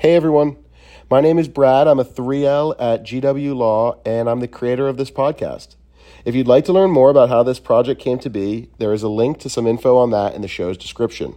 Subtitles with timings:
[0.00, 0.58] Hey everyone,
[1.10, 1.88] my name is Brad.
[1.88, 5.74] I'm a 3L at GW Law, and I'm the creator of this podcast.
[6.24, 9.02] If you'd like to learn more about how this project came to be, there is
[9.02, 11.34] a link to some info on that in the show's description.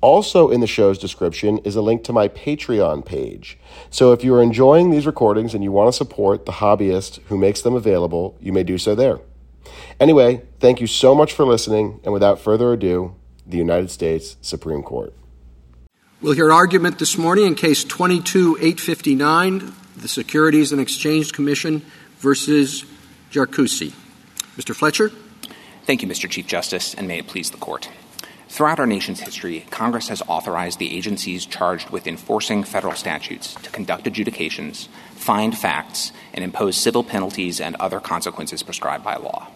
[0.00, 3.60] Also, in the show's description is a link to my Patreon page.
[3.90, 7.38] So, if you are enjoying these recordings and you want to support the hobbyist who
[7.38, 9.20] makes them available, you may do so there.
[10.00, 13.14] Anyway, thank you so much for listening, and without further ado,
[13.46, 15.14] the United States Supreme Court.
[16.24, 21.82] We'll hear argument this morning in Case 22-859, the Securities and Exchange Commission
[22.16, 22.86] versus
[23.30, 23.92] Jarkesy.
[24.56, 24.74] Mr.
[24.74, 25.10] Fletcher?
[25.84, 26.30] Thank you, Mr.
[26.30, 27.90] Chief Justice, and may it please the Court.
[28.48, 33.68] Throughout our nation's history, Congress has authorized the agencies charged with enforcing federal statutes to
[33.68, 39.50] conduct adjudications, find facts, and impose civil penalties and other consequences prescribed by law.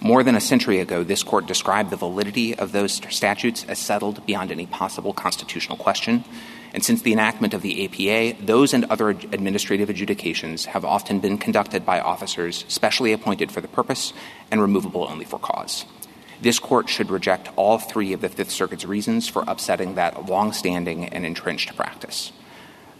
[0.00, 4.24] More than a century ago, this court described the validity of those statutes as settled
[4.26, 6.24] beyond any possible constitutional question.
[6.72, 11.36] And since the enactment of the APA, those and other administrative adjudications have often been
[11.36, 14.12] conducted by officers specially appointed for the purpose
[14.52, 15.84] and removable only for cause.
[16.40, 21.06] This court should reject all three of the Fifth Circuit's reasons for upsetting that long-standing
[21.06, 22.30] and entrenched practice.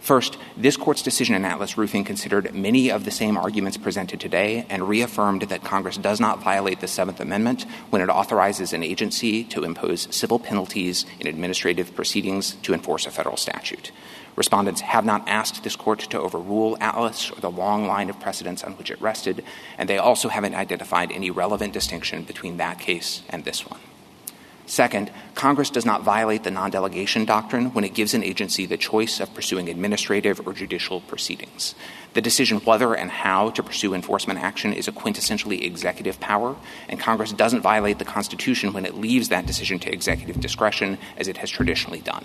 [0.09, 4.65] First, this court's decision in Atlas Roofing considered many of the same arguments presented today
[4.67, 9.43] and reaffirmed that Congress does not violate the Seventh Amendment when it authorizes an agency
[9.43, 13.91] to impose civil penalties in administrative proceedings to enforce a federal statute.
[14.35, 18.63] Respondents have not asked this court to overrule Atlas or the long line of precedents
[18.63, 19.43] on which it rested,
[19.77, 23.79] and they also haven't identified any relevant distinction between that case and this one.
[24.69, 28.77] Second, Congress does not violate the non delegation doctrine when it gives an agency the
[28.77, 31.73] choice of pursuing administrative or judicial proceedings.
[32.13, 36.55] The decision whether and how to pursue enforcement action is a quintessentially executive power,
[36.87, 41.27] and Congress doesn't violate the Constitution when it leaves that decision to executive discretion as
[41.27, 42.23] it has traditionally done.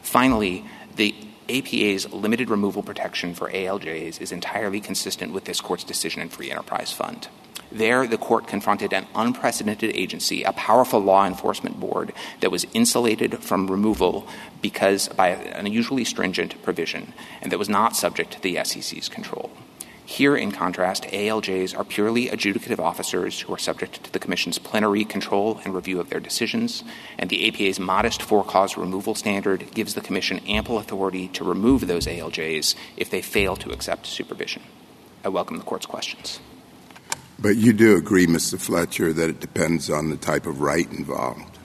[0.00, 0.64] Finally,
[0.96, 1.14] the
[1.50, 6.50] APA's limited removal protection for ALJs is entirely consistent with this court's decision in Free
[6.50, 7.28] Enterprise Fund.
[7.72, 13.44] There, the court confronted an unprecedented agency, a powerful law enforcement board that was insulated
[13.44, 14.26] from removal
[14.60, 19.52] because by an unusually stringent provision and that was not subject to the SEC's control.
[20.04, 25.04] Here, in contrast, ALJs are purely adjudicative officers who are subject to the Commission's plenary
[25.04, 26.82] control and review of their decisions,
[27.16, 31.86] and the APA's modest for cause removal standard gives the Commission ample authority to remove
[31.86, 34.64] those ALJs if they fail to accept supervision.
[35.24, 36.40] I welcome the Court's questions.
[37.40, 38.58] But you do agree, Mr.
[38.58, 41.58] Fletcher, that it depends on the type of right involved.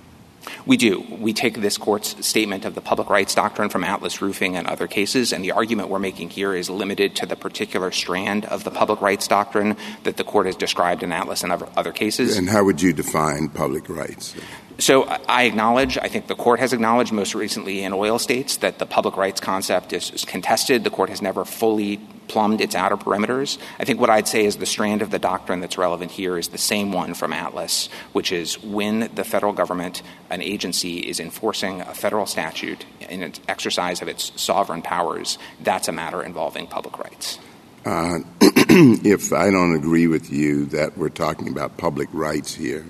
[0.66, 1.03] We do.
[1.19, 4.88] We take this court's statement of the public rights doctrine from Atlas Roofing and other
[4.88, 8.72] cases, and the argument we're making here is limited to the particular strand of the
[8.72, 12.38] public rights doctrine that the court has described in Atlas and other cases.
[12.38, 14.35] And how would you define public rights?
[14.78, 18.78] So I acknowledge, I think the court has acknowledged most recently in oil states that
[18.78, 20.84] the public rights concept is, is, contested.
[20.84, 21.97] The court has never fully
[22.28, 23.58] plumbed its outer perimeters.
[23.80, 26.50] I think what I'd say is the strand of the doctrine that's relevant here is
[26.50, 31.81] the same one from Atlas, which is when the federal government, an agency, is enforcing
[31.81, 37.00] a federal statute in its exercise of its sovereign powers, that's a matter involving public
[37.00, 37.40] rights.
[37.85, 42.85] Uh, if I don't agree with you that we're talking about public rights here,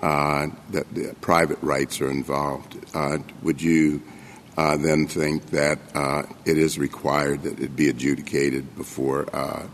[0.00, 4.02] that private rights are involved, uh, would you
[4.56, 9.66] uh, then think that uh, it is required that it be adjudicated before uh,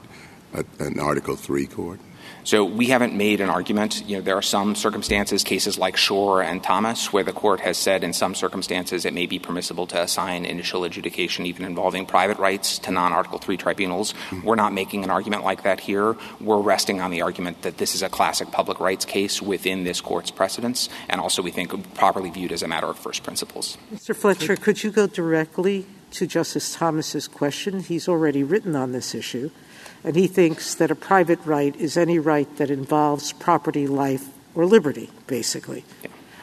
[0.78, 2.00] an Article Three court?
[2.46, 4.04] So we haven't made an argument.
[4.06, 7.76] You know, there are some circumstances, cases like Schor and Thomas, where the court has
[7.76, 12.38] said in some circumstances it may be permissible to assign initial adjudication, even involving private
[12.38, 14.14] rights, to non-Article Three tribunals.
[14.44, 16.14] We're not making an argument like that here.
[16.40, 20.00] We're resting on the argument that this is a classic public rights case within this
[20.00, 23.76] court's precedents, and also we think properly viewed as a matter of first principles.
[23.92, 24.14] Mr.
[24.14, 27.80] Fletcher, could you go directly to Justice Thomas's question?
[27.80, 29.50] He's already written on this issue
[30.04, 34.64] and he thinks that a private right is any right that involves property, life, or
[34.64, 35.84] liberty, basically.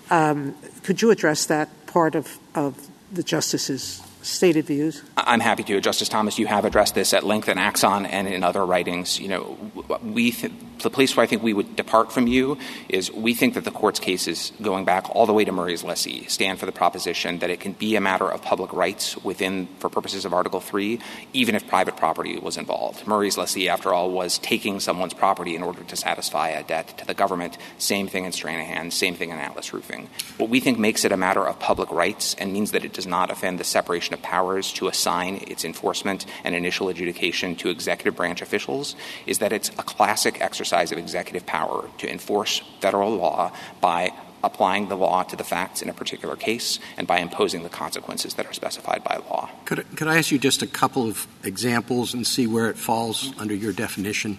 [0.09, 5.03] Um, could you address that part of, of the justice's stated views?
[5.15, 5.79] I'm happy to.
[5.81, 9.19] Justice Thomas, you have addressed this at length in Axon and in other writings.
[9.19, 9.71] You know,
[10.03, 12.57] we th- the place where I think we would depart from you
[12.89, 16.25] is we think that the court's cases, going back all the way to Murray's lessee,
[16.25, 19.89] stand for the proposition that it can be a matter of public rights within, for
[19.89, 20.99] purposes of Article 3,
[21.33, 23.05] even if private property was involved.
[23.07, 27.05] Murray's lessee, after all, was taking someone's property in order to satisfy a debt to
[27.05, 27.57] the government.
[27.77, 30.09] Same thing in Stranahan, same thing in Atlas Roofing.
[30.37, 33.07] What we think makes it a matter of public rights and means that it does
[33.07, 38.15] not offend the separation of powers to assign its enforcement and initial adjudication to executive
[38.15, 38.95] branch officials
[39.25, 43.51] is that it's a classic exercise of executive power to enforce federal law
[43.81, 44.11] by
[44.43, 48.33] applying the law to the facts in a particular case and by imposing the consequences
[48.35, 49.49] that are specified by law.
[49.65, 53.33] Could, could I ask you just a couple of examples and see where it falls
[53.39, 54.37] under your definition?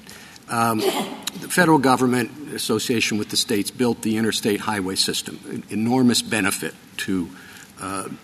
[0.48, 6.74] Um, the federal government, association with the states, built the interstate highway system, enormous benefit
[6.98, 7.30] to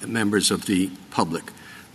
[0.07, 1.45] members of the public.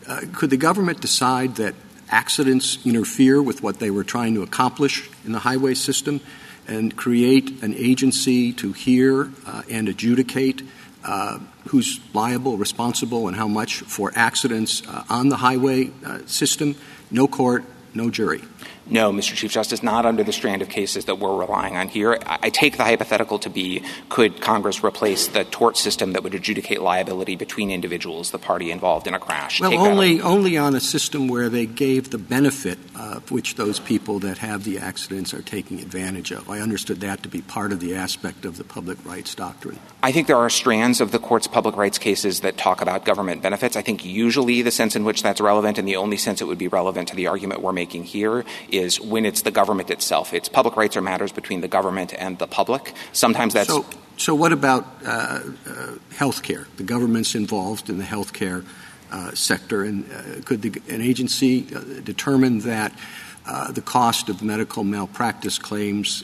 [0.07, 1.73] Uh, could the government decide that
[2.09, 6.21] accidents interfere with what they were trying to accomplish in the highway system
[6.67, 10.61] and create an agency to hear uh, and adjudicate
[11.03, 16.75] uh, who's liable, responsible, and how much for accidents uh, on the highway uh, system?
[17.11, 17.63] No court,
[17.93, 18.41] no jury.
[18.87, 19.33] No, Mr.
[19.33, 22.19] Chief Justice, not under the strand of cases that we're relying on here.
[22.25, 26.81] I take the hypothetical to be could Congress replace the tort system that would adjudicate
[26.81, 29.59] liability between individuals, the party involved in a crash?
[29.59, 34.19] Well, only, only on a system where they gave the benefit of which those people
[34.19, 36.49] that have the accidents are taking advantage of.
[36.49, 39.79] I understood that to be part of the aspect of the public rights doctrine.
[40.03, 43.41] I think there are strands of the court's public rights cases that talk about government
[43.41, 43.75] benefits.
[43.75, 46.59] I think usually the sense in which that's relevant and the only sense it would
[46.59, 48.45] be relevant to the argument we're making here
[48.77, 50.33] is when it's the government itself.
[50.33, 52.93] It's public rights are matters between the government and the public.
[53.11, 53.69] Sometimes that's.
[53.69, 53.85] So,
[54.17, 56.67] so what about uh, uh, health care?
[56.77, 58.63] The government's involved in the health care
[59.11, 62.91] uh, sector, and uh, could the, an agency uh, determine that
[63.45, 66.23] uh, the cost of medical malpractice claims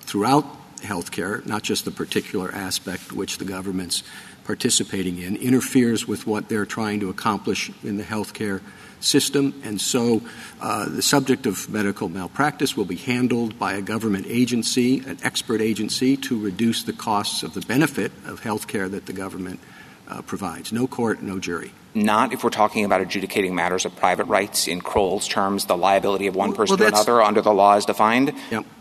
[0.00, 0.44] throughout
[0.82, 4.02] health care, not just the particular aspect which the government's
[4.44, 8.60] participating in, interferes with what they're trying to accomplish in the health care
[9.06, 9.54] system.
[9.64, 10.22] And so
[10.60, 15.60] uh, the subject of medical malpractice will be handled by a government agency, an expert
[15.60, 19.60] agency, to reduce the costs of the benefit of health care that the government
[20.08, 20.72] Uh, provides.
[20.72, 24.80] No court, no jury not if we're talking about adjudicating matters of private rights in
[24.80, 28.32] Crowell's terms, the liability of one person to another under the law is defined.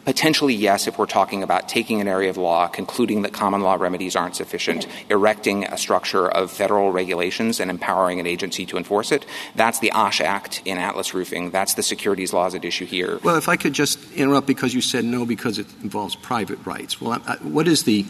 [0.04, 3.74] Potentially, yes, if we're talking about taking an area of law, concluding that common law
[3.74, 9.12] remedies aren't sufficient, erecting a structure of federal regulations and empowering an agency to enforce
[9.12, 9.26] it.
[9.56, 11.50] That's the OSH Act in Atlas Roofing.
[11.50, 13.20] That's the securities laws at issue here.
[13.24, 17.02] Well, if I could just interrupt because you said no because it involves private rights.
[17.02, 18.06] Well, what is the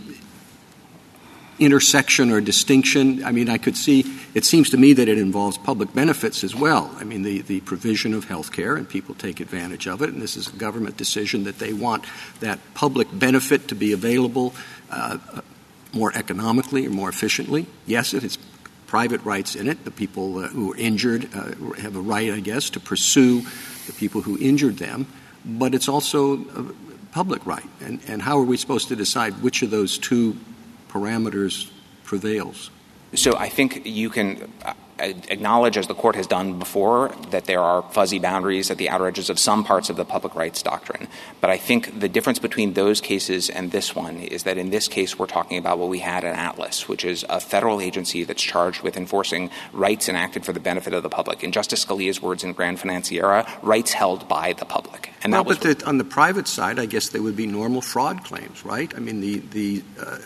[1.60, 3.24] intersection or distinction.
[3.24, 6.54] I mean, I could see, it seems to me that it involves public benefits as
[6.54, 6.94] well.
[6.98, 10.22] I mean, the, the provision of health care, and people take advantage of it, and
[10.22, 12.06] this is a government decision that they want
[12.42, 14.54] that public benefit to be available
[14.92, 15.18] uh,
[15.94, 17.68] more economically or more efficiently.
[17.86, 18.38] Yes, it has
[18.88, 19.84] private rights in it.
[19.86, 23.42] The people uh, who are injured uh, have a right, I guess, to pursue
[23.88, 25.08] the people who injured them,
[25.46, 26.74] but it's also a
[27.12, 27.66] public right.
[27.80, 30.36] And, and how are we supposed to decide which of those two
[30.95, 31.69] parameters
[32.03, 32.69] prevails?
[33.13, 37.62] So I think you can uh, acknowledge, as the court has done before, that there
[37.62, 41.07] are fuzzy boundaries at the outer edges of some parts of the public rights doctrine.
[41.42, 44.88] But I think the difference between those cases and this one is that in this
[44.88, 48.41] case we're talking about what we had in Atlas, which is a federal agency that's
[48.41, 51.44] charged with enforcing rights enacted for the benefit of the public.
[51.44, 55.12] In Justice Scalia's words in Granfinanciera, rights held by the public.
[55.24, 58.24] And well, but the, on the private side, I guess they would be normal fraud
[58.24, 58.94] claims, right?
[58.95, 60.19] I mean, the the uh,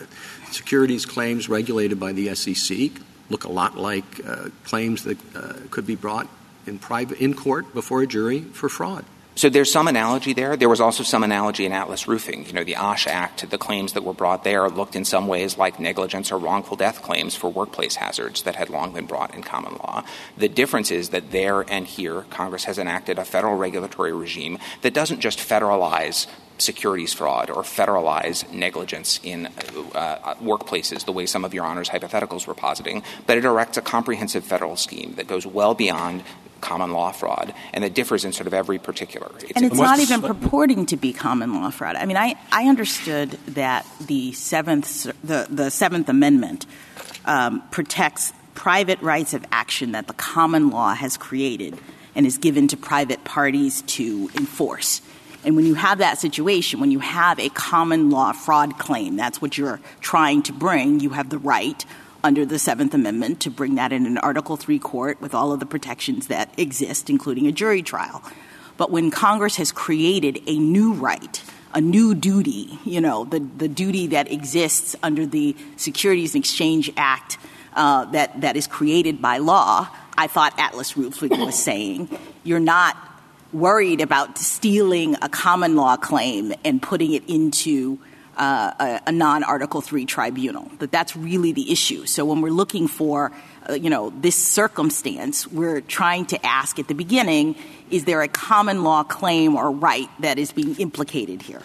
[0.52, 2.90] securities claims regulated by the SEC
[3.30, 6.28] look a lot like uh, claims that uh, could be brought
[6.66, 9.04] in private in court before a jury for fraud.
[9.36, 10.56] So there's some analogy there.
[10.56, 12.46] There was also some analogy in Atlas Roofing.
[12.46, 15.56] You know, the OSH Act, the claims that were brought there looked in some ways
[15.56, 19.42] like negligence or wrongful death claims for workplace hazards that had long been brought in
[19.42, 20.04] common law.
[20.36, 24.92] The difference is that there and here, Congress has enacted a federal regulatory regime that
[24.92, 26.26] doesn't just federalize
[26.60, 32.46] securities fraud or federalize negligence in uh, workplaces the way some of your honors hypotheticals
[32.46, 36.22] were positing, but it erects a comprehensive federal scheme that goes well beyond
[36.60, 39.30] common law fraud and that differs in sort of every particular.
[39.40, 41.96] It's and it's not even purporting to be common law fraud.
[41.96, 46.66] I mean, I, I understood that the seventh the, the Seventh Amendment
[47.24, 51.78] um, protects private rights of action that the common law has created
[52.14, 55.00] and is given to private parties to enforce.
[55.44, 59.40] And when you have that situation, when you have a common law fraud claim, that's
[59.40, 61.84] what you're trying to bring, you have the right
[62.22, 65.60] under the Seventh Amendment to bring that in an Article III court with all of
[65.60, 68.22] the protections that exist, including a jury trial.
[68.76, 71.42] But when Congress has created a new right,
[71.74, 76.92] a new duty, you know, the, the duty that exists under the Securities and Exchange
[76.96, 77.38] Act
[77.74, 82.08] uh, that, that is created by law, I thought Atlas Roofing was saying,
[82.44, 82.96] you're not
[83.52, 87.98] worried about stealing a common law claim and putting it into
[88.36, 90.70] uh, a, a non-Article Three tribunal.
[90.78, 92.06] That that's really the issue.
[92.06, 93.32] So when we're looking for,
[93.68, 97.56] uh, you know, this circumstance, we're trying to ask at the beginning:
[97.90, 101.62] Is there a common law claim or right that is being implicated here?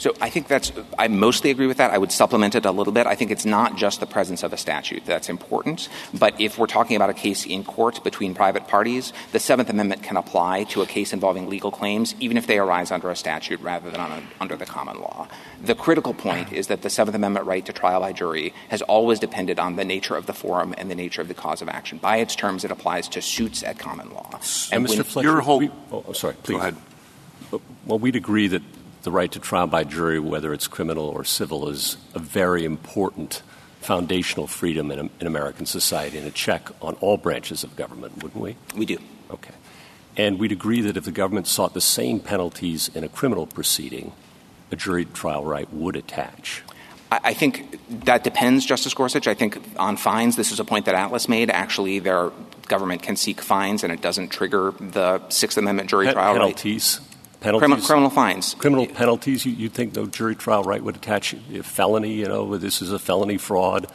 [0.00, 1.90] So I think that's, I mostly agree with that.
[1.90, 3.06] I would supplement it a little bit.
[3.06, 6.68] I think it's not just the presence of a statute that's important, but if we're
[6.68, 10.80] talking about a case in court between private parties, the Seventh Amendment can apply to
[10.80, 14.22] a case involving legal claims, even if they arise under a statute rather than a,
[14.40, 15.28] under the common law.
[15.62, 19.18] The critical point is that the Seventh Amendment right to trial by jury has always
[19.18, 21.98] depended on the nature of the forum and the nature of the cause of action.
[21.98, 24.30] By its terms, it applies to suits at common law.
[24.72, 25.04] And, and Mr.
[25.04, 26.54] Fletcher, your whole, oh, sorry, please.
[26.54, 26.76] Go ahead.
[27.84, 28.62] Well, we'd agree that
[29.02, 33.42] the right to trial by jury, whether it's criminal or civil, is a very important
[33.80, 38.42] foundational freedom in, in, American society and a check on all branches of government, wouldn't
[38.42, 38.56] we?
[38.76, 38.98] We do.
[39.30, 39.54] Okay.
[40.16, 44.12] And we'd agree that if the government sought the same penalties in a criminal proceeding,
[44.70, 46.62] a jury trial right would attach.
[47.10, 49.26] I think that depends, Justice Gorsuch.
[49.26, 51.50] I think on fines, this is a point that Atlas made.
[51.50, 52.30] Actually, their
[52.68, 57.00] government can seek fines, and it doesn't trigger the Sixth Amendment jury Pe- trial penalties.
[57.00, 57.09] right
[57.40, 59.44] penalties, criminal, criminal fines, criminal penalties.
[59.44, 62.14] You, you think no jury trial right would attach a felony?
[62.14, 63.86] You know, this is a felony fraud,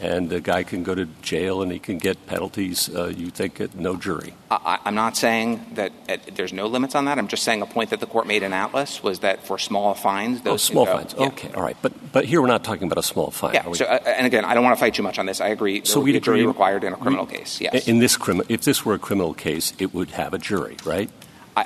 [0.00, 2.94] and the guy can go to jail and he can get penalties.
[2.94, 4.34] Uh, you think it, no jury?
[4.50, 7.18] I, am not saying that uh, there's no limits on that.
[7.18, 9.94] I'm just saying a point that the court made in Atlas was that for small
[9.94, 11.14] fines, those oh, small go, fines.
[11.16, 11.26] Yeah.
[11.28, 13.54] Okay, all right, but but here we're not talking about a small fine.
[13.54, 13.72] Yeah.
[13.72, 15.40] So, uh, and again, I don't want to fight too much on this.
[15.40, 15.82] I agree.
[15.84, 17.60] So we would jury agree, required in a criminal we, case.
[17.60, 17.86] Yes.
[17.86, 21.10] In this criminal, if this were a criminal case, it would have a jury, right?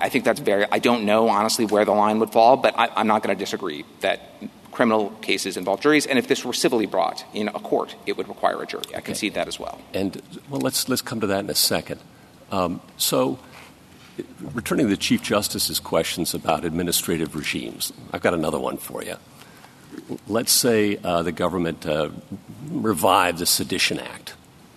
[0.02, 0.66] I, think that's very.
[0.70, 3.38] I don't know honestly where the line would fall, but I, I'm not going to
[3.38, 4.20] disagree that
[4.74, 8.28] criminal cases involve juries, and if this were civilly brought in a court, it would
[8.28, 8.84] require a jury.
[8.94, 9.80] I concede that as well.
[9.94, 10.20] And
[10.50, 12.00] well, let's let's come to that in a second.
[12.50, 13.38] Um, so,
[14.40, 19.16] returning to the Chief Justice's questions about administrative regimes, I've got another one for you.
[20.26, 22.10] Let's say uh, the government uh,
[22.68, 24.34] revived the Sedition Act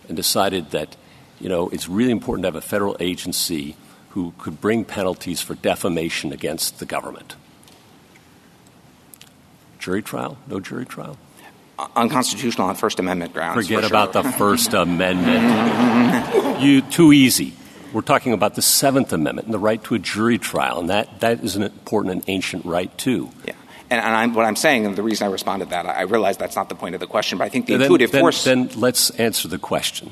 [0.07, 0.95] and decided that
[1.39, 3.75] you know it's really important to have a federal agency
[4.17, 7.35] who could bring penalties for defamation against the government.
[9.77, 10.39] Jury trial?
[10.47, 11.19] No jury trial?
[11.95, 13.63] Unconstitutional on First Amendment grounds.
[13.67, 16.63] Forget for about the First Amendment.
[16.63, 17.53] you too easy.
[17.93, 21.19] We're talking about the Seventh Amendment and the right to a jury trial, and that,
[21.19, 23.29] that is an important and ancient right too.
[23.45, 23.53] Yeah.
[23.91, 26.37] And, and I'm, what I'm saying, and the reason I responded to that, I, realize
[26.37, 28.43] that's not the point of the question, but I think the intuitive then, force.
[28.43, 30.11] Then let's answer the question.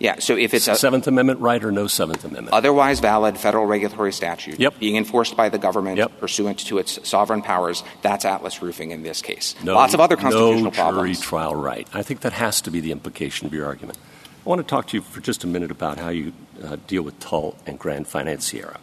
[0.00, 0.18] Yeah.
[0.18, 2.52] So if it's a Seventh Amendment right or no Seventh Amendment?
[2.52, 4.78] otherwise valid federal regulatory statute Yep.
[4.80, 6.18] being enforced by the government Yep.
[6.20, 9.54] pursuant to its sovereign powers, that's Atlas roofing in this case.
[9.62, 11.20] no, Lots of other constitutional no jury problems.
[11.20, 11.86] trial right.
[11.94, 13.98] I think that has to be the implication of your argument.
[14.44, 16.32] I want to talk to you for just a minute about how you
[16.62, 18.76] uh, deal with Tull and Granfinanciera.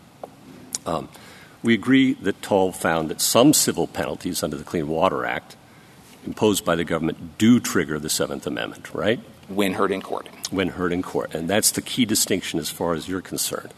[0.86, 1.10] Um,
[1.62, 5.56] we agree that Tull found that some civil penalties under the Clean Water Act
[6.26, 9.20] imposed by the government do trigger the Seventh Amendment, right?
[9.56, 10.28] When heard in court.
[10.50, 11.34] When heard in court.
[11.36, 13.74] And that's the key distinction as far as you're concerned.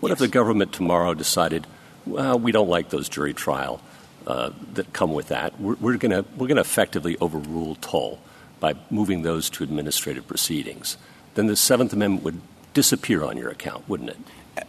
[0.00, 1.66] What if the government tomorrow decided,
[2.06, 3.80] well, we don't like those jury trial
[4.26, 5.60] uh, that come with that?
[5.60, 8.20] We're, we're going we're gonna effectively overrule Tull
[8.60, 10.96] by moving those to administrative proceedings.
[11.34, 12.40] Then the Seventh Amendment would
[12.74, 14.18] disappear on your account, wouldn't it?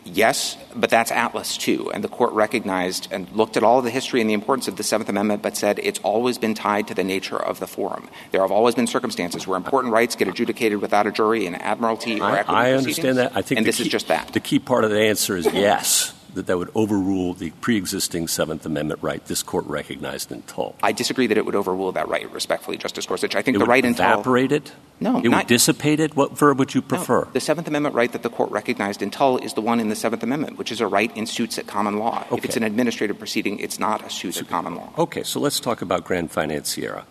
[0.05, 1.91] Yes, but that's Atlas too.
[1.91, 4.77] And the court recognized and looked at all of the history and the importance of
[4.77, 8.09] the Seventh Amendment, but said it's always been tied to the nature of the forum.
[8.31, 12.19] There have always been circumstances where important rights get adjudicated without a jury in admiralty
[12.19, 13.35] or I, equity I understand that.
[13.35, 14.33] I think and this key, is just that.
[14.33, 18.65] The key part of the answer is yes, that that would overrule the pre-existing Seventh
[18.65, 20.75] Amendment right this court recognized in Tull.
[20.83, 23.35] I disagree that it would overrule that right, respectfully, Justice Gorsuch.
[23.35, 24.71] I think It the right in Tull- evaporate it?
[24.99, 26.15] No, It would not- dissipate it?
[26.15, 27.27] What verb would you No, prefer?
[27.33, 29.95] the Seventh Amendment right that the court recognized in Tull is the one in the
[29.95, 32.23] Seventh Amendment, which is a right in suits at common law.
[32.27, 32.41] If Okay.
[32.43, 34.89] it's an administrative proceeding, it's not a suit at common law.
[34.97, 37.03] Okay, so let's talk about Granfinanciera,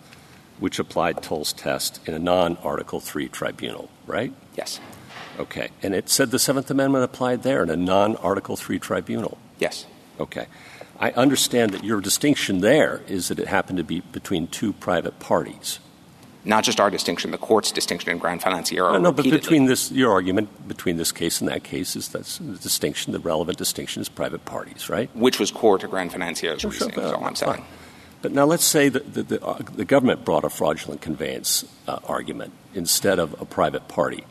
[0.59, 4.31] which applied Tull's test in a non-Article III tribunal, right?
[4.55, 4.79] Yes.
[5.39, 9.37] Okay, and it said the Seventh Amendment applied there in a non-Article III tribunal.
[9.57, 9.85] Yes.
[10.19, 10.47] Okay.
[10.99, 15.19] I understand that your distinction there is that it happened to be between two private
[15.19, 15.79] parties.
[16.43, 18.93] Not just our distinction, the court's distinction in Granfinanciera.
[18.93, 22.37] No, no, but between this, your argument between this case and that case is that's
[22.37, 25.09] the distinction, the relevant distinction is private parties, right?
[25.15, 27.35] which was core to Granfinanciera's Sure, sure, reasoning, is all I'm fine.
[27.35, 27.65] saying.
[28.21, 31.99] But now let's say that the, the, uh, the government brought a fraudulent conveyance uh,
[32.05, 34.25] argument instead of a private party.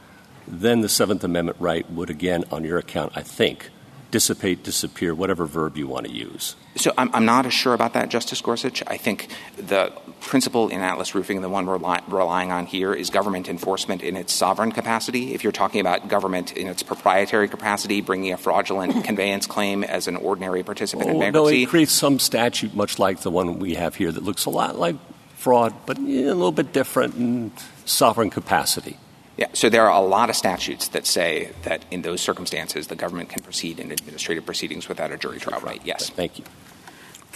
[0.51, 3.71] Then the Seventh Amendment right would again, on your account, I think,
[4.11, 6.57] dissipate, disappear, whatever verb you want to use.
[6.77, 8.83] So I'm, I'm not as sure about that, Justice Gorsuch.
[8.87, 13.11] I think the principle in Atlas Roofing, the one we're li- relying on here, is
[13.11, 15.35] government enforcement in its sovereign capacity.
[15.35, 20.09] If you're talking about government in its proprietary capacity, bringing a fraudulent conveyance claim as
[20.09, 23.75] an ordinary participant in Oh, no, it creates some statute much like the one we
[23.75, 24.97] have here that looks a lot like
[25.37, 27.53] fraud, but a little bit different in
[27.85, 28.97] sovereign capacity.
[29.39, 32.97] Yeah, so there are a lot of statutes that say that in those circumstances the
[32.97, 35.81] government can proceed in administrative proceedings without a jury trial right.
[35.85, 36.11] Yes.
[36.11, 36.45] Thank you.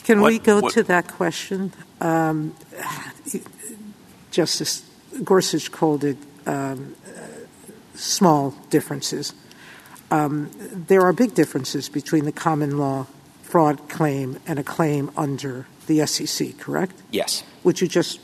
[0.03, 1.73] Can we go to that question?
[2.01, 2.57] Um,
[4.33, 4.85] Justice
[5.23, 6.97] Gorsuch called it um,
[7.95, 9.33] small differences.
[10.11, 13.07] Um, there are big differences between the common law
[13.43, 17.01] fraud claim and a claim under the SEC, correct?
[17.13, 17.45] Yes.
[17.63, 18.19] Would you just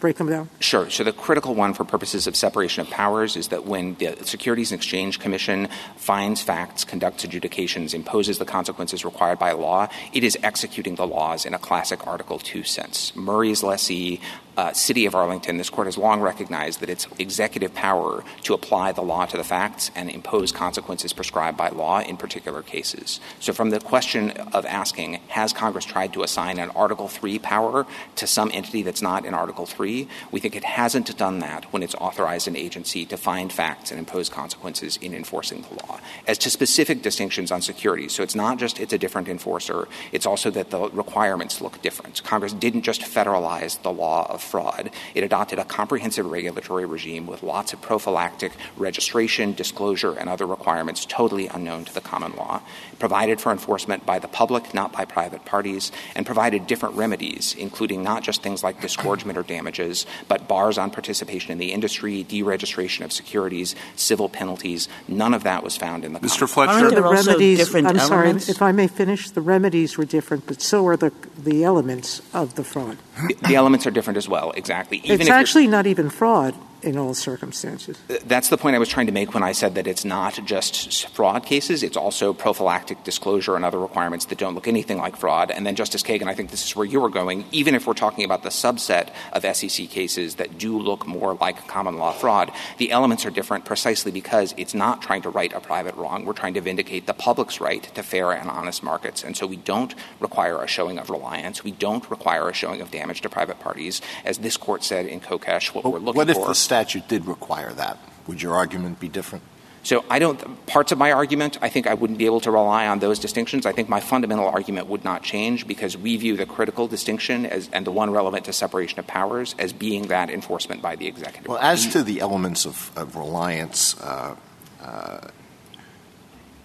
[0.00, 0.48] break them down?
[0.60, 0.90] Sure.
[0.90, 4.72] So the critical one for purposes of separation of powers is that when the Securities
[4.72, 10.38] and Exchange Commission finds facts, conducts adjudications, imposes the consequences required by law, it is
[10.42, 13.14] executing the laws in a classic Article 2 sense.
[13.16, 14.20] Murray's lessee
[14.56, 18.92] Uh, city of Arlington, this court has long recognized that its executive power to apply
[18.92, 23.20] the law to the facts and impose consequences prescribed by law in particular cases.
[23.40, 27.86] So, from the question of asking, has Congress tried to assign an Article 3 power
[28.16, 31.82] to some entity that's not in Article 3, we think it hasn't done that when
[31.82, 35.98] it's authorized an agency to find facts and impose consequences in enforcing the law.
[36.26, 40.26] As to specific distinctions on securities, so it's not just it's a different enforcer, it's
[40.26, 42.22] also that the requirements look different.
[42.22, 44.90] Congress didn't just federalize the law of fraud.
[45.14, 51.04] It adopted a comprehensive regulatory regime with lots of prophylactic registration, disclosure, and other requirements
[51.04, 52.60] totally unknown to the common law.
[52.94, 57.52] It provided for enforcement by the public, not by private parties, and provided different remedies,
[57.58, 62.22] including not just things like disgorgement or damages, but bars on participation in the industry,
[62.22, 64.88] deregistration of securities, civil penalties.
[65.08, 66.48] None of that was found in the Mr.
[66.48, 66.88] Fletcher.
[66.88, 68.06] The remedies, I'm elements?
[68.06, 72.22] sorry, if I may finish, the remedies were different, but so are the, the elements
[72.32, 72.96] of the fraud.
[73.26, 74.98] The, the elements are different as well, exactly.
[74.98, 77.98] Even it's actually not even fraud in all circumstances.
[78.26, 81.08] That's the point I was trying to make when I said that it's not just
[81.08, 85.50] fraud cases, it's also prophylactic disclosure and other requirements that don't look anything like fraud.
[85.50, 87.94] And then, Justice Kagan, I think this is where you were going, even if we're
[87.94, 92.52] talking about the subset of SEC cases that do look more like common law fraud,
[92.78, 96.24] the elements are different precisely because it's not trying to right a private wrong.
[96.24, 99.24] We're trying to vindicate the public's right to fair and honest markets.
[99.24, 101.64] And so we don't require a showing of reliance.
[101.64, 104.02] We don't require a showing of damage to private parties.
[104.24, 106.46] As this court said in Kokesh, what we're looking what if for.
[106.74, 107.98] Statute did require that.
[108.26, 109.44] Would your argument be different?
[109.84, 112.88] So I don't parts of my argument I think I wouldn't be able to rely
[112.88, 113.64] on those distinctions.
[113.64, 117.70] I think my fundamental argument would not change because we view the critical distinction as
[117.72, 121.46] and the one relevant to separation of powers as being that enforcement by the executive.
[121.46, 124.34] Well, as to the elements of, of reliance, uh,
[124.82, 125.28] uh,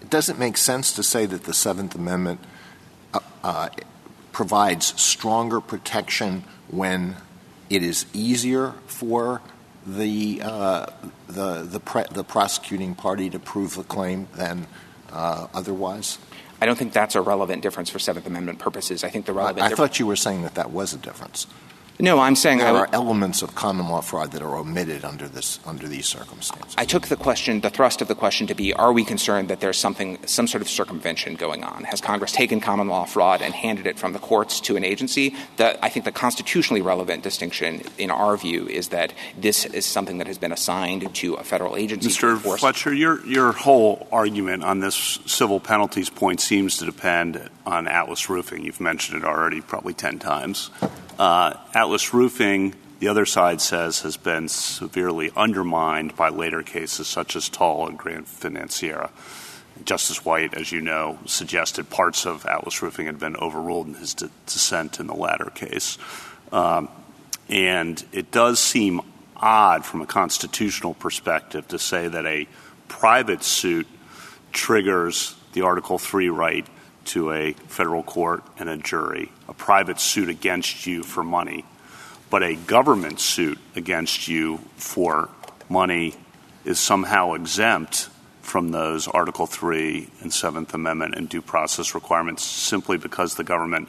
[0.02, 2.40] it doesn't make sense to say that the Seventh Amendment
[3.14, 3.68] uh, uh
[4.32, 7.14] provides stronger protection when
[7.68, 9.40] it is easier for
[9.86, 10.86] the uh,
[11.28, 14.66] the the, pre- the, prosecuting party to prove the claim than
[15.12, 16.18] uh, otherwise?
[16.60, 19.02] I don't think that's a relevant difference for Seventh Amendment purposes.
[19.02, 19.60] I think the relevant.
[19.60, 21.46] I, I thought you were saying that that was a difference.
[22.00, 25.60] No, I'm saying there are elements of common law fraud that are omitted under this
[25.66, 26.74] under these circumstances.
[26.78, 29.60] I took the question, the thrust of the question, to be: Are we concerned that
[29.60, 31.84] there's something, some sort of circumvention going on?
[31.84, 35.34] Has Congress taken common law fraud and handed it from the courts to an agency?
[35.56, 40.18] The, I think the constitutionally relevant distinction, in our view, is that this is something
[40.18, 42.08] that has been assigned to a federal agency.
[42.08, 42.38] Mr.
[42.58, 48.28] Fletcher, your your whole argument on this civil penalties point seems to depend on Atlas
[48.28, 48.64] Roofing.
[48.64, 50.70] You've mentioned it already, probably ten times.
[51.20, 57.36] Uh, Atlas Roofing, the other side says, has been severely undermined by later cases such
[57.36, 59.10] as Tull and Granfinanciera.
[59.84, 64.14] Justice White, as you know, suggested parts of Atlas Roofing had been overruled in his
[64.14, 65.98] dissent in the latter case.
[66.52, 66.88] Um,
[67.50, 69.02] and it does seem
[69.36, 72.48] odd from a constitutional perspective to say that a
[72.88, 73.86] private suit
[74.52, 76.66] triggers the Article 3 right
[77.10, 81.64] to a federal court and a jury, a private suit against you for money,
[82.30, 85.28] but a government suit against you for
[85.68, 86.14] money
[86.64, 88.08] is somehow exempt
[88.42, 93.88] from those Article 3 and Seventh Amendment and due process requirements simply because the government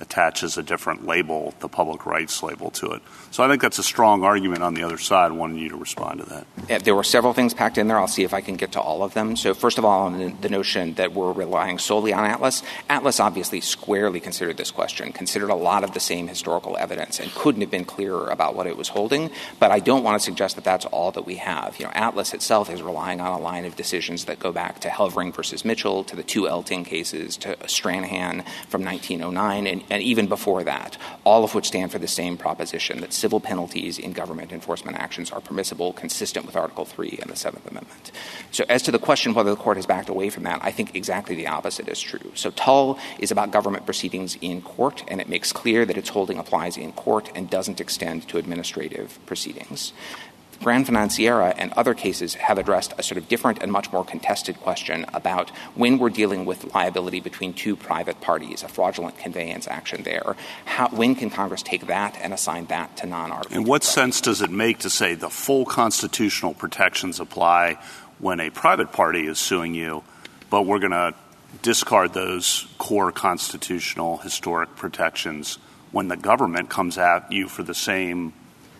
[0.00, 3.02] attaches a different label, the public rights label to it.
[3.32, 5.32] So I think that's a strong argument on the other side.
[5.32, 6.84] Wanted you to respond to that.
[6.84, 7.98] There were several things packed in there.
[7.98, 9.36] I'll see if I can get to all of them.
[9.36, 13.62] So first of all, on the notion that we're relying solely on Atlas, Atlas obviously
[13.62, 17.70] squarely considered this question, considered a lot of the same historical evidence, and couldn't have
[17.70, 19.30] been clearer about what it was holding.
[19.58, 21.78] But I don't want to suggest that that's all that we have.
[21.78, 24.88] You know, Atlas itself is relying on a line of decisions that go back to
[24.88, 30.26] Helvering versus Mitchell, to the two Elting cases, to Stranahan from 1909, and, and even
[30.26, 34.50] before that, all of which stand for the same proposition that civil penalties in government
[34.50, 38.10] enforcement actions are permissible, consistent with Article 3 and the Seventh Amendment.
[38.50, 40.96] So, as to the question whether the court has backed away from that, I think
[40.96, 42.32] exactly the opposite is true.
[42.34, 46.36] So, Tull is about government proceedings in court, and it makes clear that its holding
[46.36, 49.92] applies in court and doesn't extend to administrative proceedings
[50.62, 55.04] Granfinanciera and other cases have addressed a sort of different and much more contested question
[55.12, 60.36] about when we're dealing with liability between two private parties, a fraudulent conveyance action there.
[60.64, 63.56] How, when can Congress take that and assign that to non-article?
[63.56, 67.78] In what sense does it make to say the full constitutional protections apply
[68.18, 70.04] when a private party is suing you,
[70.48, 71.14] but we're going to
[71.60, 75.58] discard those core constitutional historic protections
[75.90, 78.32] when the government comes at you for the same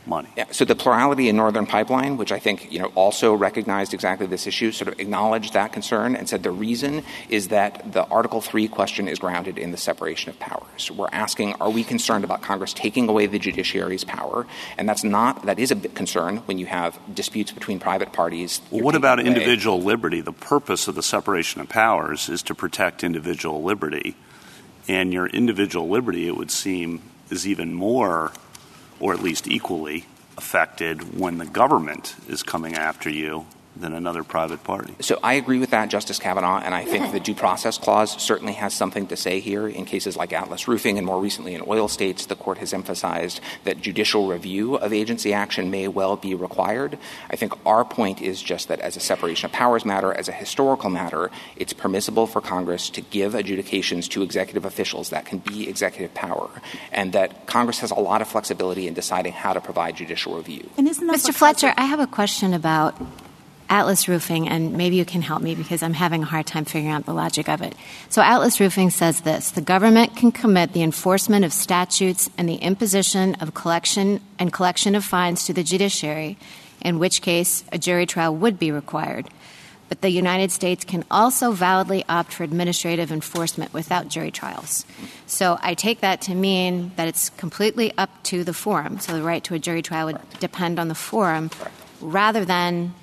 [0.07, 0.29] money.
[0.37, 4.27] Yeah, so the plurality in Northern Pipeline, which I think you know also recognized exactly
[4.27, 8.41] this issue, sort of acknowledged that concern and said the reason is that the Article
[8.41, 10.91] Three question is grounded in the separation of powers.
[10.91, 14.47] We're asking, are we concerned about Congress taking away the judiciary's power?
[14.79, 18.61] And that's not that is a big concern when you have disputes between private parties.
[18.71, 19.29] Well, what about away.
[19.29, 20.21] individual liberty?
[20.21, 24.17] The purpose of the separation of powers is to protect individual liberty.
[24.88, 28.33] And your individual liberty, it would seem, is even more
[29.03, 30.07] or at least equally
[30.38, 34.94] affected when the government is coming after you than another private party.
[35.00, 38.52] So I agree with that, Justice Kavanaugh, and I think the due process clause certainly
[38.54, 39.66] has something to say here.
[39.66, 43.40] In cases like Atlas Roofing and more recently in oil states, the court has emphasized
[43.64, 46.98] that judicial review of agency action may well be required.
[47.30, 50.32] I think our point is just that as a separation of powers matter, as a
[50.32, 55.68] historical matter, it's permissible for Congress to give adjudications to executive officials that can be
[55.68, 56.50] executive power,
[56.92, 60.68] and that Congress has a lot of flexibility in deciding how to provide judicial review.
[60.78, 61.32] Mr.
[61.32, 62.94] Fletcher, I have a question about
[63.72, 66.92] Atlas Roofing, and maybe you can help me because I'm having a hard time figuring
[66.92, 67.74] out the logic of it.
[68.11, 72.56] So, Atlas Roofing says this the government can commit the enforcement of statutes and the
[72.56, 76.37] imposition of collection and collection of fines to the judiciary,
[76.82, 79.26] in which case a jury trial would be required.
[79.88, 84.85] But the United States can also validly opt for administrative enforcement without jury trials.
[85.26, 89.00] So I take that to mean that it's completely up to the forum.
[89.00, 91.50] So the right to a jury trial would depend on the forum
[92.02, 92.94] rather than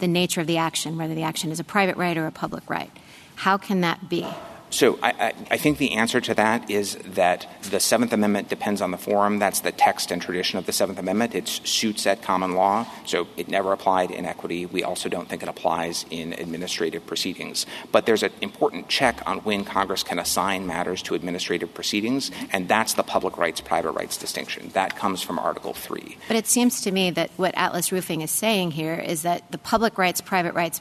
[0.00, 2.68] the nature of the action, whether the action is a private right or a public
[2.68, 2.90] right.
[3.36, 4.26] How can that be?
[4.70, 8.92] So I, I, think the answer to that is that the Seventh Amendment depends on
[8.92, 9.40] the forum.
[9.40, 11.34] That's the text and tradition of the Seventh Amendment.
[11.34, 14.66] It suits at common law, so it never applied in equity.
[14.66, 17.66] We also don't think it applies in administrative proceedings.
[17.90, 22.68] But there's an important check on when Congress can assign matters to administrative proceedings, and
[22.68, 24.70] that's the public rights private rights distinction.
[24.74, 26.16] That comes from Article 3.
[26.28, 29.58] But it seems to me that what Atlas Roofing is saying here is that the
[29.58, 30.80] public rights private rights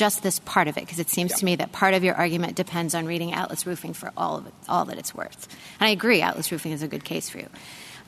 [0.00, 1.36] just this part of it because it seems yeah.
[1.36, 4.46] to me that part of your argument depends on reading Atlas Roofing for all of
[4.46, 5.46] it, all that it's worth.
[5.78, 7.48] And I agree, Atlas Roofing is a good case for you.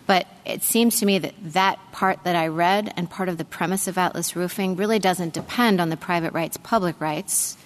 [0.06, 3.44] But it seems to me that that part that I read and part of the
[3.44, 7.58] premise of Atlas Roofing really doesn't depend on the private rights, public rights.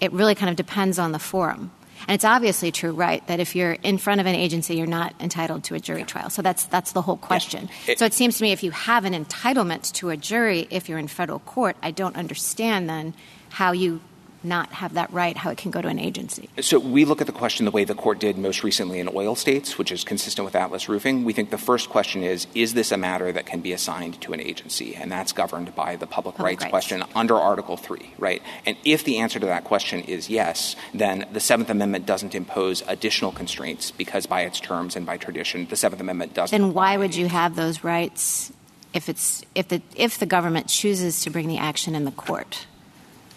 [0.00, 1.72] It really kind of depends on the forum.
[2.06, 5.12] And it's obviously true, right, that if you're in front of an agency, you're not
[5.18, 6.30] entitled to a jury trial.
[6.30, 7.68] So that's that's the whole question.
[7.86, 7.94] Yeah.
[7.94, 10.88] It, so it seems to me if you have an entitlement to a jury if
[10.88, 13.14] you're in federal court, I don't understand then
[13.56, 13.98] how you
[14.44, 16.50] not have that right, how it can go to an agency.
[16.60, 19.34] So we look at the question the way the court did most recently in oil
[19.34, 21.24] states, which is consistent with Atlas Roofing.
[21.24, 24.34] We think the first question is, is this a matter that can be assigned to
[24.34, 24.94] an agency?
[24.94, 28.42] And that's governed by the public, public rights, rights, question under Article 3, right?
[28.66, 32.82] And if the answer to that question is yes, then the Seventh Amendment doesn't impose
[32.86, 36.60] additional constraints because by its terms and by tradition, the Seventh Amendment doesn't.
[36.60, 38.52] Then why would you have those rights
[38.92, 42.66] if it's if the if the government chooses to bring the action in the court?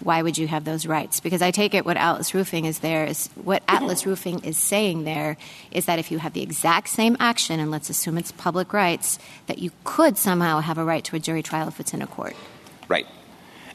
[0.01, 1.19] Why would you have those rights?
[1.19, 5.03] Because I take it what Atlas Roofing is there is what Atlas Roofing is saying
[5.03, 5.37] there
[5.71, 9.19] is that if you have the exact same action, and let's assume it's public rights,
[9.47, 12.07] that you could somehow have a right to a jury trial if it's in a
[12.07, 12.35] court.
[12.87, 13.07] Right.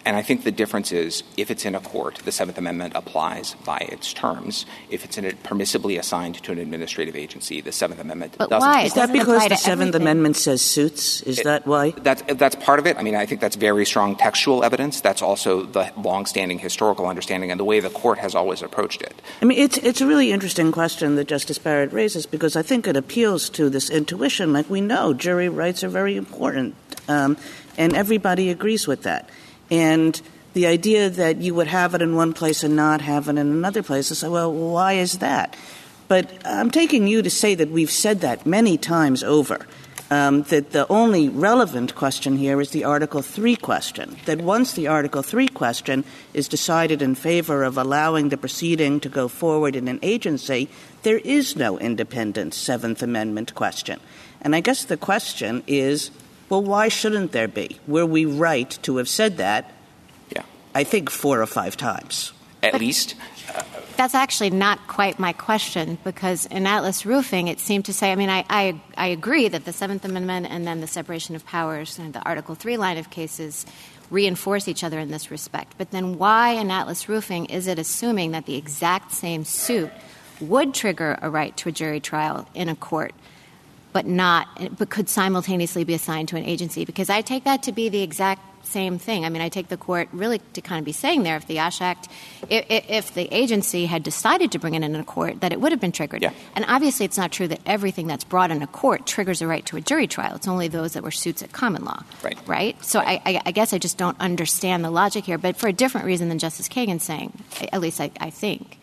[0.07, 3.55] And I think the difference is if it's in a court, the Seventh Amendment applies
[3.65, 4.67] by its terms.
[4.91, 8.69] If it's permissibly assigned to an administrative agency, the Seventh Amendment but doesn't.
[8.69, 8.83] Why?
[8.83, 11.23] Is that because the Seventh Amendment says suits?
[11.23, 11.93] Is it, that why?
[11.93, 12.99] That's, that's part of it.
[12.99, 15.01] I mean, I think that's very strong textual evidence.
[15.01, 19.15] That's also the longstanding historical understanding and the way the court has always approached it.
[19.41, 22.87] I mean, it's, it's a really interesting question that Justice Barrett raises because I think
[22.87, 24.53] it appeals to this intuition.
[24.53, 26.75] Like we know, jury rights are very important,
[27.09, 27.39] um,
[27.79, 29.31] and everybody agrees with that.
[29.71, 30.21] And
[30.55, 33.39] the idea that you would have it in one place and not have it in
[33.39, 35.57] another place, I say, well, why is that?
[36.07, 39.67] But I'm taking you to say that we've said that many times over.
[40.11, 44.17] Um, that the only relevant question here is the Article 3 question.
[44.27, 49.09] That once the Article 3 question is decided in favor of allowing the proceeding to
[49.09, 50.69] go forward in an agency,
[51.03, 53.99] there is no independent Seventh Amendment question.
[54.43, 56.11] And I guess the question is
[56.55, 57.81] well, why shouldn't there be?
[57.89, 59.73] Were we right to have said that?
[60.31, 60.43] Yeah.
[60.73, 62.33] I think four or five times.
[62.63, 63.17] At least.
[63.53, 63.65] Uh,
[63.97, 68.15] that's actually not quite my question because in Atlas Roofing, it seemed to say, I
[68.15, 71.99] mean, I, I, I agree that the Seventh Amendment and then the separation of powers
[71.99, 73.67] and the Article 3 line of cases
[74.09, 75.75] reinforce each other in this respect.
[75.77, 79.91] But then why in Atlas Roofing is it assuming that the exact same suit
[80.41, 83.13] would trigger a right to a jury trial in a court?
[83.95, 87.73] But not, but could simultaneously be assigned to an agency because I take that to
[87.73, 89.25] be the exact same thing.
[89.25, 91.61] I mean, I take the court really to kind of be saying there if the
[91.61, 92.09] OSH Act,
[92.51, 95.73] if, if the agency had decided to bring it in a court, that it would
[95.73, 96.23] have been triggered.
[96.23, 96.33] Yeah.
[96.57, 99.65] And obviously, it's not true that everything that's brought in a court triggers a right
[99.67, 100.35] to a jury trial.
[100.35, 102.03] It's only those that were suits at common law.
[102.23, 102.39] Right.
[102.47, 102.85] Right?
[102.85, 105.73] So I, I, I guess I just don't understand the logic here, but for a
[105.73, 107.33] different reason than Justice Kagan saying,
[107.73, 108.79] at least I, I think.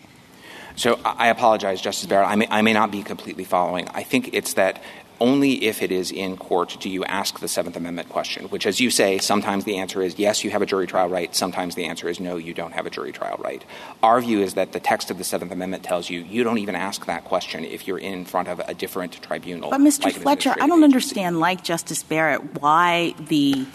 [0.76, 2.30] So I apologize, Justice Barrett.
[2.30, 3.88] I may, I may not be completely following.
[3.90, 4.82] I think it's that
[5.22, 8.82] only if it is in court do you ask the Seventh Amendment question, which, as
[8.82, 11.34] you say, sometimes the answer is yes, you have a jury trial right.
[11.36, 13.64] Sometimes the answer is no, you don't have a jury trial right.
[14.02, 16.76] Our view is that the text of the Seventh Amendment tells you you don't even
[16.76, 19.70] ask that question if you're in front of a different tribunal.
[19.70, 20.06] But, Mr.
[20.06, 23.68] like Fletcher, I don't understand, like Justice Barrett, why the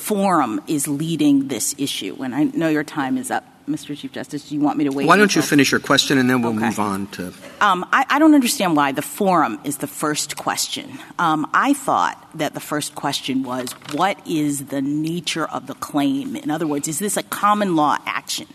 [0.00, 2.16] forum is leading this issue.
[2.22, 3.44] And I know your time is up.
[3.68, 3.96] Mr.
[3.96, 5.06] Chief Justice, do you want me to wait?
[5.06, 6.66] Why don't you finish your question and then we'll Okay.
[6.66, 7.32] move on to.
[7.60, 10.90] Um, I, I don't understand why the forum is the first question.
[11.20, 16.34] Um, I thought that the first question was what is the nature of the claim?
[16.34, 18.48] In other words, is this a common law action?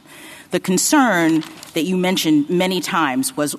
[0.51, 1.43] The concern
[1.75, 3.55] that you mentioned many times was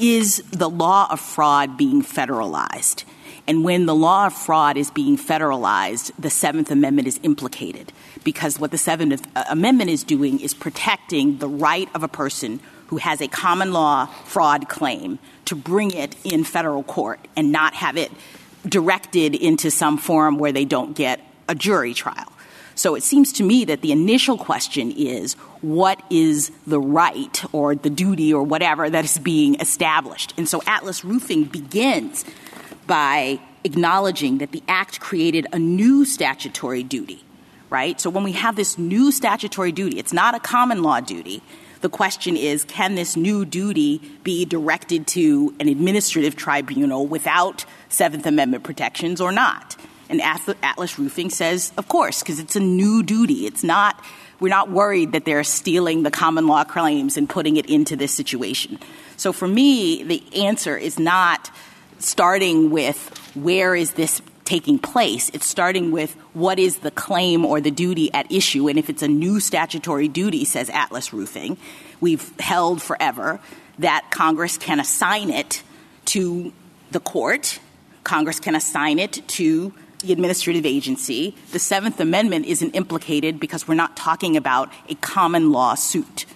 [0.00, 3.04] is the law of fraud being federalized?
[3.46, 7.92] And when the law of fraud is being federalized, the Seventh Amendment is implicated
[8.24, 12.60] because what the Seventh uh, Amendment is doing is protecting the right of a person
[12.88, 17.74] who has a common law fraud claim to bring it in federal court and not
[17.74, 18.10] have it
[18.66, 22.32] directed into some forum where they don't get a jury trial.
[22.74, 27.74] So it seems to me that the initial question is what is the right or
[27.74, 30.32] the duty or whatever that is being established?
[30.38, 32.24] And so Atlas Roofing begins
[32.90, 37.22] by acknowledging that the Act created a new statutory duty,
[37.70, 38.00] right?
[38.00, 41.40] So when we have this new statutory duty, it's not a common law duty.
[41.82, 48.26] The question is can this new duty be directed to an administrative tribunal without Seventh
[48.26, 49.76] Amendment protections or not?
[50.08, 53.46] And Atlas Roofing says, of course, because it's a new duty.
[53.46, 54.04] It's not,
[54.40, 58.12] we're not worried that they're stealing the common law claims and putting it into this
[58.12, 58.80] situation.
[59.16, 61.52] So for me, the answer is not
[62.00, 65.30] starting with where is this taking place.
[65.32, 68.68] It's starting with what is the claim or the duty at issue.
[68.68, 71.56] And if it's a new statutory duty, says Atlas Roofing,
[72.00, 73.38] we've held forever
[73.78, 75.62] that Congress can assign it
[76.06, 76.52] to
[76.90, 77.60] the court.
[78.02, 81.36] Congress can assign it to the administrative agency.
[81.52, 86.26] The Seventh Amendment isn't implicated because we're not talking about a common law suit.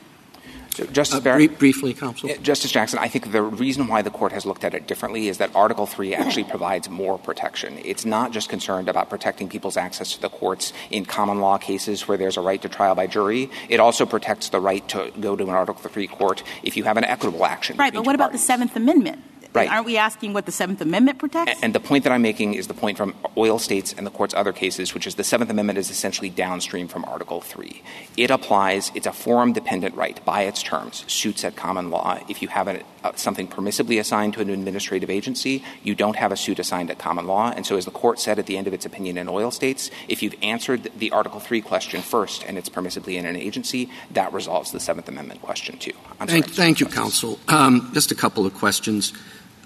[0.92, 1.48] Justice Uh, Barrett?
[1.50, 2.30] brief- briefly, counsel.
[2.30, 5.28] Uh, Justice Jackson, I think the reason why the court has looked at it differently
[5.28, 7.78] is that Article 3 actually provides more protection.
[7.84, 12.06] It's not just concerned about protecting people's access to the courts in common law cases
[12.08, 13.50] where there's a right to trial by jury.
[13.68, 16.96] It also protects the right to go to an Article 3 court if you have
[16.96, 17.76] an equitable action.
[17.76, 18.38] Right, but what two about the.
[18.38, 19.22] Seventh Amendment?
[19.54, 19.70] Right.
[19.70, 21.62] Aren't we asking what the Seventh Amendment protects?
[21.62, 24.34] And the point that I'm making is the point from oil states and the court's
[24.34, 27.80] other cases, which is the Seventh Amendment is essentially downstream from Article 3.
[28.16, 32.18] It applies, it's a forum dependent right by its terms, suits at common law.
[32.28, 36.32] If you have a, uh, something permissibly assigned to an administrative agency, you don't have
[36.32, 37.52] a suit assigned at common law.
[37.54, 39.88] And so, as the court said at the end of its opinion in oil states,
[40.08, 44.32] if you've answered the Article 3 question first and it's permissibly in an agency, that
[44.32, 45.92] resolves the Seventh Amendment question too.
[46.18, 46.40] I'm sorry.
[46.40, 47.38] Thank, thank you, counsel.
[47.46, 49.12] Um, just a couple of questions.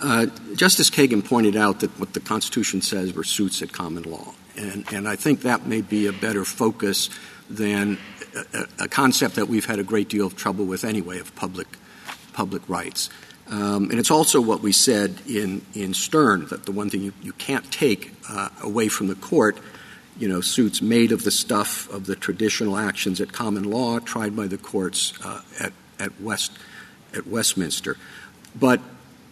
[0.00, 4.32] Uh, Justice Kagan pointed out that what the Constitution says were suits at common law,
[4.56, 7.10] and, and I think that may be a better focus
[7.50, 7.98] than
[8.54, 11.66] a, a- concept that we've had a great deal of trouble with anyway of public
[12.32, 13.10] public rights.
[13.50, 17.12] Um, and it's also what we said in, in Stern that the one thing you,
[17.22, 19.58] you can't take uh, away from the court,
[20.18, 24.36] you know, suits made of the stuff of the traditional actions at common law tried
[24.36, 26.52] by the courts uh, at, at West
[27.14, 27.96] at Westminster.
[28.54, 28.80] But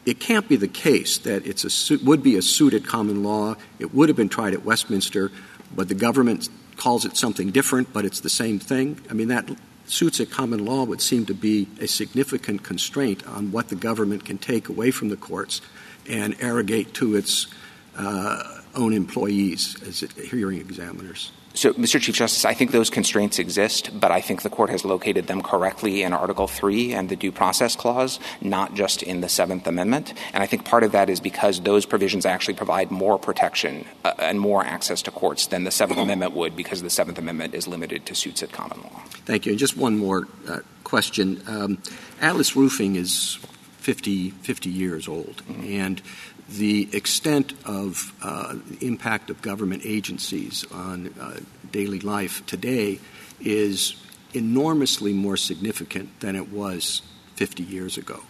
[0.07, 3.57] it can't be the case that a suit, would be a suit at common law.
[3.81, 5.33] It would have been tried at Westminster,
[5.75, 9.01] but the government calls it something different, but it's the same thing.
[9.11, 9.51] I mean, that
[9.87, 14.25] suits at common law would seem to be a significant constraint on what the government
[14.25, 15.61] can take away from the courts
[16.09, 17.49] and arrogate to its
[17.97, 21.33] uh, own employees as hearing examiners.
[21.57, 21.99] So, Mr.
[21.99, 25.40] Chief Justice, I think those constraints exist, but I think the court has located them
[25.40, 30.12] correctly in Article 3 and the Due Process Clause, not just in the Seventh Amendment.
[30.35, 34.12] And I think part of that is because those provisions actually provide more protection uh,
[34.19, 37.66] and more access to courts than the Seventh Amendment would, because the Seventh Amendment is
[37.66, 39.01] limited to suits at common law.
[39.25, 39.53] Thank you.
[39.53, 41.40] And just one more uh, question.
[41.47, 41.79] Um,
[42.21, 43.38] Atlas Roofing is
[43.79, 45.64] 50, 50 years old, mm-hmm.
[45.64, 46.03] and
[46.48, 51.40] the extent of uh, impact of government agencies on uh,
[51.72, 53.00] daily life today
[53.40, 53.96] is
[54.32, 57.02] enormously more significant than it was
[57.35, 58.20] 50 years ago.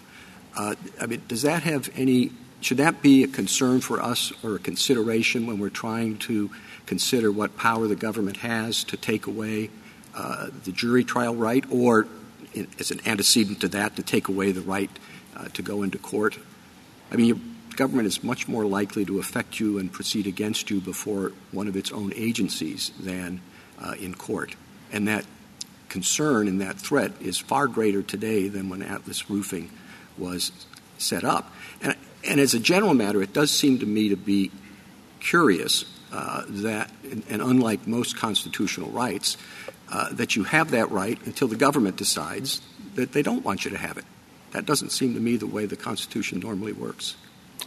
[0.56, 2.32] Uh, I mean, does that have any?
[2.62, 6.50] Should that be a concern for us or a consideration when we're trying to
[6.86, 9.70] consider what power the government has to take away
[10.14, 12.06] the jury trial right, or
[12.78, 14.90] as an antecedent to that, to take away the right
[15.52, 16.38] to go into court?
[17.12, 21.32] I mean, government is much more likely to affect you and proceed against you before
[21.52, 23.40] one of its own agencies than
[23.80, 24.56] uh, in court.
[24.92, 25.24] And that
[25.88, 29.70] concern and that threat is far greater today than when Atlas Roofing
[30.18, 30.52] was
[30.98, 31.52] set up.
[31.82, 34.50] And, and as a general matter, it does seem to me to be
[35.20, 36.90] curious uh, that,
[37.28, 39.36] and, unlike most constitutional rights,
[39.90, 42.60] uh, that you have that right until the government decides
[42.94, 44.04] that they don't want you to have it.
[44.52, 47.16] That doesn't seem to me the way the Constitution normally works.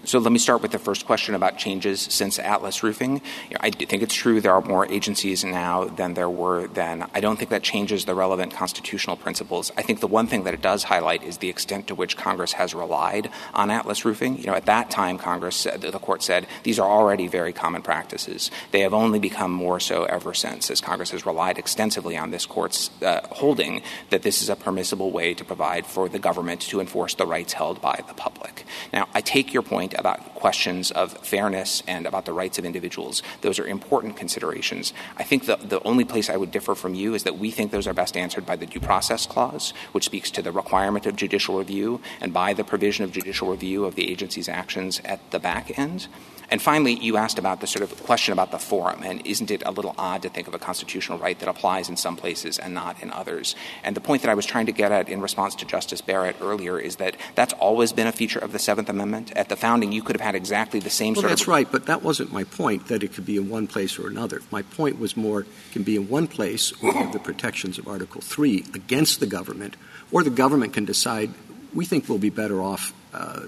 [0.05, 3.21] So let me start with the first question about changes since Atlas Roofing.
[3.59, 7.05] I think it's true there are more agencies now than there were then.
[7.13, 9.71] I don't think that changes the relevant constitutional principles.
[9.77, 12.53] I think the one thing that it does highlight is the extent to which Congress
[12.53, 14.37] has relied on Atlas Roofing.
[14.37, 17.81] You know, at that time, Congress, said, the court said, these are already very common
[17.81, 18.49] practices.
[18.71, 22.45] They have only become more so ever since, as Congress has relied extensively on this
[22.45, 23.81] court's uh, holding
[24.11, 27.53] that this is a permissible way to provide for the government to enforce the rights
[27.53, 28.65] held by the public.
[28.93, 32.65] Now, I take your point point about questions of fairness and about the rights of
[32.65, 33.23] individuals.
[33.41, 34.93] Those are important considerations.
[35.17, 37.71] I think the, the only place I would differ from you is that we think
[37.71, 41.15] those are best answered by the Due Process Clause, which speaks to the requirement of
[41.15, 45.39] judicial review, and by the provision of judicial review of the agency's actions at the
[45.39, 46.07] back end.
[46.51, 49.61] And finally, you asked about the sort of question about the forum, and isn't it
[49.65, 52.73] a little odd to think of a constitutional right that applies in some places and
[52.73, 53.55] not in others?
[53.83, 56.37] And the point that I was trying to get at in response to Justice Barrett
[56.41, 59.31] earlier is that that's always been a feature of the Seventh Amendment.
[59.35, 61.85] At the founding, you could have had exactly the same well, sort that's right, but
[61.85, 64.41] that wasn't my point, that it could be in one place or another.
[64.51, 67.87] My point was more, it can be in one place or have the protections of
[67.87, 69.77] Article 3 against the government,
[70.11, 71.31] or the government can decide
[71.73, 73.41] we think we'll be better off Uh,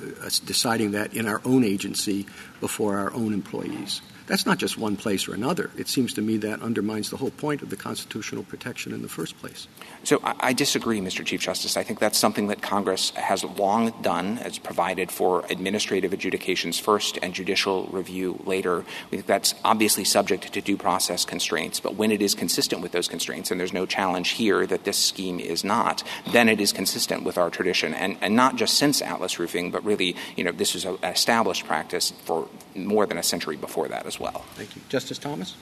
[0.45, 2.25] deciding that in our own agency
[2.59, 4.01] before our own employees.
[4.27, 5.71] That's not just one place or another.
[5.77, 9.09] It seems to me that undermines the whole point of the constitutional protection in the
[9.09, 9.67] first place.
[10.03, 11.25] So I disagree, Mr.
[11.25, 11.77] Chief Justice.
[11.77, 17.19] I think that's something that Congress has long done, has provided for administrative adjudications first
[17.21, 18.85] and judicial review later.
[19.09, 22.91] We think that's obviously subject to due process constraints, but when it is consistent with
[22.91, 26.71] those constraints, and there's no challenge here that this scheme is not, then it is
[26.71, 30.51] consistent with our tradition, and, and not just since Atlas Roofing, but really, you know,
[30.51, 34.45] this is an established practice for more than a century before that as well.
[34.55, 34.81] Thank you.
[34.89, 35.55] Justice Thomas?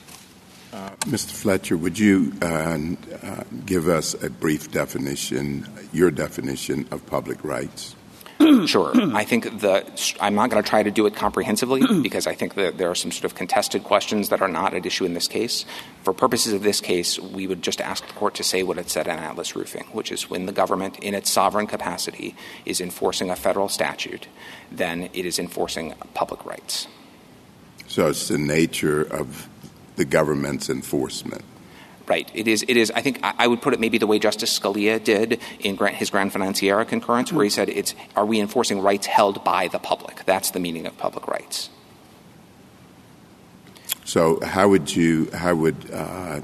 [0.71, 1.31] Uh, Mr.
[1.31, 7.95] Fletcher, would you uh, uh, give us a brief definition, your definition of public rights?
[8.67, 8.93] sure.
[9.13, 9.85] I think the
[10.21, 12.95] I'm not going to try to do it comprehensively because I think that there are
[12.95, 15.65] some sort of contested questions that are not at issue in this case.
[16.03, 18.89] For purposes of this case, we would just ask the court to say what it
[18.89, 23.29] said on Atlas Roofing, which is when the government, in its sovereign capacity, is enforcing
[23.29, 24.27] a federal statute,
[24.71, 26.87] then it is enforcing public rights.
[27.89, 29.49] So it's the nature of
[29.95, 31.43] the government's enforcement.
[32.07, 32.29] Right.
[32.33, 32.63] It is.
[32.67, 32.91] It is.
[32.91, 36.87] I think I would put it maybe the way Justice Scalia did in his Granfinanciera
[36.87, 40.25] concurrence, where he said, "It's are we enforcing rights held by the public?
[40.25, 41.69] That's the meaning of public rights."
[44.05, 45.29] So, how would you?
[45.31, 46.41] How would uh,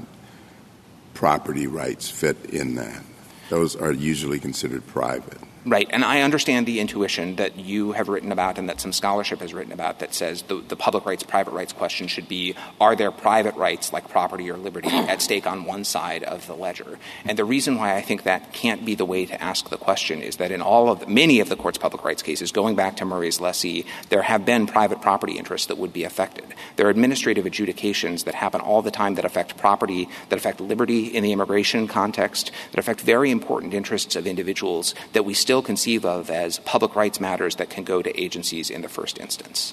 [1.14, 3.02] property rights fit in that?
[3.48, 5.38] Those are usually considered private.
[5.66, 5.88] Right.
[5.90, 9.52] And I understand the intuition that you have written about and that some scholarship has
[9.52, 13.10] written about that says the, the public rights, private rights question should be are there
[13.10, 17.00] private rights like property or liberty at stake on one side of the ledger?
[17.24, 20.22] And the reason why I think that can't be the way to ask the question
[20.22, 23.04] is that in all of many of the court's public rights cases, going back to
[23.04, 26.44] Murray's lessee, there have been private property interests that would be affected.
[26.76, 31.06] There are administrative adjudications that happen all the time that affect property, that affect liberty
[31.06, 35.62] in the immigration context, that affect very important interests of individuals that we still still
[35.62, 39.72] conceive of as public rights matters that can go to agencies in the first instance.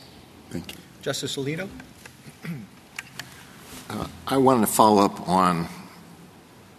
[0.50, 0.78] Thank you.
[1.02, 1.68] Justice Alito?
[3.90, 5.68] Uh, I wanted to follow up on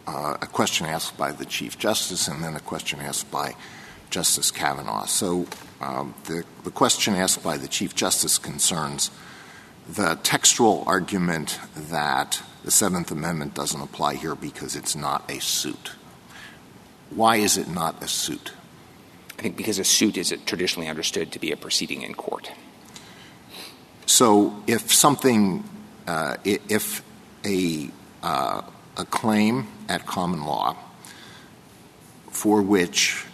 [0.07, 3.55] uh, a question asked by the Chief Justice and then a question asked by
[4.09, 5.05] Justice Kavanaugh.
[5.05, 5.49] So
[5.83, 9.11] um, the, the question asked by the Chief Justice concerns
[9.87, 15.93] the textual argument that the Seventh Amendment doesn't apply here because it's not a suit.
[17.11, 18.55] Why is it not a suit?
[19.45, 22.51] Think because a suit is traditionally understood to be a proceeding in court.
[24.07, 25.63] So if something,
[26.07, 27.03] uh, if
[27.45, 27.91] a,
[28.23, 28.63] uh,
[28.97, 30.79] a claim at common law
[32.31, 33.27] for which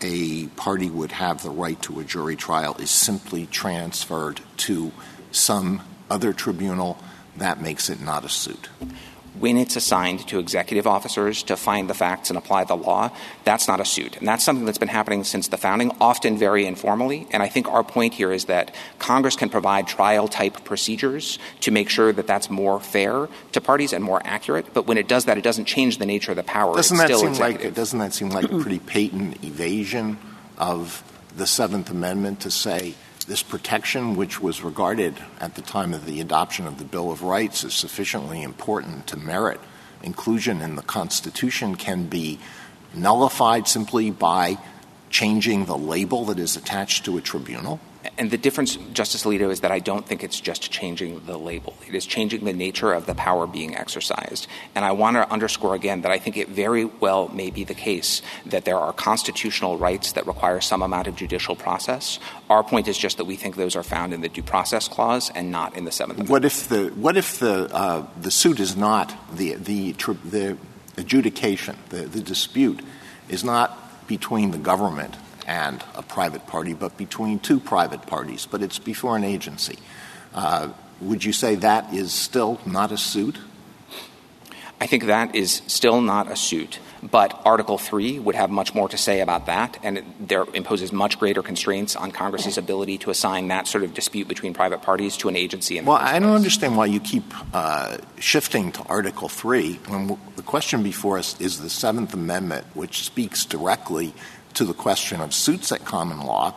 [0.00, 4.92] a party would have the right to a jury trial is simply transferred to
[5.32, 6.96] some other tribunal,
[7.38, 8.68] that makes it not a suit
[9.38, 13.10] when it's assigned to executive officers to find the facts and apply the law,
[13.44, 14.16] that's not a suit.
[14.16, 17.26] And that's something that's been happening since the founding, often very informally.
[17.30, 21.70] And I think our point here is that Congress can provide trial type procedures to
[21.70, 24.72] make sure that that's more fair to parties and more accurate.
[24.72, 26.74] But when it does that, it doesn't change the nature of the power.
[26.74, 30.18] Doesn't, that seem, like, doesn't that seem like a pretty patent evasion
[30.58, 31.02] of
[31.36, 32.94] the Seventh Amendment to say
[33.26, 37.22] this protection, which was regarded at the time of the adoption of the Bill of
[37.22, 39.60] Rights as sufficiently important to merit
[40.02, 42.38] inclusion in the Constitution, can be
[42.94, 44.58] nullified simply by
[45.10, 47.80] changing the label that is attached to a tribunal?
[48.18, 51.74] And the difference, Justice Alito, is that I don't think it's just changing the label.
[51.86, 54.46] It is changing the nature of the power being exercised.
[54.74, 57.74] And I want to underscore again that I think it very well may be the
[57.74, 62.18] case that there are constitutional rights that require some amount of judicial process.
[62.50, 65.30] Our point is just that we think those are found in the Due Process Clause
[65.34, 66.30] and not in the Seventh Amendment.
[66.30, 70.56] What if the what if the uh, the suit is not the the the
[70.96, 72.80] adjudication, the, the dispute
[73.28, 75.16] is not between the government
[75.46, 79.78] and a private party, but between two private parties, but it's before an agency.
[80.34, 80.70] Uh,
[81.00, 83.38] would you say that is still not a suit?
[84.80, 86.80] I think that is still not a suit.
[87.02, 90.92] But Article 3 would have much more to say about that, and it, there imposes
[90.92, 95.16] much greater constraints on Congress's ability to assign that sort of dispute between private parties
[95.18, 95.80] to an agency.
[95.80, 97.24] well, I don't understand why you keep
[97.54, 103.04] uh, shifting to Article 3 when the question before us is the Seventh Amendment, which
[103.04, 104.14] speaks directly
[104.56, 106.54] to the question of suits at common law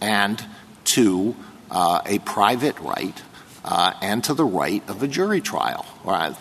[0.00, 0.42] and
[0.84, 1.34] to
[1.70, 3.22] uh, a private right
[3.64, 5.84] uh, and to the right of a jury trial.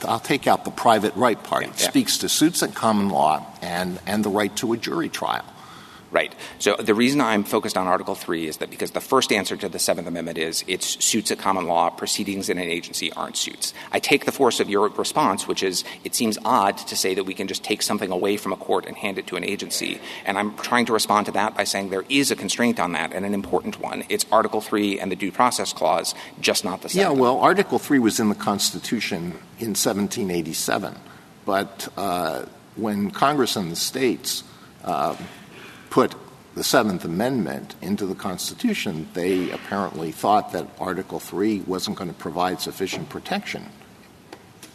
[0.05, 1.65] I'll take out the private right part.
[1.65, 5.45] It speaks to suits at common law and, and the right to a jury trial.
[6.09, 6.33] Right.
[6.59, 9.67] So the reason I'm focused on Article 3 is that because the first answer to
[9.67, 13.73] the Seventh Amendment is it's suits at common law, proceedings in an agency aren't suits.
[13.91, 17.25] I take the force of your response, which is it seems odd to say that
[17.25, 19.99] we can just take something away from a court and hand it to an agency.
[20.25, 23.11] And I'm trying to respond to that by saying there is a constraint on that
[23.11, 24.05] and an important one.
[24.07, 27.17] It's Article 3 and the Due Process Clause, just not the Seventh.
[27.17, 30.95] Yeah, well, Article 3 was in the Constitution in 1787.
[31.43, 32.45] But uh,
[32.77, 34.43] when Congress and the states
[34.83, 35.17] uh,
[35.89, 36.15] put
[36.55, 42.15] the Seventh Amendment into the Constitution, they apparently thought that Article 3 wasn't going to
[42.15, 43.69] provide sufficient protection.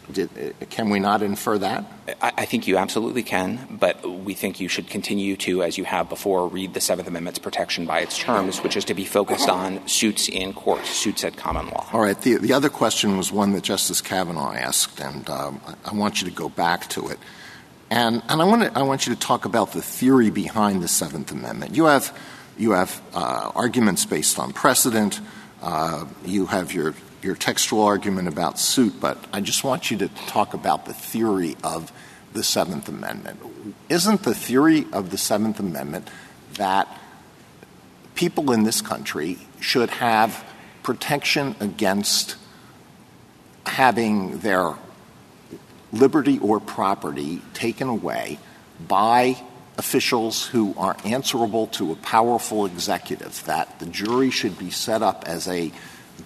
[0.09, 0.27] Uh,
[0.69, 1.85] can we not infer that?
[2.21, 5.85] I, I, think you absolutely can, but we think you should continue to, as you
[5.85, 9.47] have before, read the Seventh Amendment's protection by its terms, which is to be focused
[9.47, 11.87] on suits in court, suits at common law.
[11.93, 12.19] All right.
[12.19, 16.27] The, the other question was one that Justice Kavanaugh asked, and um, I want you
[16.27, 17.19] to go back to it.
[17.93, 20.87] And, and I, want to, I want you to talk about the theory behind the
[20.87, 21.75] Seventh Amendment.
[21.75, 22.17] You have,
[22.57, 25.21] you have uh, arguments based on precedent.
[25.61, 30.07] Uh, you have your, your textual argument about suit, but I just want you to
[30.07, 31.91] talk about the theory of
[32.33, 33.39] the Seventh Amendment.
[33.89, 36.07] Isn't the theory of the Seventh Amendment
[36.55, 36.87] that
[38.15, 40.43] people in this country should have
[40.81, 42.37] protection against
[43.67, 44.73] having their
[45.93, 48.39] liberty or property taken away
[48.85, 49.37] by
[49.77, 55.23] officials who are answerable to a powerful executive, that the jury should be set up
[55.25, 55.71] as a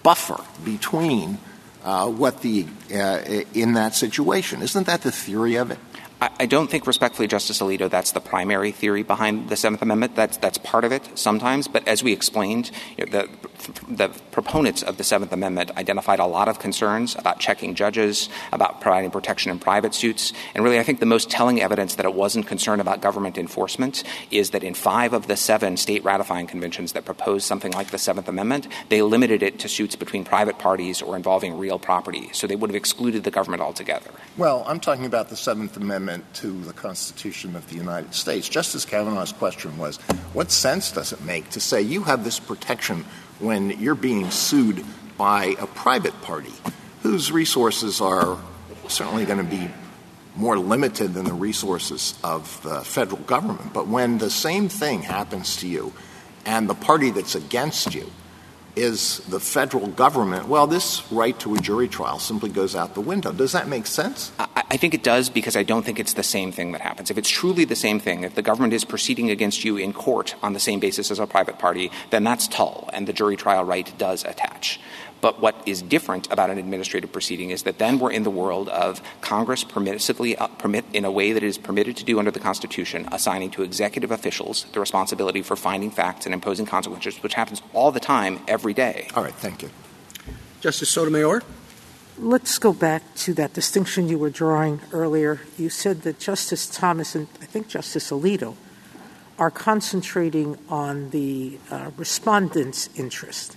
[0.02, 1.38] buffer between
[1.84, 3.20] uh, what the uh,
[3.54, 4.62] in that situation.
[4.62, 5.78] Isn't that the theory of it?
[6.20, 10.16] I don't think, respectfully, Justice Alito, that's the primary theory behind the Seventh Amendment.
[10.16, 11.68] That's, that's part of it sometimes.
[11.68, 13.28] But as we explained, you know, the,
[13.88, 18.80] the proponents of the Seventh Amendment identified a lot of concerns about checking judges, about
[18.80, 20.32] providing protection in private suits.
[20.56, 24.02] And really, I think the most telling evidence that it wasn't concerned about government enforcement
[24.32, 27.98] is that in five of the seven state ratifying conventions that proposed something like the
[27.98, 32.28] Seventh Amendment, they limited it to suits between private parties or involving real property.
[32.32, 34.10] So they would have excluded the government altogether.
[34.36, 38.48] Well, I'm talking about the Seventh Amendment amendment to the Constitution of the United States.
[38.48, 39.98] Justice Kavanaugh's question was
[40.32, 43.04] what sense does it make to say you have this protection
[43.40, 44.84] when you're being sued
[45.18, 46.52] by a private party
[47.02, 48.38] whose resources are
[48.88, 49.68] certainly going to be
[50.34, 53.74] more limited than the resources of the federal government.
[53.74, 55.92] But when the same thing happens to you
[56.46, 58.10] and the party that's against you
[58.78, 63.00] is the federal government, well, this right to a jury trial simply goes out the
[63.00, 63.32] window.
[63.32, 64.32] Does that make sense?
[64.38, 67.10] I, think it does because I don't think it's the same thing that happens.
[67.10, 70.34] If it's truly the same thing, if the government is proceeding against you in court
[70.42, 73.64] on the same basis as a private party, then that's Tull, and the jury trial
[73.64, 74.80] right does attach.
[75.20, 78.68] But what is different about an administrative proceeding is that then we're in the world
[78.68, 82.40] of Congress permissively uh, permit in a way that is permitted to do under the
[82.40, 87.62] Constitution, assigning to executive officials the responsibility for finding facts and imposing consequences, which happens
[87.72, 89.08] all the time, every day.
[89.14, 89.70] All right, thank you.
[90.60, 91.42] Justice Sotomayor?
[92.18, 95.40] Let's go back to that distinction you were drawing earlier.
[95.56, 98.56] You said that Justice Thomas and I think Justice Alito
[99.38, 103.56] are concentrating on the uh, respondent's interest.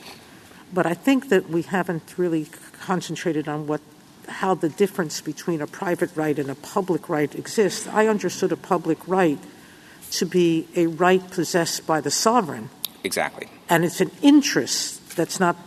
[0.73, 2.47] But I think that we haven't really
[2.81, 3.81] concentrated on what
[4.27, 7.87] how the difference between a private right and a public right exists.
[7.87, 9.39] I understood a public right
[10.11, 12.69] to be a right possessed by the sovereign.
[13.03, 13.47] Exactly.
[13.69, 15.57] And it's an interest that's not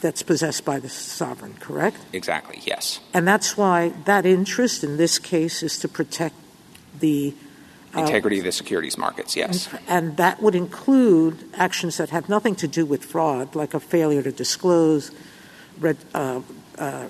[0.00, 1.98] that's possessed by the sovereign, correct?
[2.12, 3.00] Exactly, yes.
[3.12, 6.34] And that's why that interest in this case is to protect
[6.98, 7.34] the
[7.94, 9.68] integrity of the securities markets, yes.
[9.88, 14.22] And that would include actions that have nothing to do with fraud, like a failure
[14.22, 15.10] to disclose,
[16.14, 16.40] uh,
[16.78, 17.08] uh,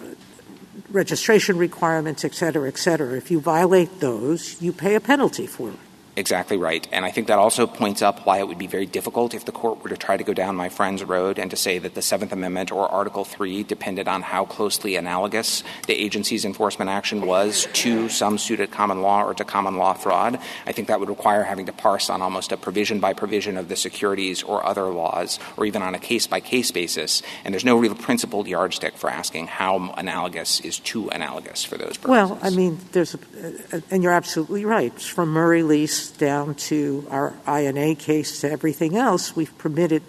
[0.91, 3.17] registration requirements, et cetera, et cetera.
[3.17, 5.79] If you violate those, you pay a penalty for it.
[6.21, 6.87] Exactly right.
[6.93, 9.53] And I think that also points up why it would be very difficult if the
[9.53, 12.03] court were to try to go down my friend's road and to say that the
[12.03, 17.67] Seventh Amendment or Article 3 depended on how closely analogous the agency's enforcement action was
[17.73, 20.39] to some suit at common law or to common law fraud.
[20.67, 23.71] I think that would require having to parse on almost a provision by provision of
[23.71, 27.23] the securities or other laws or even on a case by case basis.
[27.47, 31.97] And there's no real principled yardstick for asking how analogous is too analogous for those
[31.97, 32.11] purposes.
[32.11, 34.93] Well, I mean, there's, a, and you're absolutely right.
[35.01, 40.03] From Murray Lease down to our INA case to everything else, we've permitted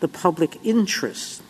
[0.00, 1.42] the public interest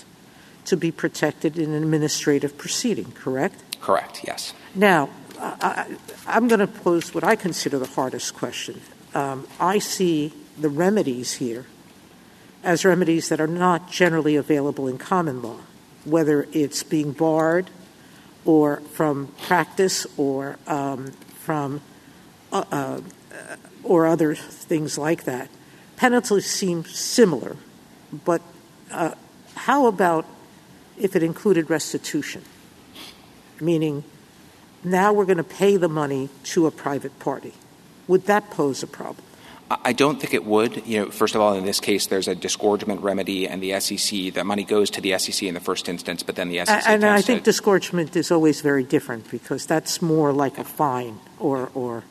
[0.65, 3.81] to be protected in an administrative proceeding, correct?
[3.81, 4.53] Correct, yes.
[4.75, 5.09] Now,
[5.41, 5.97] I,
[6.27, 8.81] am going to pose what I consider the hardest question.
[9.15, 11.67] Um, I see the remedies here
[12.65, 15.59] as remedies that are not generally available in common law,
[16.05, 17.71] whether it's being barred
[18.45, 21.81] or from practice or um, from
[22.53, 23.01] uh, uh,
[23.89, 25.49] or other things like that.
[25.97, 27.57] Penalties seem similar,
[28.25, 28.43] but
[28.93, 29.15] uh,
[29.57, 30.27] how about
[30.97, 32.43] if it included restitution?
[33.61, 34.05] Meaning,
[34.85, 37.55] now we're going to pay the money to a private party.
[38.07, 39.25] Would that pose a problem?
[39.71, 40.87] I don't think it would.
[40.87, 44.33] You know, first of all, in this case, there's a disgorgement remedy, and the SEC.
[44.33, 46.85] That money goes to the SEC in the first instance, but then the SEC.
[46.87, 51.71] And I think disgorgement is always very different because that's more like a fine or
[51.75, 52.05] or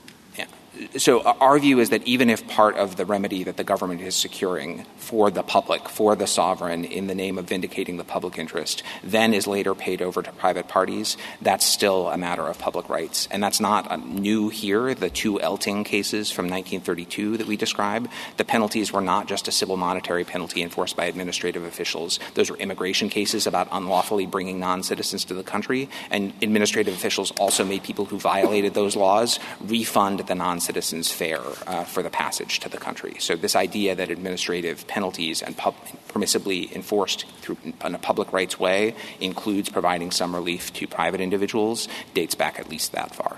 [0.98, 4.02] so uh, our view is that even if part of the remedy that the government
[4.02, 8.38] is securing for the public, for the sovereign, in the name of vindicating the public
[8.38, 12.90] interest, then is later paid over to private parties, that's still a matter of public
[12.90, 13.28] rights.
[13.32, 14.94] And that's not uh, new here.
[14.94, 19.52] The two Elting cases from 1932 that we describe, the penalties were not just a
[19.52, 22.20] civil monetary penalty enforced by administrative officials.
[22.34, 27.64] Those were immigration cases about unlawfully bringing non-citizens to the country, and administrative officials also
[27.64, 32.60] made people who violated those laws refund the non citizens fare uh, for the passage
[32.60, 33.16] to the country.
[33.20, 38.60] So this idea that administrative penalties and pub- permissibly enforced through in a public rights
[38.60, 43.38] way includes providing some relief to private individuals dates back at least that far.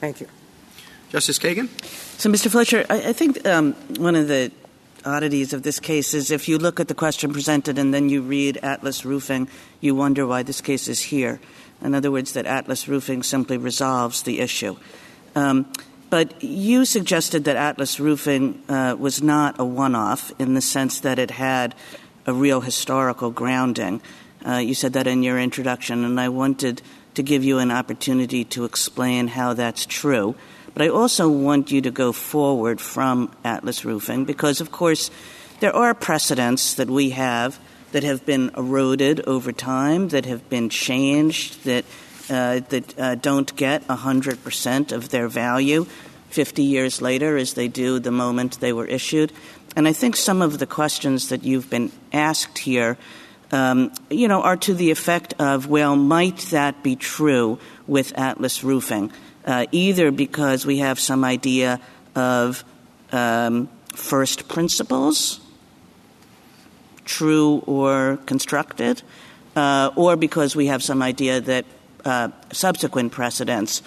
[0.00, 0.28] Thank you.
[1.08, 1.68] Justice Kagan?
[2.20, 2.50] So, Mr.
[2.50, 4.52] Fletcher, I, I think um, one of the
[5.04, 8.22] oddities of this case is if you look at the question presented and then you
[8.22, 9.48] read Atlas Roofing,
[9.80, 11.40] you wonder why this case is here.
[11.82, 14.76] In other words, that Atlas Roofing simply resolves the issue.
[15.34, 15.72] Um,
[16.10, 21.18] but you suggested that Atlas Roofing uh, was not a one-off in the sense that
[21.18, 21.74] it had
[22.26, 24.02] a real historical grounding.
[24.46, 26.82] Uh, you said that in your introduction, and I wanted
[27.14, 30.34] to give you an opportunity to explain how that's true.
[30.72, 35.10] But I also want you to go forward from Atlas Roofing because, of course,
[35.60, 37.58] there are precedents that we have
[37.92, 41.84] that have been eroded over time, that have been changed, that
[42.30, 45.86] that uh, don't get 100% of their value
[46.30, 49.32] 50 years later as they do the moment they were issued.
[49.76, 52.96] And I think some of the questions that you've been asked here,
[53.52, 58.64] um, you know, are to the effect of, well, might that be true with Atlas
[58.64, 59.12] Roofing?
[59.44, 61.80] Uh, either because we have some idea
[62.14, 62.64] of
[63.12, 65.40] um, first principles,
[67.04, 69.02] true or constructed,
[69.56, 71.79] uh, or because we have some idea that uh,
[72.52, 73.82] subsequent precedents,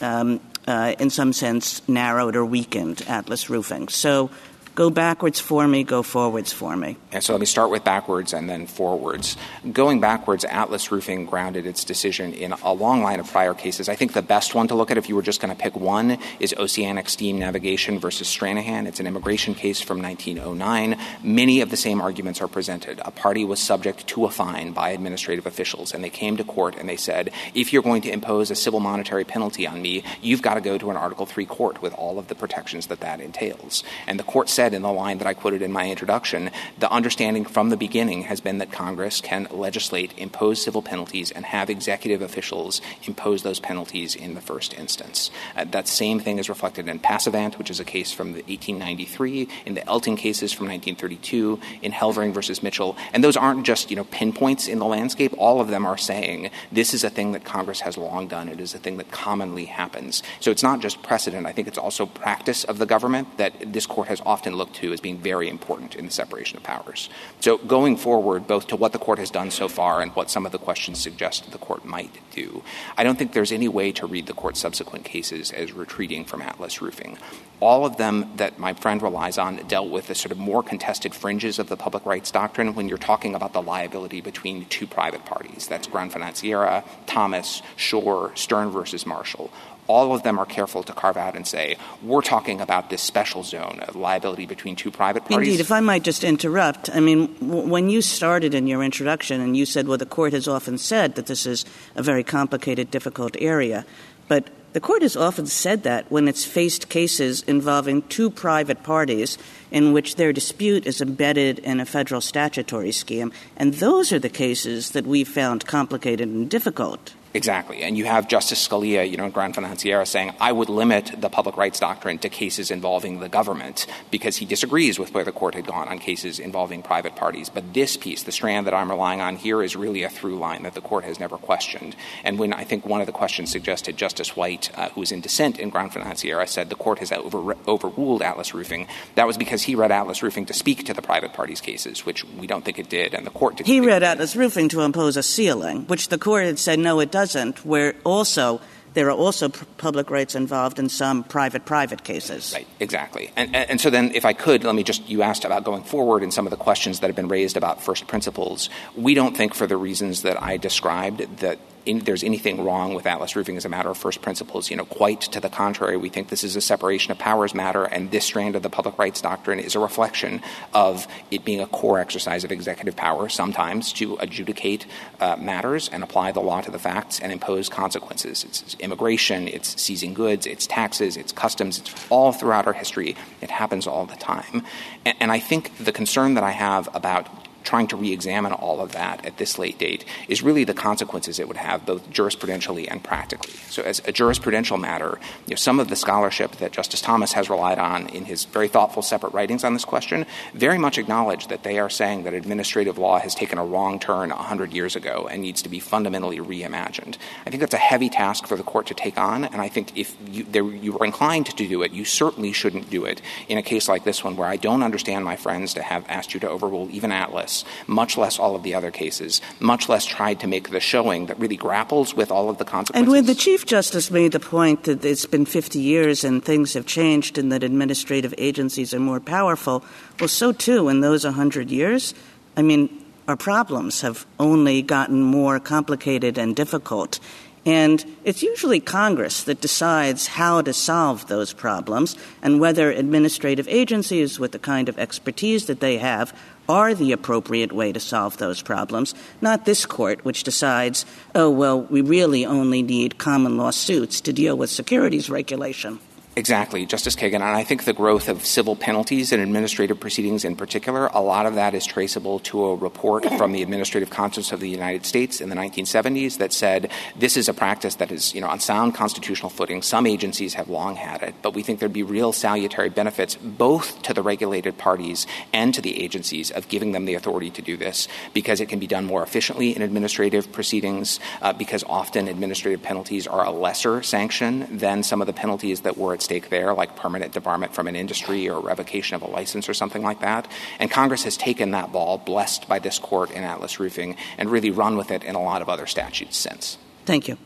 [0.00, 3.88] um, uh, in some sense, narrowed or weakened Atlas roofing.
[3.88, 4.30] So
[4.76, 6.98] Go backwards for me, go forwards for me.
[7.10, 9.38] And so let me start with backwards and then forwards.
[9.72, 13.88] Going backwards, Atlas Roofing grounded its decision in a long line of prior cases.
[13.88, 15.74] I think the best one to look at, if you were just going to pick
[15.76, 18.86] one, is Oceanic Steam Navigation versus Stranahan.
[18.86, 20.98] It's an immigration case from 1909.
[21.22, 23.00] Many of the same arguments are presented.
[23.02, 26.76] A party was subject to a fine by administrative officials, and they came to court
[26.76, 30.42] and they said, if you're going to impose a civil monetary penalty on me, you've
[30.42, 33.22] got to go to an Article III court with all of the protections that that
[33.22, 33.82] entails.
[34.06, 37.44] And the court said in the line that I quoted in my introduction, the understanding
[37.44, 42.22] from the beginning has been that Congress can legislate, impose civil penalties, and have executive
[42.22, 45.30] officials impose those penalties in the first instance.
[45.56, 49.74] Uh, that same thing is reflected in Passavant, which is a case from 1893, in
[49.74, 52.96] the Elting cases from 1932, in Helvering versus Mitchell.
[53.12, 55.34] And those aren't just, you know, pinpoints in the landscape.
[55.38, 58.48] All of them are saying this is a thing that Congress has long done.
[58.48, 60.22] It is a thing that commonly happens.
[60.40, 61.46] So it's not just precedent.
[61.46, 64.92] I think it's also practice of the government that this court has often looked to
[64.92, 67.08] as being very important in the separation of powers.
[67.40, 70.46] So going forward, both to what the court has done so far and what some
[70.46, 72.62] of the questions suggest the court might do,
[72.96, 76.42] I don't think there's any way to read the court's subsequent cases as retreating from
[76.42, 77.18] Atlas Roofing.
[77.60, 81.14] All of them that my friend relies on dealt with the sort of more contested
[81.14, 85.24] fringes of the public rights doctrine when you're talking about the liability between two private
[85.24, 85.66] parties.
[85.66, 89.50] That's Granfinanciera, Thomas, Schor, Stern versus Marshall
[89.86, 93.42] all of them are careful to carve out and say, we're talking about this special
[93.42, 95.48] zone of liability between two private parties.
[95.48, 99.40] Indeed, if I might just interrupt, I mean, w- when you started in your introduction
[99.40, 101.64] and you said, well, the court has often said that this is
[101.94, 103.86] a very complicated, difficult area,
[104.28, 109.38] but the court has often said that when it's faced cases involving two private parties
[109.70, 114.28] in which their dispute is embedded in a federal statutory scheme, and those are the
[114.28, 117.14] cases that we've found complicated and difficult.
[117.36, 117.82] Exactly.
[117.82, 121.58] And you have Justice Scalia, you know, in Granfinanciera saying, I would limit the public
[121.58, 125.66] rights doctrine to cases involving the government because he disagrees with where the court had
[125.66, 127.50] gone on cases involving private parties.
[127.50, 130.62] But this piece, the strand that I'm relying on here, is really a through line
[130.62, 131.94] that the court has never questioned.
[132.24, 135.20] And when I think one of the questions suggested Justice White, uh, who was in
[135.20, 139.74] dissent in Granfinanciera, said the court has over- overruled Atlas Roofing, that was because he
[139.74, 142.88] read Atlas Roofing to speak to the private parties cases, which we don't think it
[142.88, 143.66] did, and the court did.
[143.66, 147.10] He read Atlas Roofing to impose a ceiling, which the court had said, no, it
[147.26, 148.60] doesn't where also
[148.94, 152.52] there are also public rights involved in some private private cases.
[152.54, 153.30] Right, exactly.
[153.36, 155.82] And, and, and, so then, if I could, let me just, you asked about going
[155.82, 158.70] forward and some of the questions that have been raised about first principles.
[158.96, 163.06] We don't think, for the reasons that I described, that in, there's anything wrong with
[163.06, 164.70] Atlas Roofing as a matter of first principles.
[164.70, 167.84] You know, quite to the contrary, we think this is a separation of powers matter,
[167.84, 170.42] and this strand of the public rights doctrine is a reflection
[170.74, 174.86] of it being a core exercise of executive power, sometimes to adjudicate
[175.20, 178.44] uh, matters and apply the law to the facts and impose consequences.
[178.44, 183.16] It's immigration, it's seizing goods, it's taxes, it's customs, it's all throughout our history.
[183.40, 184.64] It happens all the time.
[185.04, 188.92] And, and I think the concern that I have about trying to re-examine all of
[188.92, 193.02] that at this late date is really the consequences it would have both jurisprudentially and
[193.02, 193.52] practically.
[193.68, 197.50] So as a jurisprudential matter, you know, some of the scholarship that Justice Thomas has
[197.50, 201.64] relied on in his very thoughtful separate writings on this question very much acknowledge that
[201.64, 205.42] they are saying that administrative law has taken a wrong turn 100 years ago and
[205.42, 207.16] needs to be fundamentally reimagined.
[207.44, 209.96] I think that's a heavy task for the court to take on, and I think
[209.96, 213.58] if you, there, you are inclined to do it, you certainly shouldn't do it in
[213.58, 216.40] a case like this one where I don't understand my friends to have asked you
[216.40, 217.55] to overrule even Atlas
[217.86, 221.38] much less all of the other cases, much less tried to make the showing that
[221.38, 223.00] really grapples with all of the consequences.
[223.00, 226.74] And when the Chief Justice made the point that it's been 50 years and things
[226.74, 229.84] have changed and that administrative agencies are more powerful,
[230.20, 232.14] well, so too in those 100 years.
[232.56, 232.88] I mean,
[233.28, 237.18] our problems have only gotten more complicated and difficult.
[237.66, 244.38] And it's usually Congress that decides how to solve those problems and whether administrative agencies,
[244.38, 246.32] with the kind of expertise that they have,
[246.68, 251.82] are the appropriate way to solve those problems, not this court, which decides, oh, well,
[251.82, 255.98] we really only need common law suits to deal with securities regulation.
[256.38, 257.36] Exactly, Justice Kagan.
[257.36, 261.46] And I think the growth of civil penalties and administrative proceedings in particular, a lot
[261.46, 265.40] of that is traceable to a report from the Administrative Conference of the United States
[265.40, 268.94] in the 1970s that said this is a practice that is, you know, on sound
[268.94, 269.80] constitutional footing.
[269.80, 274.02] Some agencies have long had it, but we think there'd be real salutary benefits both
[274.02, 277.78] to the regulated parties and to the agencies of giving them the authority to do
[277.78, 282.82] this because it can be done more efficiently in administrative proceedings uh, because often administrative
[282.82, 286.74] penalties are a lesser sanction than some of the penalties that were at stake there,
[286.74, 290.50] like permanent debarment from an industry or revocation of a license or something like that.
[290.78, 294.70] And Congress has taken that ball, blessed by this court in Atlas Roofing, and really
[294.70, 296.78] run with it in a lot of other statutes since.
[297.04, 297.38] Thank you.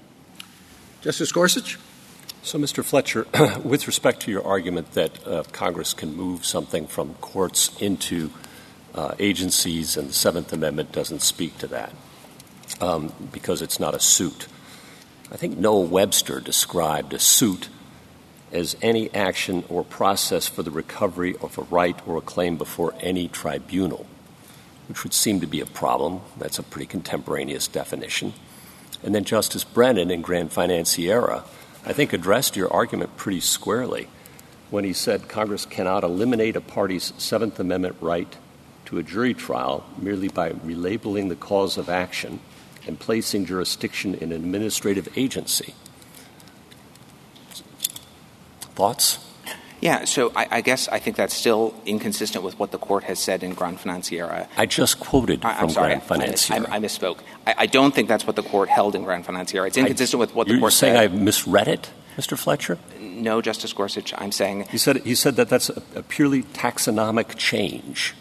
[1.02, 1.78] Justice Gorsuch?
[2.42, 2.82] So, Mr.
[2.82, 3.26] Fletcher,
[3.62, 8.30] with respect to your argument that uh, Congress can move something from courts into
[8.94, 11.92] uh, agencies and the Seventh Amendment doesn't speak to that
[12.80, 14.48] um, because it's not a suit,
[15.32, 17.68] I think Noah Webster described a suit
[18.52, 22.94] as any action or process for the recovery of a right or a claim before
[23.00, 24.06] any tribunal,
[24.88, 26.20] which would seem to be a problem.
[26.36, 28.32] That's a pretty contemporaneous definition.
[29.02, 31.44] And then Justice Brennan in Granfinanciera,
[31.86, 34.08] I think, addressed your argument pretty squarely
[34.70, 38.36] when he said Congress cannot eliminate a party's Seventh Amendment right
[38.86, 42.40] to a jury trial merely by relabeling the cause of action
[42.86, 45.74] and placing jurisdiction in an administrative agency.
[48.74, 49.18] Thoughts?
[49.80, 53.18] Yeah, so I, I, guess I think that's still inconsistent with what the court has
[53.18, 54.46] said in Granfinanciera.
[54.56, 56.68] I just quoted I, from sorry, Granfinanciera.
[56.68, 57.20] I, I, misspoke.
[57.46, 59.68] I, don't think that's what the court held in Granfinanciera.
[59.68, 60.88] It's inconsistent with what the court said.
[60.88, 61.18] you're saying said.
[61.18, 62.36] I misread it, Mr.
[62.36, 62.78] Fletcher?
[63.00, 64.12] No, Justice Gorsuch.
[64.18, 68.14] I'm saying he said he said that that's a, a purely taxonomic change.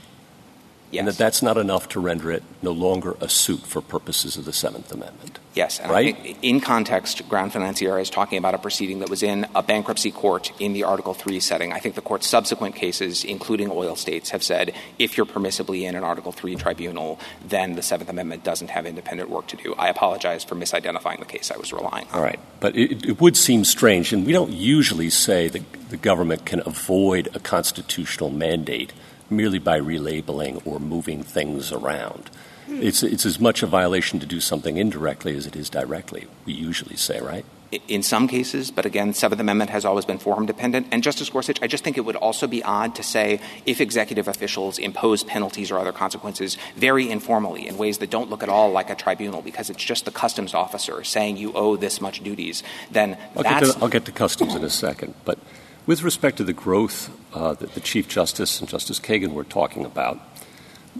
[0.91, 0.99] Yes.
[0.99, 4.45] And that that's not enough to render it no longer a suit for purposes of
[4.45, 5.39] the Seventh Amendment.
[5.53, 5.79] Yes.
[5.81, 6.37] right?
[6.41, 10.73] in context, Granfinanciera is talking about a proceeding that was in a bankruptcy court in
[10.73, 11.73] the Article 3 setting.
[11.73, 15.95] I think the court's subsequent cases, including Oil States, have said if you're permissibly in
[15.95, 19.75] an Article 3 tribunal, then the Seventh Amendment doesn't have independent work to do.
[19.77, 22.13] I apologize for misidentifying the case I was relying on.
[22.13, 22.39] All right.
[22.59, 26.61] But it, it would seem strange, and we don't usually say that the government can
[26.65, 28.93] avoid a constitutional mandate
[29.30, 32.30] merely by relabeling or moving things around.
[32.69, 36.53] It's, it's as much a violation to do something indirectly as it is directly, we
[36.53, 37.45] usually say, right?
[37.88, 40.88] In some cases, but again, Seventh Amendment has always been forum dependent.
[40.91, 44.27] And Justice Gorsuch, I just think it would also be odd to say if executive
[44.27, 48.71] officials impose penalties or other consequences very informally in ways that don't look at all
[48.71, 52.63] like a tribunal because it's just the customs officer saying you owe this much duties,
[52.89, 53.67] then I'll that's.
[53.67, 55.13] Get to, I'll get to customs in a second.
[55.23, 55.38] But
[55.86, 60.19] with respect to the growth that the Chief Justice and Justice Kagan were talking about,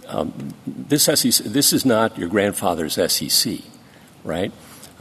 [0.06, 3.60] um, this, SEC, this is not your grandfather's SEC,
[4.24, 4.52] right?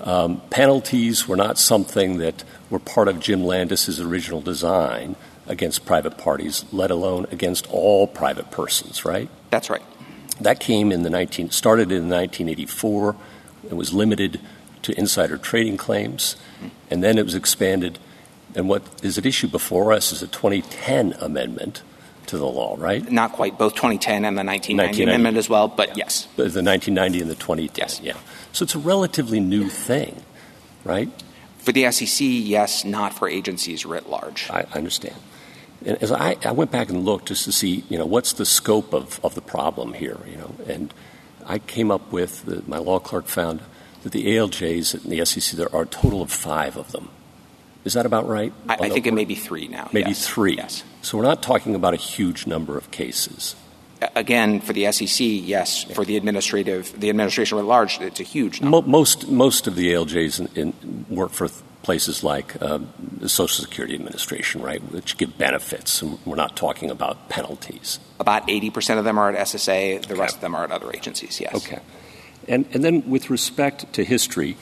[0.01, 5.15] Um, penalties were not something that were part of Jim Landis's original design
[5.47, 9.30] against private parties, let alone against all private persons, right?
[9.49, 9.82] That's right.
[10.39, 13.15] That came in the 19, started in 1984.
[13.69, 14.39] It was limited
[14.84, 16.38] to insider trading claims,
[16.89, 17.99] and then it was expanded.
[18.55, 21.83] And what is at issue before us is a 2010 amendment
[22.27, 23.09] to the law, right?
[23.11, 23.57] Not quite.
[23.57, 26.05] Both 2010 and the 1990, amendment as well, but yeah.
[26.05, 26.27] yes.
[26.35, 27.83] But the 1990 and the 2010.
[27.83, 28.01] Yes.
[28.01, 28.13] Yeah.
[28.51, 30.23] So it's a relatively new thing,
[30.83, 31.09] right?
[31.59, 34.49] For the SEC, yes, not for agencies writ large.
[34.49, 35.15] I understand.
[35.85, 38.45] And as I, I went back and looked just to see, you know, what's the
[38.45, 40.93] scope of, of the problem here, you know, and
[41.45, 43.61] I came up with, the, my law clerk found
[44.03, 47.09] that the ALJs in the SEC, there are a total of five of them.
[47.89, 48.53] Is that about right?
[48.67, 49.89] I, I think it may be three now.
[49.91, 50.27] Maybe yes.
[50.27, 50.57] three.
[50.57, 50.83] Yes.
[51.01, 53.55] So we're not talking about a huge number of cases.
[54.15, 55.85] Again, for the SEC, yes.
[55.85, 58.83] For the administrative, the administration at large, it's a huge number.
[58.83, 62.77] Mo- most most of the ALJs in, in work for th- places like uh,
[63.17, 66.03] the Social Security Administration, right, which give benefits.
[66.03, 67.99] And we're not talking about penalties.
[68.19, 70.03] About eighty percent of them are at SSA.
[70.03, 70.21] The okay.
[70.21, 71.41] rest of them are at other agencies.
[71.41, 71.55] Yes.
[71.55, 71.79] Okay.
[72.47, 74.57] And and then with respect to history.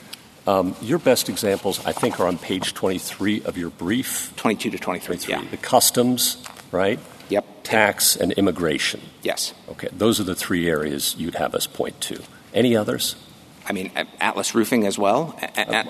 [0.48, 4.32] Um, your best examples, I think, are on page 23 of your brief.
[4.36, 5.34] 22 to 23, 23.
[5.34, 5.50] yeah.
[5.50, 6.42] The customs,
[6.72, 6.98] right?
[7.28, 7.44] Yep.
[7.64, 9.02] Tax and immigration.
[9.22, 9.52] Yes.
[9.68, 9.88] Okay.
[9.92, 12.22] Those are the three areas you'd have us point to.
[12.54, 13.14] Any others?
[13.68, 15.38] I mean, Atlas Roofing as well.
[15.56, 15.84] Uh,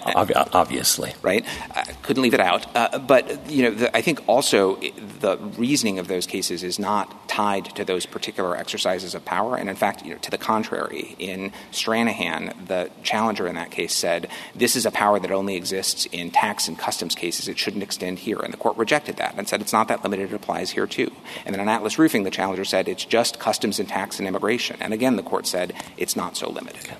[0.52, 1.44] obviously, right?
[1.70, 2.66] I couldn't leave it out.
[2.74, 4.76] Uh, but you know, the, I think also
[5.20, 9.70] the reasoning of those cases is not tied to those particular exercises of power, and
[9.70, 11.14] in fact, you know, to the contrary.
[11.18, 16.06] In Stranahan, the challenger in that case said, "This is a power that only exists
[16.10, 17.46] in tax and customs cases.
[17.46, 20.32] It shouldn't extend here." And the court rejected that and said, "It's not that limited.
[20.32, 21.12] It applies here too."
[21.44, 24.78] And then in Atlas Roofing, the challenger said, "It's just customs and tax and immigration."
[24.80, 26.90] And again, the court said, "It's not so limited."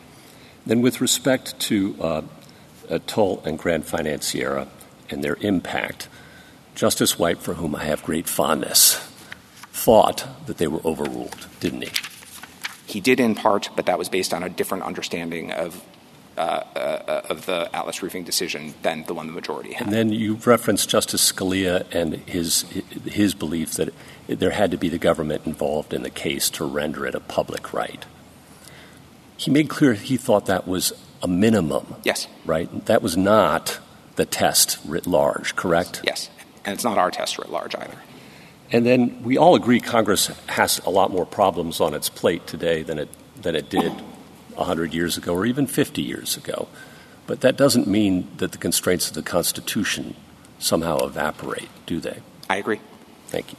[0.69, 2.23] Then, with respect to uh,
[3.07, 4.69] Tull and Granfinanciera
[5.09, 6.09] and their impact,
[6.75, 8.97] Justice White, for whom I have great fondness,
[9.73, 11.91] thought that they were overruled, didn't he?
[12.85, 15.83] He did in part, but that was based on a different understanding of
[16.37, 16.41] uh,
[16.77, 19.87] uh, of the Atlas Roofing decision than the one the majority had.
[19.87, 22.63] And then you referenced Justice Scalia and his
[23.07, 23.95] his belief that
[24.27, 27.73] there had to be the government involved in the case to render it a public
[27.73, 28.05] right
[29.39, 31.95] he made clear he thought that was a minimum.
[32.05, 32.27] Yes.
[32.45, 32.87] Right?
[32.87, 33.79] That was not
[34.17, 36.03] the test writ large, correct?
[36.05, 36.29] Yes.
[36.65, 37.97] And it's not our test writ large either.
[38.71, 42.83] And then we all agree Congress has a lot more problems on its plate today
[42.83, 43.09] than it,
[43.41, 43.93] than it did
[44.55, 46.69] 100 years ago or even 50 years ago.
[47.27, 50.17] But that doesn't mean that the constraints of the Constitution
[50.59, 52.19] somehow evaporate, do they?
[52.51, 52.81] I agree.
[53.29, 53.59] Thank you.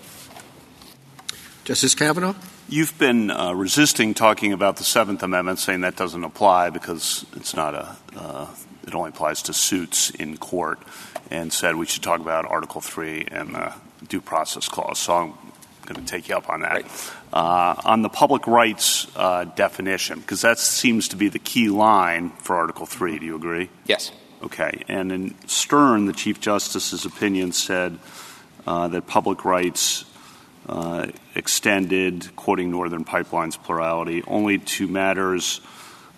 [1.64, 2.36] Justice Kavanaugh?
[2.72, 7.56] You've been uh, resisting talking about the Seventh Amendment, saying that doesn't apply because it's
[7.56, 8.48] not a, uh,
[8.86, 10.78] it only applies to suits in court,
[11.32, 13.74] and said we should talk about Article 3 and the
[14.08, 15.00] Due Process Clause.
[15.00, 15.34] So I'm
[15.88, 16.72] going to take you up on that.
[16.72, 17.12] Right.
[17.34, 22.30] Uh, on the public rights uh, definition, because that seems to be the key line
[22.30, 23.18] for Article 3.
[23.18, 23.72] Do you agree?
[23.88, 24.12] Yes.
[24.44, 24.84] Okay.
[24.88, 27.98] And in Stern, the Chief Justice's opinion said
[28.68, 30.06] uh, that public rights
[31.36, 35.62] extended, quoting Northern Pipeline's plurality, only to matters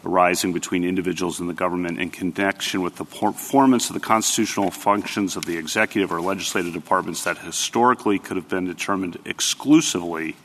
[0.03, 5.35] arising between individuals and the government in connection with the performance of the constitutional functions
[5.35, 10.35] of the executive or legislative departments that historically could have been determined exclusively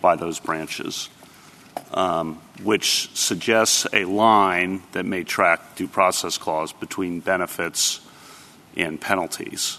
[0.00, 1.08] by those branches,
[1.92, 8.00] um, which suggests a line that may track due process clause between benefits
[8.76, 9.78] and penalties.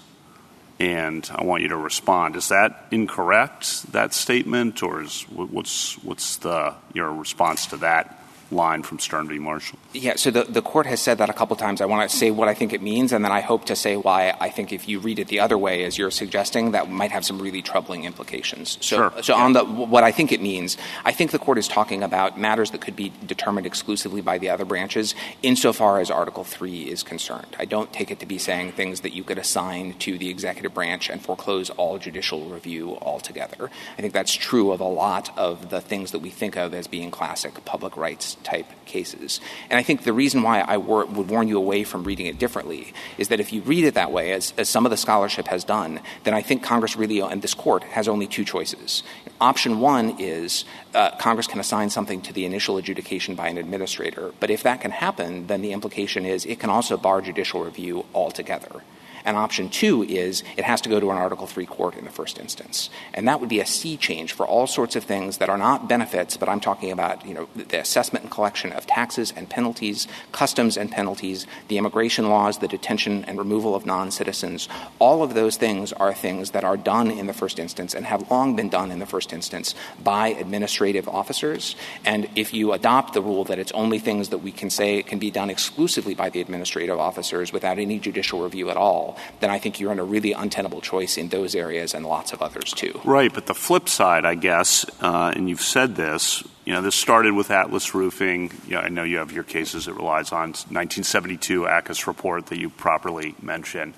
[0.79, 2.35] And I want you to respond.
[2.35, 8.18] Is that incorrect, that statement, or is, what's, what's the, your response to that
[8.51, 9.39] line from Stern v.
[9.39, 9.79] Marshall?
[9.93, 11.81] Yeah, so the, the court has said that a couple times.
[11.81, 13.95] I want to say what I think it means, and then I hope to say
[13.97, 17.11] why I think if you read it the other way, as you're suggesting, that might
[17.11, 18.77] have some really troubling implications.
[18.81, 19.13] So, Sure.
[19.21, 22.39] so on the what I think it means, I think the court is talking about
[22.39, 27.03] matters that could be determined exclusively by the other branches, insofar as Article Three is
[27.03, 27.55] concerned.
[27.59, 30.73] I don't take it to be saying things that you could assign to the executive
[30.73, 33.69] branch and foreclose all judicial review altogether.
[33.97, 36.87] I think that's true of a lot of the things that we think of as
[36.87, 39.39] being classic public rights type cases.
[39.69, 42.39] And I think the reason why I wor- would warn you away from reading it
[42.39, 45.47] differently is that if you read it that way, as, as some of the scholarship
[45.47, 49.03] has done, then I think Congress really, and this court, has only two choices.
[49.39, 54.33] Option one is uh, Congress can assign something to the initial adjudication by an administrator,
[54.39, 58.05] but if that can happen, then the implication is it can also bar judicial review
[58.13, 58.81] altogether.
[59.29, 62.09] And option two is it has to go to an Article Three court in the
[62.09, 62.89] first instance.
[63.13, 65.87] And that would be a sea change for all sorts of things that are not
[65.87, 70.07] benefits, but I'm talking about, you know, the assessment and collection of taxes and penalties,
[70.31, 74.67] customs and penalties, the immigration laws, the detention and removal of non-citizens.
[74.97, 78.31] All of those things are things that are done in the first instance and have
[78.31, 81.75] long been done in the first instance by administrative officers.
[82.03, 85.19] And if you adopt the rule that it's only things that we can say can
[85.19, 89.59] be done exclusively by the administrative officers without any judicial review at all, then I
[89.59, 92.99] think you're in a really untenable choice in those areas and lots of others too.
[93.03, 96.95] Right, but the flip side, I guess, uh, and you've said this, you know, this
[96.95, 98.51] started with Atlas Roofing.
[98.67, 100.49] You know, I know you have your cases it relies on.
[100.49, 103.95] 1972 ACUS report that you properly mentioned.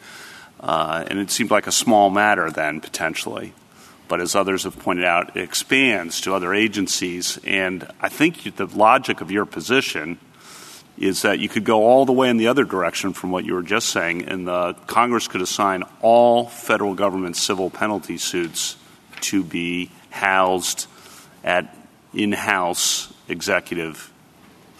[0.57, 3.53] Uh, and it seemed like a small matter then, potentially.
[4.07, 7.39] But as others have pointed out, it expands to other agencies.
[7.45, 10.19] And I think the logic of your position
[11.01, 13.55] is that you could go all the way in the other direction from what you
[13.55, 18.77] were just saying, and the Congress could assign all federal government civil penalty suits
[19.21, 20.85] to be housed
[21.43, 21.75] at
[22.13, 24.11] in-house executive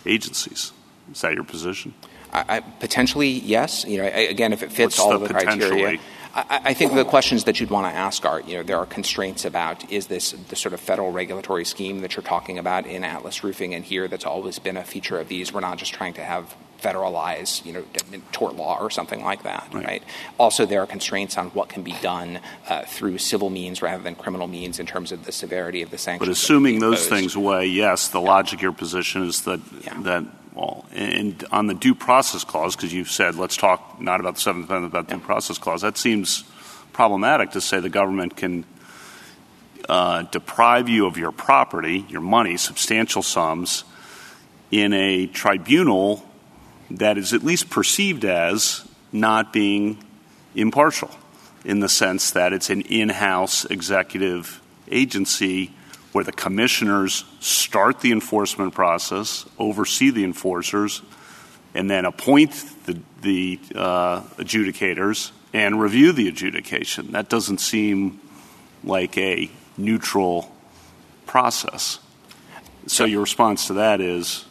[0.05, 0.71] agencies.
[1.11, 1.93] Is that your position?
[2.31, 3.83] I, I, potentially, yes.
[3.85, 5.99] You know, I, again, if it fits What's all the the criteria.
[6.33, 8.85] I, I think the questions that you'd want to ask are, you know, there are
[8.85, 13.03] constraints about is this the sort of federal regulatory scheme that you're talking about in
[13.03, 15.53] Atlas Roofing and here that's always been a feature of these.
[15.53, 17.83] We're not just trying to have federalize, you know,
[18.31, 19.85] tort law or something like that, right?
[19.85, 20.03] Right.
[20.39, 24.15] Also, there are constraints on what can be done uh, through civil means rather than
[24.15, 26.27] criminal means in terms of the severity of the sanctions.
[26.27, 29.59] But assuming those things away, yes, the logic of your position is that
[30.03, 30.25] that
[30.61, 34.41] well, and on the due process clause, because you've said let's talk not about the
[34.41, 35.81] Seventh Amendment, about the due process clause.
[35.81, 36.43] That seems
[36.93, 38.65] problematic to say the government can
[39.89, 43.83] uh, deprive you of your property, your money, substantial sums,
[44.69, 46.23] in a tribunal
[46.91, 50.03] that is at least perceived as not being
[50.53, 51.09] impartial,
[51.65, 55.73] in the sense that it's an in-house executive agency
[56.11, 61.01] where the commissioners start the enforcement process, oversee the enforcers,
[61.73, 62.51] and then appoint
[62.85, 67.11] the, the uh, adjudicators and review the adjudication.
[67.13, 68.19] That doesn't seem
[68.83, 70.53] like a neutral
[71.25, 71.99] process.
[72.87, 74.45] So your response to that is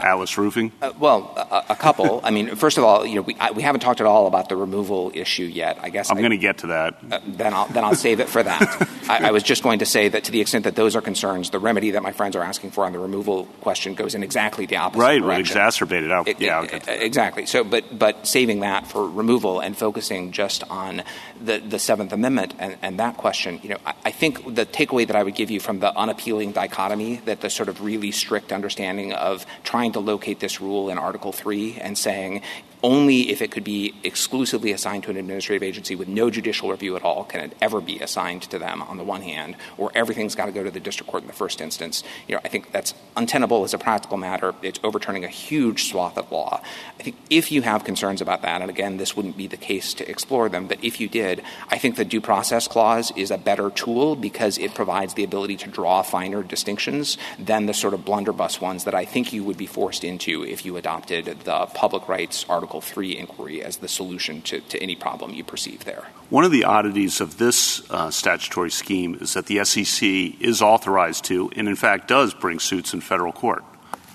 [0.00, 0.72] Atlas Roofing?
[0.82, 2.20] Uh, well, a, a couple.
[2.24, 4.48] I mean, first of all, you know, we, I, we haven't talked at all about
[4.48, 5.78] the removal issue yet.
[5.82, 6.98] I guess I'm going to get to that.
[7.10, 8.88] Uh, then I'll then I'll save it for that.
[9.08, 11.50] I, I was just going to say that to the extent that those are concerns,
[11.50, 14.66] the remedy that my friends are asking for on the removal question goes in exactly
[14.66, 15.56] the opposite right, would direction.
[15.58, 16.10] exacerbate it.
[16.10, 17.02] I'll, It- yeah, I'll it- get to that.
[17.02, 17.46] exactly.
[17.46, 21.02] So, but but saving that for removal and focusing just on
[21.40, 25.34] the Seventh Amendment and, that question, you know, I, think the takeaway that I would
[25.34, 29.92] give you from the unappealing dichotomy that the sort of really strict understanding of trying
[29.92, 32.42] to locate this rule in Article Three and saying
[32.84, 36.94] only if it could be exclusively assigned to an administrative agency with no judicial review
[36.96, 40.34] at all can it ever be assigned to them on the one hand, or everything's
[40.34, 42.04] got to go to the district court in the first instance.
[42.28, 44.54] You know, I think that's untenable as a practical matter.
[44.60, 46.60] It's overturning a huge swath of law.
[47.00, 49.94] I think if you have concerns about that, and again, this wouldn't be the case
[49.94, 53.38] to explore them, but if you did, I think the due process clause is a
[53.38, 58.04] better tool because it provides the ability to draw finer distinctions than the sort of
[58.04, 62.10] blunderbuss ones that I think you would be forced into if you adopted the public
[62.10, 66.04] rights Article 3 inquiry as the solution to, to any problem you perceive there.
[66.30, 70.08] One of the oddities of this uh, statutory scheme is that the SEC
[70.40, 73.62] is authorized to, and in fact does, bring suits in federal court.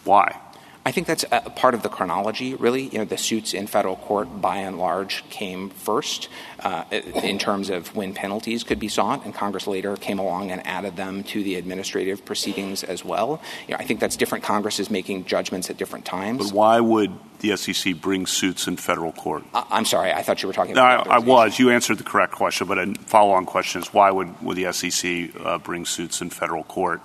[0.03, 0.39] Why?
[0.85, 2.83] I think that's a part of the chronology, really.
[2.83, 6.29] You know, the suits in federal court, by and large, came first
[6.61, 10.65] uh, in terms of when penalties could be sought, and Congress later came along and
[10.65, 13.41] added them to the administrative proceedings as well.
[13.67, 16.49] You know, I think that's different Congresses making judgments at different times.
[16.49, 19.43] But why would the SEC bring suits in federal court?
[19.53, 21.59] I- I'm sorry, I thought you were talking No, about I, I was.
[21.59, 25.31] You answered the correct question, but a follow-on question is why would, would the SEC
[25.43, 27.01] uh, bring suits in federal court?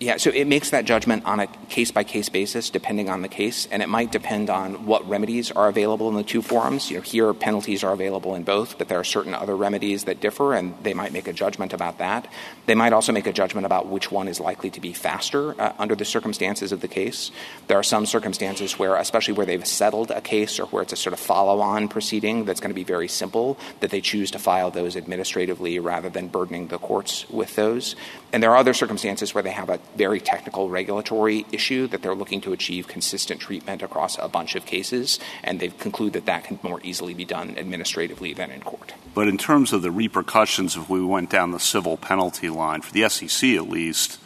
[0.00, 3.28] Yeah, so it makes that judgment on a case by case basis, depending on the
[3.28, 6.88] case, and it might depend on what remedies are available in the two forums.
[6.88, 10.20] You know, here penalties are available in both, but there are certain other remedies that
[10.20, 12.30] differ, and they might make a judgment about that.
[12.66, 15.72] They might also make a judgment about which one is likely to be faster uh,
[15.80, 17.32] under the circumstances of the case.
[17.66, 20.96] There are some circumstances where, especially where they've settled a case or where it's a
[20.96, 24.38] sort of follow on proceeding that's going to be very simple, that they choose to
[24.38, 27.96] file those administratively rather than burdening the courts with those.
[28.32, 32.14] And there are other circumstances where they have a very technical regulatory issue that they're
[32.14, 36.44] looking to achieve consistent treatment across a bunch of cases, and they conclude that that
[36.44, 38.94] can more easily be done administratively than in court.
[39.14, 42.92] But in terms of the repercussions, if we went down the civil penalty line, for
[42.92, 44.18] the SEC at least,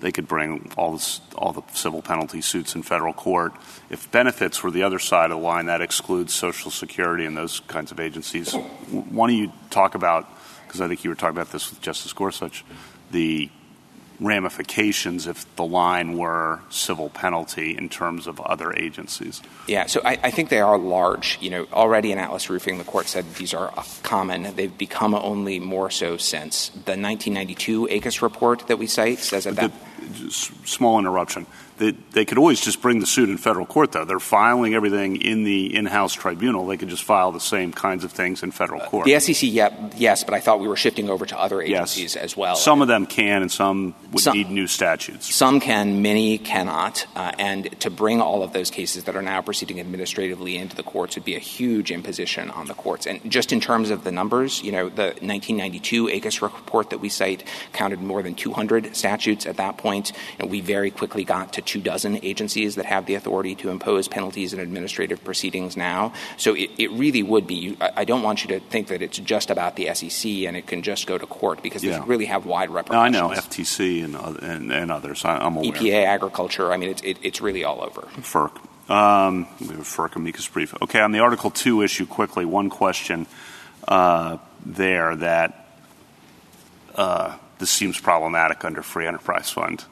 [0.00, 3.52] they could bring all, this, all the civil penalty suits in federal court.
[3.90, 7.60] If benefits were the other side of the line, that excludes Social Security and those
[7.60, 8.54] kinds of agencies.
[8.54, 10.26] Why don't you talk about,
[10.66, 12.64] because I think you were talking about this with Justice Gorsuch,
[13.10, 13.50] the
[14.20, 19.42] ramifications if the line were civil penalty in terms of other agencies?
[19.66, 21.38] Yeah, so I, I, think they are large.
[21.40, 24.54] You know, already in Atlas Roofing, the court said these are common.
[24.54, 29.56] They've become only more so since the 1992 ACUS report that we cite says that.
[29.56, 29.72] that
[30.30, 31.46] small interruption.
[31.80, 34.04] They, they could always just bring the suit in federal court, though.
[34.04, 36.66] They're filing everything in the in-house tribunal.
[36.66, 39.06] They could just file the same kinds of things in federal court.
[39.06, 42.22] The SEC, yeah, yes, but I thought we were shifting over to other agencies yes.
[42.22, 42.56] as well.
[42.56, 45.34] Some of them can, and some would some, need new statutes.
[45.34, 47.06] Some can, many cannot.
[47.16, 50.82] Uh, and to bring all of those cases that are now proceeding administratively into the
[50.82, 53.06] courts would be a huge imposition on the courts.
[53.06, 57.08] And just in terms of the numbers, you know, the 1992 ACUS report that we
[57.08, 60.12] cite counted more than 200 statutes at that point.
[60.38, 64.08] And we very quickly got to two dozen agencies that have the authority to impose
[64.08, 66.12] penalties in administrative proceedings now.
[66.36, 67.76] So it, it really would be.
[67.80, 70.82] I, don't want you to think that it's just about the SEC and it can
[70.82, 72.00] just go to court because yeah.
[72.00, 73.12] they really have wide repercussions.
[73.12, 75.24] No, I know FTC and and, and others.
[75.24, 75.70] I, am aware.
[75.70, 76.72] EPA, agriculture.
[76.72, 78.02] I mean, it's it, it's really all over.
[78.16, 78.50] FERC.
[78.90, 80.74] Um, we have a FERC amicus brief.
[80.82, 83.28] Okay, on the Article Two issue, quickly, one question
[83.86, 85.68] uh, there that
[86.96, 89.84] uh, this seems problematic under Free Enterprise Fund.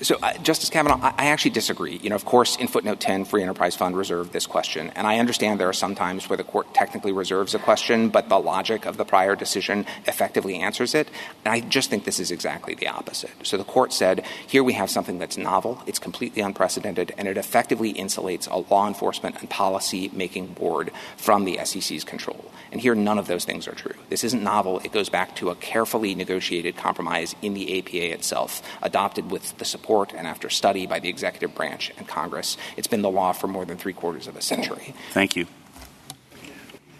[0.00, 1.96] So, uh, Justice Kavanaugh, I, I, actually disagree.
[1.96, 4.92] You know, of course, in footnote 10, Free Enterprise Fund reserved this question.
[4.94, 8.28] And I understand there are some times where the court technically reserves a question, but
[8.28, 11.08] the logic of the prior decision effectively answers it.
[11.44, 13.32] And I just think this is exactly the opposite.
[13.42, 17.36] So the court said, here we have something that's novel, it's completely unprecedented, and it
[17.36, 22.52] effectively insulates a law enforcement and policy making board from the SEC's control.
[22.70, 23.94] And here, none of those things are true.
[24.10, 24.80] This isn't novel.
[24.84, 29.64] It goes back to a carefully negotiated compromise in the APA itself, adopted with the
[29.64, 32.56] support and after study by the executive branch and Congress.
[32.76, 34.94] It's been the law for more than three quarters of a century.
[35.12, 35.46] Thank you.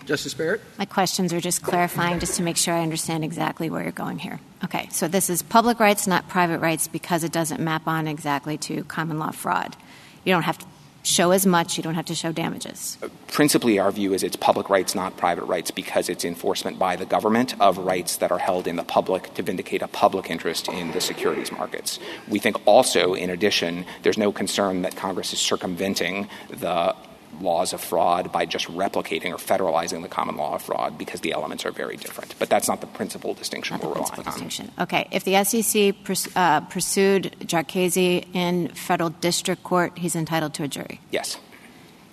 [0.07, 0.63] Justice Barrett?
[0.79, 4.19] My questions are just clarifying, just to make sure I understand exactly where you're going
[4.19, 4.41] here.
[4.65, 8.57] Okay, so this is public rights, not private rights, because it doesn't map on exactly
[8.59, 9.77] to common law fraud.
[10.25, 10.67] You don't have to
[11.09, 12.99] show as much, you don't have to show damages.
[13.29, 17.07] Principally, our view is it's public rights, not private rights, because it's enforcement by the
[17.07, 20.93] government of rights that are held in the public to vindicate a public interest in
[20.93, 21.99] the securities markets.
[22.29, 26.95] We think also, in addition, there's no concern that Congress is circumventing the
[27.41, 31.33] laws of fraud by just replicating or federalizing the common law of fraud because the
[31.33, 32.35] elements are very different.
[32.39, 34.71] But that's not the principal distinction not we're relying distinction.
[34.77, 34.85] on.
[34.85, 35.09] Okay.
[35.11, 40.69] If the SEC pers- uh, pursued Jarkesy in federal district court, he's entitled to a
[40.69, 41.01] jury.
[41.11, 41.39] Yes.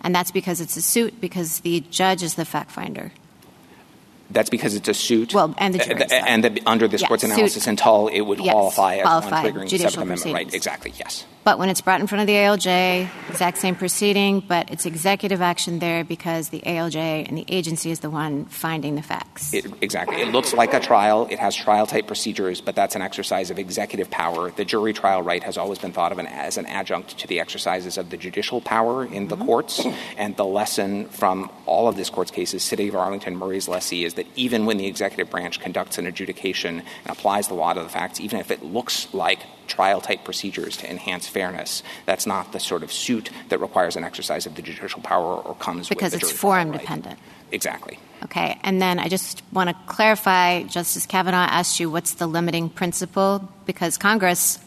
[0.02, 3.12] And that's because it's a suit because the judge is the fact finder.
[4.30, 5.34] That's because it's a suit.
[5.34, 6.04] Well, and the jury.
[6.04, 9.06] Uh, and the, under this yeah, court's analysis suit, until it would yes, qualify as
[9.06, 10.54] one triggering the Seventh Amendment right.
[10.54, 11.26] Exactly, yes.
[11.46, 15.44] But when it's brought in front of the ALJ, exact same proceeding, but it's executive
[15.44, 19.54] action there because the ALJ and the agency is the one finding the facts.
[19.54, 20.20] It, exactly.
[20.20, 21.28] It looks like a trial.
[21.30, 24.50] It has trial type procedures, but that's an exercise of executive power.
[24.50, 27.40] The jury trial right has always been thought of an, as an adjunct to the
[27.40, 29.46] exercises of the judicial power in the mm-hmm.
[29.46, 29.86] courts.
[30.18, 34.16] And the lesson from all of this court's cases, City of Arlington, Murray's lessee, is
[34.16, 37.90] that even when the executive branch conducts an adjudication and applies the law to the
[37.90, 41.84] facts, even if it looks like trial type procedures to enhance fairness.
[42.06, 45.56] That's not the sort of suit that requires an exercise of the judicial power or
[45.56, 46.80] comes because it's forum right.
[46.80, 47.20] dependent.
[47.52, 48.00] Exactly.
[48.24, 52.70] Okay, and then I just want to clarify Justice Kavanaugh asked you what's the limiting
[52.70, 54.60] principle because Congress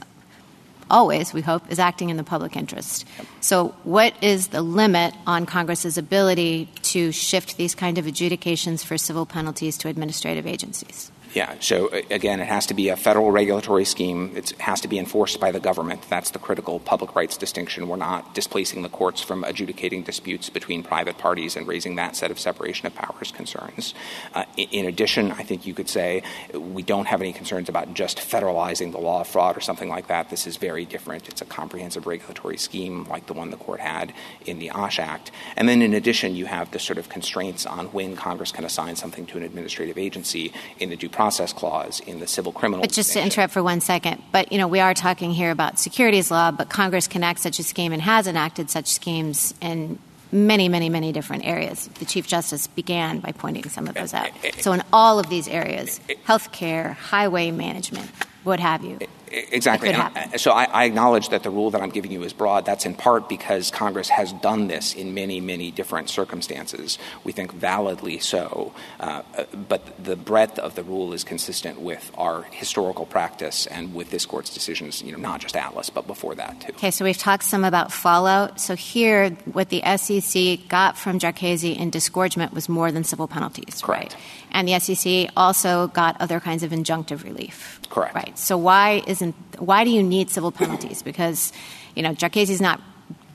[0.90, 3.06] always, we hope, is acting in the public interest.
[3.40, 8.96] So, what is the limit on Congress's ability to shift these kind of adjudications for
[8.96, 11.10] civil penalties to administrative agencies?
[11.34, 11.56] Yeah.
[11.60, 14.32] So again, it has to be a federal regulatory scheme.
[14.34, 16.02] It has to be enforced by the government.
[16.08, 17.88] That's the critical public rights distinction.
[17.88, 22.30] We're not displacing the courts from adjudicating disputes between private parties and raising that set
[22.30, 23.94] of separation of powers concerns.
[24.34, 26.22] Uh, in addition, I think you could say
[26.54, 30.08] we don't have any concerns about just federalizing the law of fraud or something like
[30.08, 30.30] that.
[30.30, 31.28] This is very different.
[31.28, 34.14] It's a comprehensive regulatory scheme like the one the court had
[34.46, 35.30] in the OSH Act.
[35.56, 38.96] And then in addition, you have the sort of constraints on when Congress can assign
[38.96, 42.80] something to an administrative agency in the due process clause in the civil criminal.
[42.80, 45.80] But just to interrupt for one second, but you know we are talking here about
[45.80, 49.98] securities law, but Congress can act such a scheme and has enacted such schemes in
[50.30, 51.88] many, many, many different areas.
[51.98, 54.30] The Chief Justice began by pointing some of those out.
[54.60, 58.08] So in all of these areas, healthcare, highway management,
[58.44, 59.00] what have you.
[59.30, 59.94] Exactly.
[60.38, 62.64] so I, I, acknowledge that the rule that I'm giving you is broad.
[62.64, 66.98] That's in part because Congress has done this in many, many different circumstances.
[67.24, 68.72] We think validly so.
[69.00, 69.22] Uh,
[69.68, 74.26] but the breadth of the rule is consistent with our historical practice and with this
[74.26, 76.72] court's decisions, you know, not just Atlas, but before that, too.
[76.72, 78.60] Okay, so we've talked some about fallout.
[78.60, 83.82] So here, what the SEC got from Jarkesy in disgorgement was more than civil penalties.
[83.82, 84.14] Correct.
[84.14, 84.22] Right?
[84.50, 87.80] And the SEC also got other kinds of injunctive relief.
[87.90, 88.14] Correct.
[88.14, 88.38] Right.
[88.38, 91.02] So why isn't why do you need civil penalties?
[91.02, 91.52] Because
[91.94, 92.80] you know Jarkesy is not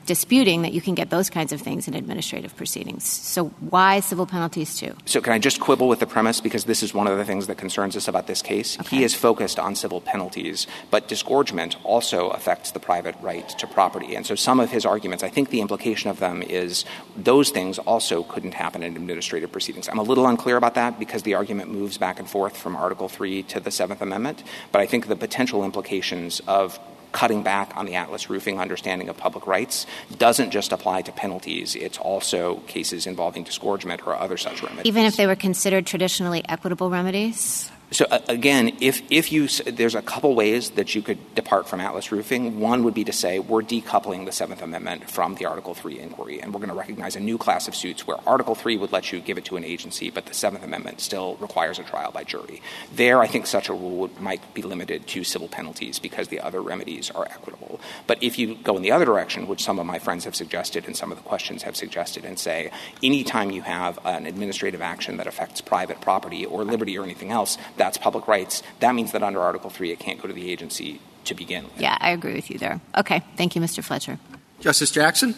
[0.06, 3.04] disputing that you can get those kinds of things in administrative proceedings.
[3.04, 4.95] So why civil penalties too?
[5.06, 7.47] So can I just quibble with the premise because this is one of the things
[7.47, 8.80] that concerns us about this case.
[8.80, 8.97] Okay.
[8.97, 14.16] He is focused on civil penalties, but disgorgement also affects the private right to property.
[14.16, 16.86] And so some of his arguments, I think the implication of them is
[17.16, 19.88] those things also couldn't happen in administrative proceedings.
[19.88, 23.10] I'm a little unclear about that because the argument moves back and forth from Article
[23.10, 26.80] 3 to the 7th Amendment, but I think the potential implications of
[27.14, 29.86] cutting back on the Atlas roofing understanding of public rights
[30.18, 31.76] doesn't just apply to penalties.
[31.76, 34.86] It's also cases involving disgorgement or other such remedies.
[34.86, 37.72] Even if they were considered traditionally equitable remedies?
[37.94, 42.12] So again, if, if you there's a couple ways that you could depart from Atlas
[42.12, 42.60] roofing.
[42.60, 46.41] One would be to say we're decoupling the Seventh Amendment from the Article Three inquiry,
[46.41, 49.12] and we're going to recognize a new class of suits where Article Three would let
[49.12, 52.24] you give it to an agency, but the Seventh Amendment still requires a trial by
[52.24, 52.62] jury.
[52.96, 56.39] There, I think such a rule would, might be limited to civil penalties because the
[56.39, 57.80] other remedies are equitable.
[58.08, 60.86] But if you go in the other direction, which some of my friends have suggested
[60.86, 62.72] and some of the questions have suggested, and say
[63.02, 67.58] anytime you have an administrative action that affects private property or liberty or anything else
[67.84, 71.02] that's public rights, that means that under Article 3 it can't go to the agency
[71.26, 71.80] to begin with.
[71.80, 72.80] Yeah, I agree with you there.
[72.98, 73.22] Okay.
[73.36, 73.84] Thank you, Mr.
[73.84, 74.20] Fletcher.
[74.62, 75.36] Justice Jackson?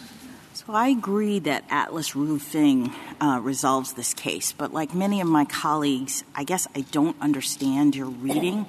[0.54, 5.44] So I agree that Atlas Roofing uh, resolves this case, but like many of my
[5.44, 8.66] colleagues, I guess I don't understand your reading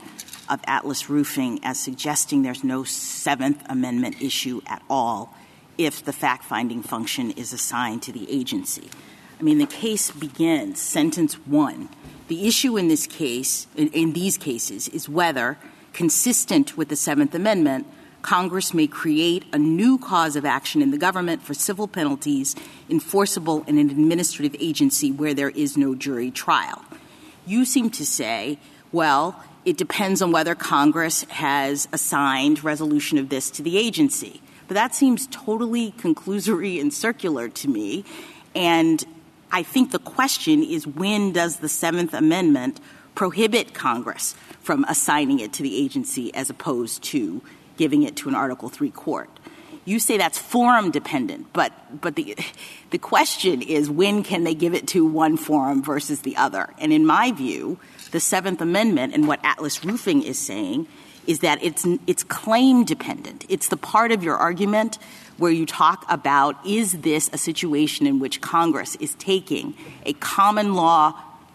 [0.50, 5.34] of Atlas Roofing as suggesting there's no Seventh Amendment issue at all
[5.78, 8.90] if the fact finding function is assigned to the agency.
[9.40, 11.90] I mean, the case begins, sentence one,
[12.28, 15.58] the issue in this case, in, in these cases, is whether,
[15.94, 17.88] consistent with the Seventh Amendment,
[18.22, 22.56] Congress may create a new cause of action in the government for civil penalties
[22.90, 26.84] enforceable in an administrative agency where there is no jury trial.
[27.46, 28.60] You seem to say,
[28.92, 34.42] well, it depends on whether Congress has assigned resolution of this to the agency.
[34.68, 38.04] But that seems totally conclusory and circular to me.
[38.54, 39.06] And
[39.52, 42.80] I think the question is when does the Seventh Amendment
[43.16, 47.41] prohibit Congress from assigning it to the agency as opposed to
[47.78, 49.30] giving it to an Article III court?
[49.86, 51.72] You say that's forum dependent, but,
[52.02, 52.36] the,
[52.90, 56.74] the question is when can they give it to one forum versus the other?
[56.78, 57.80] And in my view,
[58.11, 60.88] the Seventh Amendment and what Atlas Roofing is saying
[61.26, 63.45] is that it's, it's claim dependent.
[63.49, 64.98] It's the part of your argument
[65.38, 69.73] where you talk about is this a situation in which Congress is taking
[70.05, 71.14] a common law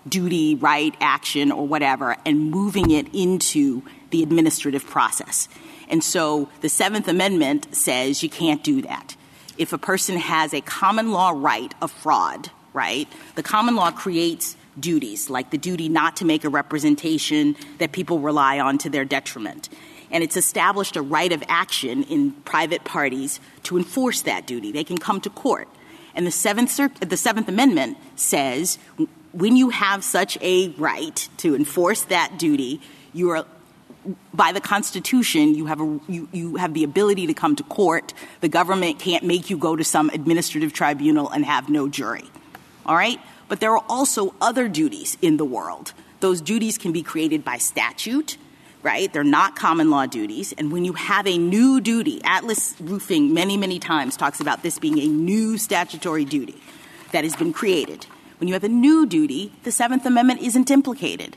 [0.08, 5.48] duty, right, action, or whatever, and moving it into the administrative process.
[5.88, 9.16] And so the Seventh Amendment says you can't do that.
[9.58, 14.56] If a person has a common law right of fraud, right, the common law creates
[14.78, 19.04] duties, like the duty not to make a representation that people rely on to their
[19.04, 19.68] detriment.
[20.12, 24.70] And it's established a right of action in private parties to enforce that duty.
[24.70, 25.68] They can come to court.
[26.14, 28.78] And the Seventh, the Seventh Amendment says
[29.32, 32.80] when you have such a right to enforce that duty,
[33.12, 33.46] you are
[34.34, 38.12] by the Constitution, you have, a, you, you have the ability to come to court.
[38.40, 42.24] The government can't make you go to some administrative tribunal and have no jury.
[42.84, 43.20] All right?
[43.48, 45.92] But there are also other duties in the world.
[46.20, 48.36] Those duties can be created by statute,
[48.82, 49.12] right?
[49.12, 50.52] They're not common law duties.
[50.58, 54.78] And when you have a new duty, Atlas Roofing many, many times talks about this
[54.78, 56.60] being a new statutory duty
[57.12, 58.06] that has been created.
[58.38, 61.36] When you have a new duty, the Seventh Amendment isn't implicated.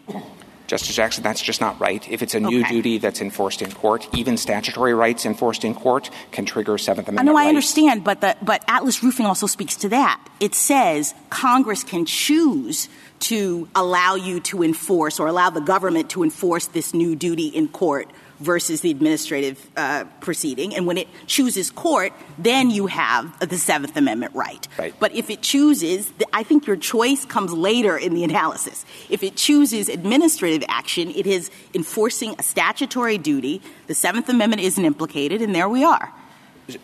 [0.68, 2.10] Justice Jackson, that's just not right.
[2.10, 2.70] If it's a new Okay.
[2.74, 7.30] duty that's enforced in court, even statutory rights enforced in court can trigger Seventh Amendment.
[7.30, 7.50] I know I rights.
[7.50, 10.20] understand, but the, but Atlas Roofing also speaks to that.
[10.40, 12.90] It says Congress can choose
[13.26, 17.68] to allow you to enforce or allow the government to enforce this new duty in
[17.68, 18.08] court
[18.40, 20.76] versus the administrative uh, proceeding.
[20.76, 24.68] And when it chooses court, then you have the Seventh Amendment right.
[24.78, 24.94] Right.
[25.00, 28.86] But if it chooses, I think your choice comes later in the analysis.
[29.10, 33.62] If it chooses administrative action, it is enforcing a statutory duty.
[33.88, 36.14] The Seventh Amendment isn't implicated, and there we are.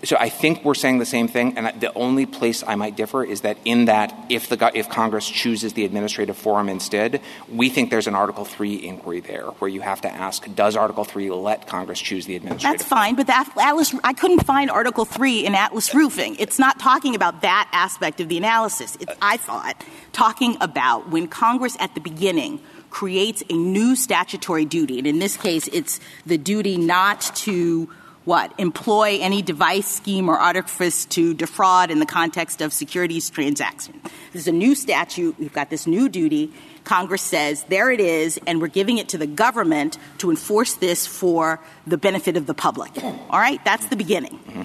[0.04, 3.24] So I think we're saying the same thing, and the only place I might differ
[3.24, 7.90] is that in that if the if Congress chooses the administrative forum instead, we think
[7.90, 11.68] there's an Article Three inquiry there where you have to ask: Does Article Three let
[11.68, 12.78] Congress choose the administrative?
[12.78, 16.36] That's fine, but the Atlas, I couldn't find Article 3 in Atlas Roofing.
[16.40, 18.98] It's not talking about that aspect of the analysis.
[19.00, 22.60] It's, I thought, talking about when Congress at the beginning
[22.90, 27.90] creates a new statutory duty, and in this case, it's the duty not to
[28.26, 34.00] what employ any device, scheme, or artifice to defraud in the context of securities transaction.
[34.32, 35.38] This is a new statute.
[35.40, 36.54] We've got this new duty.
[36.84, 41.08] Congress says, there it is, and we're giving it to the government to enforce this
[41.08, 42.92] for the benefit of the public.
[43.04, 43.64] All right?
[43.66, 44.40] That's the beginning.
[44.40, 44.62] Mm-hmm.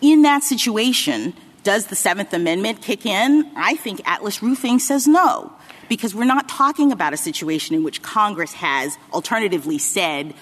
[0.00, 3.50] In that situation, does the Seventh Amendment kick in?
[3.56, 5.52] I think Atlas Roofing says no,
[5.88, 10.34] because we're not talking about a situation in which Congress has alternatively said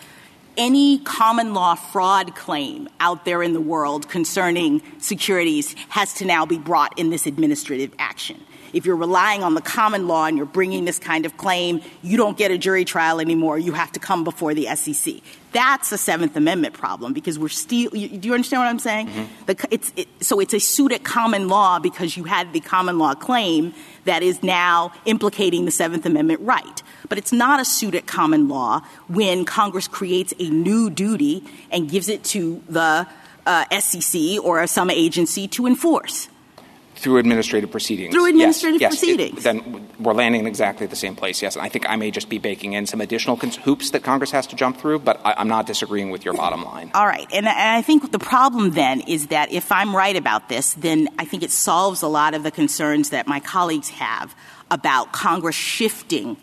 [0.56, 6.46] any common law fraud claim out there in the world concerning securities has to now
[6.46, 8.40] be brought in this administrative action.
[8.72, 12.16] If you're relying on the common law and you're bringing this kind of claim, you
[12.16, 13.58] don't get a jury trial anymore.
[13.58, 15.16] You have to come before the SEC.
[15.52, 17.90] That's a Seventh Amendment problem because we're still.
[17.90, 19.10] Do you understand what I'm saying?
[19.46, 22.98] The, it's, it, so it's a suit at common law because you had the common
[22.98, 23.74] law claim
[24.04, 26.82] that is now implicating the Seventh Amendment right.
[27.08, 31.90] But it's not a suit at common law when Congress creates a new duty and
[31.90, 33.06] gives it to the
[33.44, 36.28] uh, SEC or some agency to enforce.
[37.02, 38.14] Through administrative proceedings.
[38.14, 41.42] Through Yes, administrative yes, it- then we're landing in exactly the same place.
[41.42, 44.04] Yes, and I think I may just be baking in some additional cons- hoops that
[44.04, 46.92] Congress has to jump through, but I, I'm not disagreeing with your bottom line.
[46.94, 47.26] All right.
[47.32, 51.08] And, and I think the problem then is that if I'm right about this, then
[51.18, 54.34] I think it solves a lot of the concerns that my colleagues have
[54.70, 56.36] about Congress shifting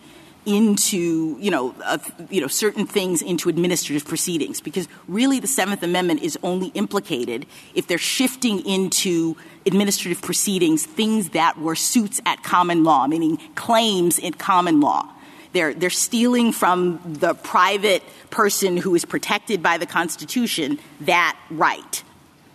[0.46, 1.98] into, you know, uh,
[2.30, 4.62] you know, certain things into administrative proceedings.
[4.62, 7.46] Because really the Seventh Amendment is only implicated
[7.76, 9.36] if they're shifting into
[9.66, 15.08] administrative proceedings things that were suits at common law, meaning claims in common law.
[15.52, 22.04] They're, they're stealing from the private person who is protected by the Constitution that right.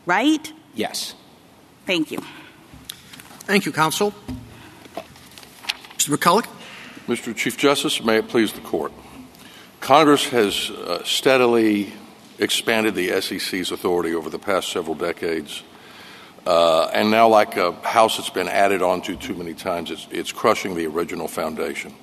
[0.07, 0.53] Right?
[0.75, 1.15] Yes.
[1.87, 2.23] Thank you.
[3.41, 4.15] Thank you, counsel.
[5.99, 6.17] Mr.
[6.17, 6.47] McColloch?
[7.07, 7.37] Mr.
[7.37, 8.91] Chief Justice, may it please the Court.
[9.81, 11.93] Congress has uh, steadily
[12.39, 15.63] expanded the SEC's authority over the past several decades.
[16.47, 20.33] Uh, and now, like a house that's been added onto too many times, it's, it's
[20.33, 21.95] crushing the original foundation.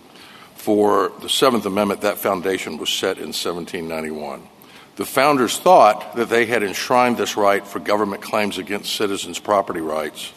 [0.53, 4.47] For the Seventh Amendment, that foundation was set in 1791.
[4.97, 9.81] The founders thought that they had enshrined this right for government claims against citizens' property
[9.81, 10.31] rights,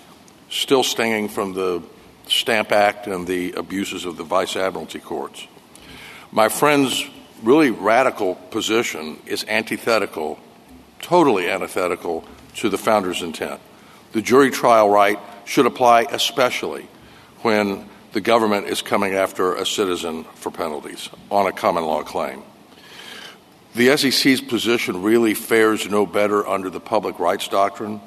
[0.49, 1.83] still stinging from the
[2.29, 5.47] Stamp Act and the abuses of the Vice Admiralty courts.
[6.33, 7.09] My friend's
[7.43, 10.39] really radical position is antithetical,
[11.01, 12.25] totally antithetical
[12.57, 13.61] to the founders' intent.
[14.13, 16.89] The jury trial right should apply especially
[17.43, 22.43] when the government is coming after a citizen for penalties on a common law claim.
[23.75, 28.01] The SEC's position really fares no better under the public rights doctrine.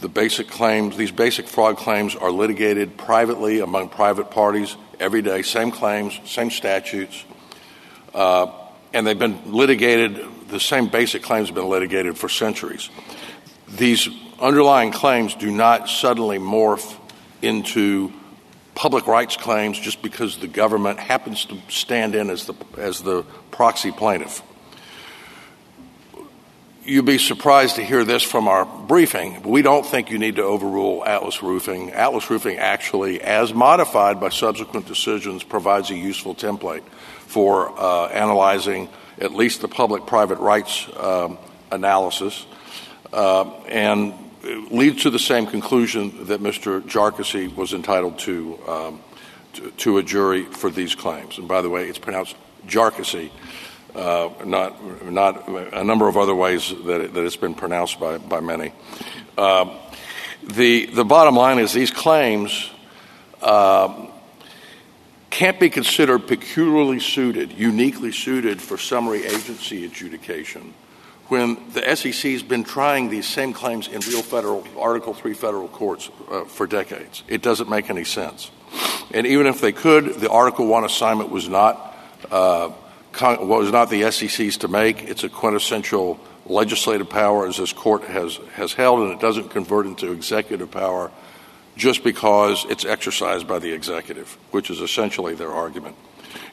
[0.00, 5.42] The basic claims, these basic fraud claims are litigated privately among private parties every day,
[5.42, 7.24] same claims, same statutes,
[8.14, 8.50] uh,
[8.92, 12.88] and they've been litigated the same basic claims have been litigated for centuries.
[13.68, 14.08] These
[14.40, 16.96] underlying claims do not suddenly morph
[17.42, 18.12] into
[18.74, 23.24] public rights claims just because the government happens to stand in as the, as the
[23.50, 24.42] proxy plaintiff.
[26.86, 29.42] You'd be surprised to hear this from our briefing.
[29.42, 31.90] We don't think you need to overrule Atlas Roofing.
[31.90, 36.84] Atlas Roofing actually, as modified by subsequent decisions, provides a useful template
[37.26, 38.88] for uh, analyzing
[39.18, 41.38] at least the public private rights um,
[41.72, 42.46] analysis
[43.12, 44.14] uh, and
[44.70, 46.80] leads to the same conclusion that Mr.
[46.82, 49.00] Jarkesy was entitled to, um,
[49.54, 51.36] to, to, a jury for these claims.
[51.38, 52.36] And by the way, it's pronounced
[52.68, 53.32] Jarkesy
[53.96, 58.18] uh, not, not a number of other ways that, it, that it's been pronounced by,
[58.18, 58.72] by many.
[59.36, 59.74] Uh,
[60.42, 62.70] the, the bottom line is these claims
[63.42, 64.06] uh,
[65.30, 70.74] can't be considered peculiarly suited, uniquely suited for summary agency adjudication
[71.28, 75.68] when the SEC has been trying these same claims in real federal Article 3 federal
[75.68, 77.24] courts uh, for decades.
[77.28, 78.50] It doesn't make any sense.
[79.12, 81.96] And even if they could, the Article 1 assignment was not
[82.30, 82.70] uh,
[83.20, 85.04] was not the SEC's to make.
[85.04, 89.86] It's a quintessential legislative power, as this court has, has held, and it doesn't convert
[89.86, 91.10] into executive power
[91.76, 95.96] just because it's exercised by the executive, which is essentially their argument.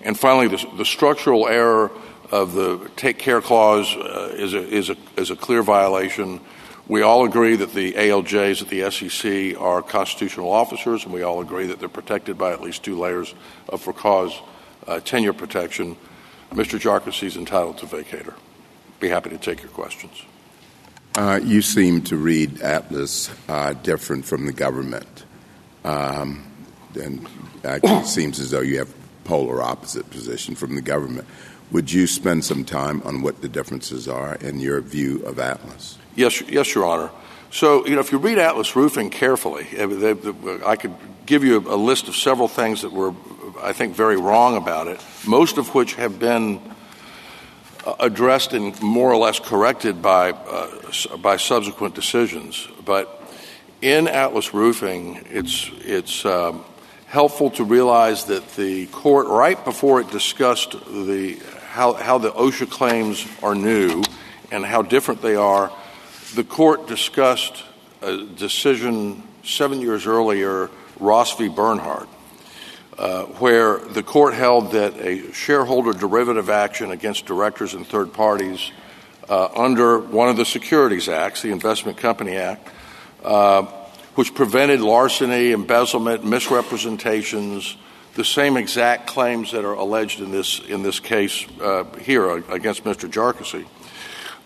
[0.01, 1.91] And finally, the, the structural error
[2.31, 6.41] of the take care clause uh, is, a, is, a, is a clear violation.
[6.87, 11.39] We all agree that the ALJs at the SEC are constitutional officers, and we all
[11.39, 13.33] agree that they're protected by at least two layers
[13.69, 14.37] of for cause
[14.87, 15.95] uh, tenure protection.
[16.53, 16.79] Mr.
[16.79, 18.35] Jarkesy is entitled to vacatur.
[18.99, 20.23] Be happy to take your questions.
[21.15, 25.25] Uh, you seem to read Atlas uh, different from the government.
[25.83, 26.45] Um,
[26.95, 27.27] and
[27.63, 28.93] it seems as though you have
[29.23, 31.27] polar opposite position from the government.
[31.71, 35.97] Would you spend some time on what the differences are in your view of Atlas?
[36.15, 37.09] Yes, yes, Your Honor.
[37.51, 39.67] So, you know, if you read Atlas Roofing carefully,
[40.65, 40.93] I could
[41.25, 43.13] give you a list of several things that were
[43.63, 46.61] I think, very wrong about it, most of which have been
[47.85, 52.67] uh, addressed and more or less corrected by, uh, by subsequent decisions.
[52.85, 53.21] But
[53.81, 56.65] in Atlas Roofing, it's, it's um,
[57.07, 62.69] helpful to realize that the court, right before it discussed the, how, how the OSHA
[62.69, 64.03] claims are new
[64.51, 65.71] and how different they are,
[66.35, 67.63] the court discussed
[68.01, 70.69] a decision seven years earlier,
[70.99, 71.47] Ross v.
[71.47, 72.07] Bernhard,
[73.39, 78.71] where the court held that a shareholder derivative action against directors and third parties
[79.29, 82.67] uh, under one of the Securities Acts, the Investment Company Act,
[83.23, 83.63] uh,
[84.15, 87.77] which prevented larceny, embezzlement, misrepresentations,
[88.15, 92.83] the same exact claims that are alleged in this in this case uh, here against
[92.83, 93.09] Mr.
[93.09, 93.65] Jarkesy.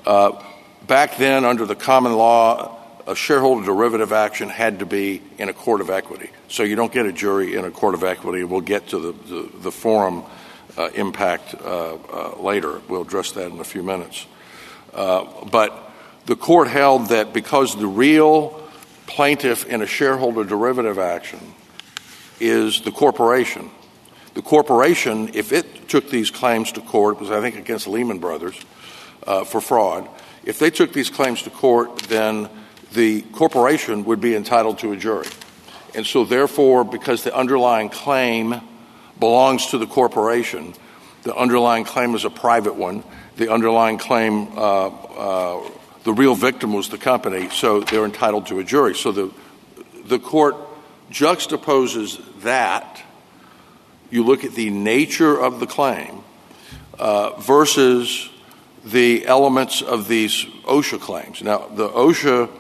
[0.06, 0.42] Uh,
[0.86, 2.78] back then, under the common law,
[3.08, 6.30] a shareholder derivative action had to be in a court of equity.
[6.50, 8.44] So you don't get a jury in a court of equity.
[8.44, 10.24] We'll get to the, the, the forum
[10.78, 12.82] uh, impact uh, uh, later.
[12.88, 14.26] We'll address that in a few minutes.
[14.94, 15.92] Uh, but
[16.26, 18.62] the court held that because the real
[19.08, 21.40] plaintiff in a shareholder derivative action
[22.40, 23.70] is the corporation,
[24.34, 28.20] the corporation, if it took these claims to court, it was I think against Lehman
[28.20, 28.60] Brothers
[29.26, 30.08] uh, for fraud,
[30.44, 32.50] if they took these claims to court, then
[32.94, 35.28] the corporation would be entitled to a jury.
[35.98, 38.62] And so, therefore, because the underlying claim
[39.20, 40.76] belongs to the corporation,
[41.24, 43.04] the underlying claim is a private one,
[43.38, 45.72] the underlying claim, uh, uh,
[46.04, 48.94] the real victim was the company, so they're entitled to a jury.
[48.94, 49.34] So the,
[50.06, 50.56] the court
[51.10, 53.02] juxtaposes that.
[54.12, 56.24] You look at the nature of the claim
[57.00, 58.30] uh, versus
[58.86, 61.42] the elements of these OSHA claims.
[61.42, 62.57] Now, the OSHA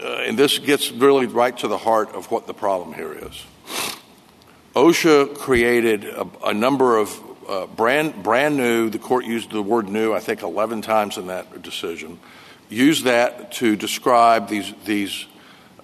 [0.00, 3.44] and this gets really right to the heart of what the problem here is.
[4.74, 7.18] OSHA created a, a number of
[7.48, 11.28] uh, brand, brand new, the court used the word new, I think, 11 times in
[11.28, 12.18] that decision,
[12.68, 15.26] used that to describe these, these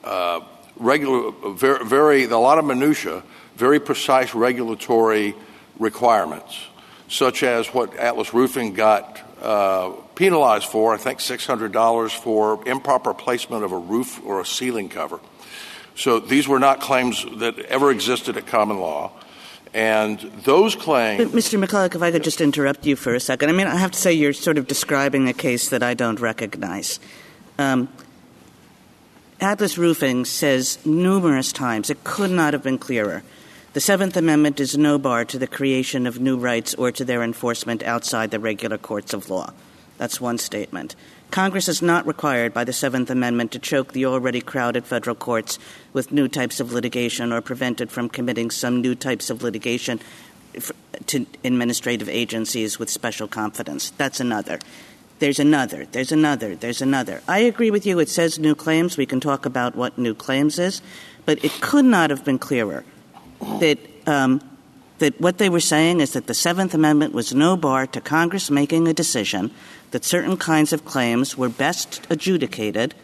[0.05, 0.41] uh,
[0.77, 3.23] regular, very, very, a lot of minutia,
[3.57, 5.35] very precise regulatory
[5.79, 6.67] requirements,
[7.09, 13.65] such as what Atlas Roofing got uh, penalized for, I think $600 for improper placement
[13.65, 15.21] of a roof or a ceiling cover.
[15.95, 19.13] So these were not claims that ever existed at common law.
[19.75, 21.33] And those claims.
[21.33, 21.63] Mr.
[21.63, 23.49] McColloch, if I could just interrupt you for a second.
[23.49, 26.21] I mean, I have to say you're sort of describing a case that I don't
[26.21, 27.01] recognize.
[27.59, 27.89] Um,
[29.41, 33.23] Atlas Roofing says numerous times, it could not have been clearer.
[33.73, 37.23] The Seventh Amendment is no bar to the creation of new rights or to their
[37.23, 39.55] enforcement outside the regular courts of law.
[39.97, 40.95] That's one statement.
[41.31, 45.59] Congress is not required by the Seventh Amendment to choke the already crowded federal courts
[45.95, 50.01] with new types of litigation or prevent it from committing some new types of litigation
[51.07, 53.89] to administrative agencies with special confidence.
[53.97, 54.59] That's another.
[55.19, 55.87] There's another.
[55.87, 56.55] There's another.
[56.55, 57.23] There's another.
[57.27, 58.01] I agree with you.
[58.01, 58.99] It says new claims.
[58.99, 60.83] We can talk about what new claims is.
[61.25, 62.85] But it could not have been clearer
[63.61, 64.41] that um,
[65.03, 68.51] that what they were saying is that the Seventh Amendment was no bar to Congress
[68.51, 69.51] making a decision
[69.91, 72.95] that certain kinds of claims were best adjudicated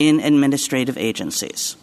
[0.00, 1.76] in administrative agencies.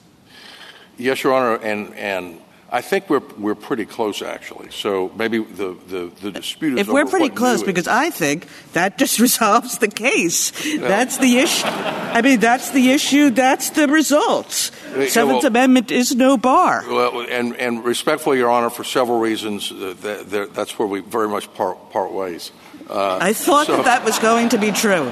[0.97, 2.40] Yes, Your Honor, and, and
[2.73, 4.71] I think we're, we're pretty close, actually.
[4.71, 8.97] So maybe the, the, the dispute is If we're pretty close, because I think that
[8.97, 10.51] just resolves the case.
[10.79, 11.67] That's the issue.
[11.67, 13.29] I mean, that's the issue.
[13.29, 14.51] That's the result.
[14.51, 16.85] Seventh well, Amendment is no bar.
[16.87, 21.01] Well, and, and respectfully, Your Honor, for several reasons, uh, that, that, that's where we
[21.01, 22.53] very much part, part ways.
[22.89, 25.05] Uh, I thought so, that that was going to be true.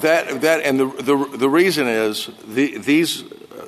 [0.00, 3.24] that, that, and the, the, the reason is the, these,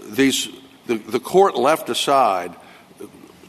[0.06, 0.48] these,
[0.86, 2.56] the, the court left aside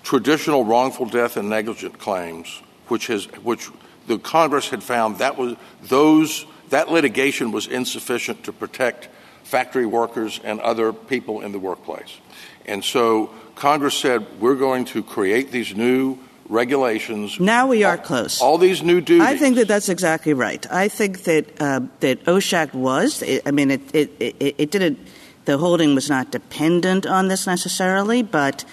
[0.10, 3.70] traditional wrongful death and negligent claims, which, has, which
[4.08, 9.08] the Congress had found that was those that litigation was insufficient to protect
[9.44, 12.18] factory workers and other people in the workplace.
[12.66, 16.18] And so Congress said, we're going to create these new
[16.48, 17.40] regulations.
[17.40, 18.42] Now we are close.
[18.42, 19.28] All these new duties.
[19.28, 20.66] I think that that's exactly right.
[20.72, 23.24] I think that uh, that OSH Act was.
[23.46, 24.98] I mean, it, it, it, it, didn't.
[25.46, 28.66] The holding was not dependent on this necessarily, but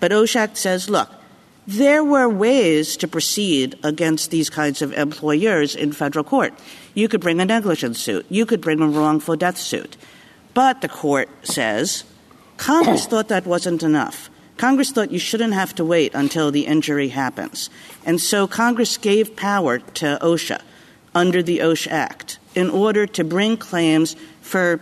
[0.00, 1.10] but OSH Act says, look,
[1.66, 6.52] there were ways to proceed against these kinds of employers in federal court.
[6.92, 8.26] You could bring a negligence suit.
[8.28, 9.96] You could bring a wrongful death suit.
[10.52, 12.04] But the court says
[12.56, 14.28] Congress thought that wasn't enough.
[14.56, 17.70] Congress thought you shouldn't have to wait until the injury happens.
[18.04, 20.60] And so Congress gave power to OSHA
[21.14, 24.80] under the OSHA Act in order to bring claims for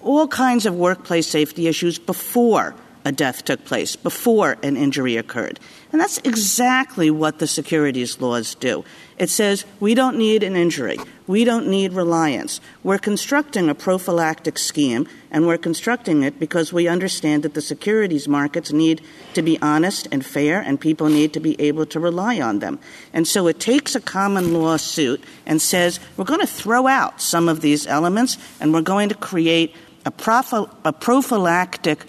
[0.00, 2.74] all kinds of workplace safety issues before
[3.04, 5.60] a death took place, before an injury occurred.
[5.92, 8.84] And that's exactly what the securities laws do.
[9.16, 10.98] It says we don't need an injury.
[11.26, 12.60] We don't need reliance.
[12.82, 18.26] We're constructing a prophylactic scheme, and we're constructing it because we understand that the securities
[18.26, 19.02] markets need
[19.34, 22.80] to be honest and fair, and people need to be able to rely on them.
[23.12, 27.20] And so it takes a common law suit and says we're going to throw out
[27.20, 32.04] some of these elements, and we're going to create a, prophy- a prophylactic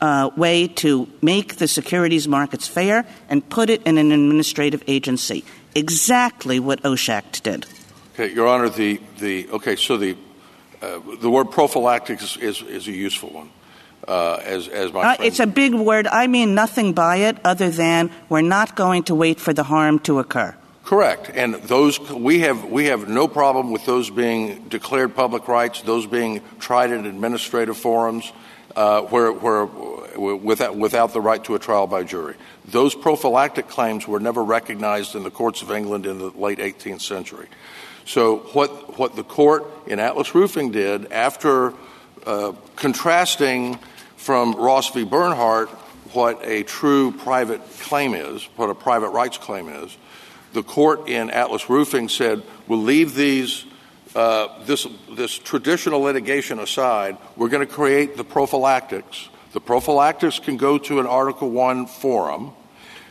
[0.00, 5.44] uh, way to make the securities markets fair and put it in an administrative agency.
[5.74, 7.66] Exactly what OSH Act did.
[8.14, 10.16] Okay, Your Honor, the, the okay, so the,
[10.80, 13.50] uh, the word prophylactic is, is, is a useful one.
[14.06, 16.06] Uh, as, as my uh, it's a big word.
[16.06, 19.98] I mean nothing by it other than we're not going to wait for the harm
[20.00, 20.54] to occur.
[20.84, 25.82] Correct, and those we have we have no problem with those being declared public rights,
[25.82, 28.32] those being tried in administrative forums,
[28.76, 29.66] where, where
[30.16, 32.34] without, without the right to a trial by jury.
[32.66, 37.00] Those prophylactic claims were never recognized in the courts of England in the late 18th
[37.00, 37.48] century.
[38.04, 41.74] So what, what the court in Atlas Roofing did after
[42.24, 43.78] uh, contrasting
[44.16, 45.04] from Ross v.
[45.04, 45.68] Bernhard
[46.12, 49.96] what a true private claim is, what a private rights claim is,
[50.52, 53.66] the court in Atlas Roofing said, we'll leave these
[54.16, 59.28] uh, this, this traditional litigation aside, we're going to create the prophylactics.
[59.52, 62.52] The prophylactics can go to an Article One forum,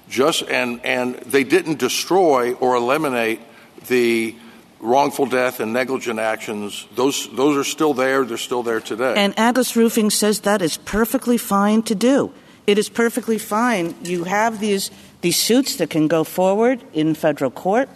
[0.09, 3.39] just and and they didn't destroy or eliminate
[3.87, 4.35] the
[4.79, 6.87] wrongful death and negligent actions.
[6.95, 8.25] Those those are still there.
[8.25, 9.13] They're still there today.
[9.15, 12.33] And Atlas Roofing says that is perfectly fine to do.
[12.65, 13.93] It is perfectly fine.
[14.03, 14.89] You have these
[15.21, 17.89] these suits that can go forward in federal court,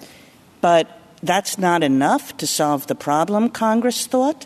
[0.61, 4.46] but that's not enough to solve the problem, Congress thought.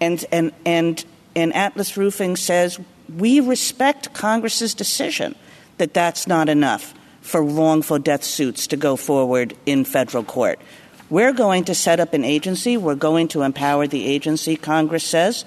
[0.00, 1.04] And, and, and,
[1.36, 2.80] and Atlas Roofing says
[3.16, 5.34] we respect Congress's decision
[5.78, 10.58] that that's not enough for wrongful death suits to go forward in federal court.
[11.08, 15.44] We're going to set up an agency, we're going to empower the agency, Congress says,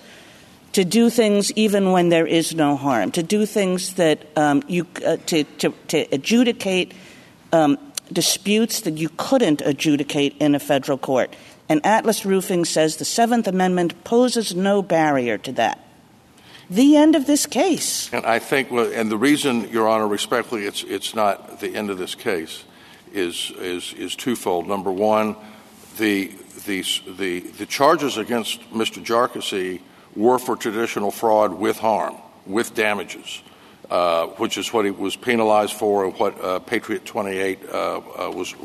[0.74, 4.86] to do things even when there is no harm, to do things that um, you,
[5.06, 6.94] uh, to, to, to adjudicate
[7.52, 7.78] um,
[8.12, 11.36] disputes that you couldn't adjudicate in a federal court.
[11.68, 15.80] And Atlas Roofing says the Seventh Amendment poses no barrier to that.
[16.70, 18.12] The end of this case.
[18.12, 21.98] And I think, and the reason, Your Honor, respectfully, it's, it's not the end of
[21.98, 22.64] this case
[23.14, 24.68] is, is, is twofold.
[24.68, 25.36] Number one,
[25.98, 26.32] the,
[26.66, 26.84] the,
[27.18, 29.04] the, the charges against Mr.
[29.04, 29.82] Jarkesy
[30.16, 32.16] were for traditional fraud with harm,
[32.46, 33.42] with damages.
[33.90, 38.32] Uh, which is what he was penalized for and what uh, Patriot 28 uh, uh
[38.32, 38.56] was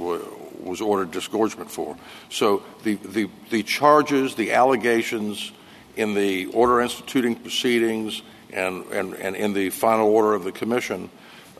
[0.63, 1.97] was ordered disgorgement for.
[2.29, 5.53] So the, the, the charges, the allegations
[5.97, 8.23] in the order instituting proceedings
[8.53, 11.11] and, and, and in the final order of the commission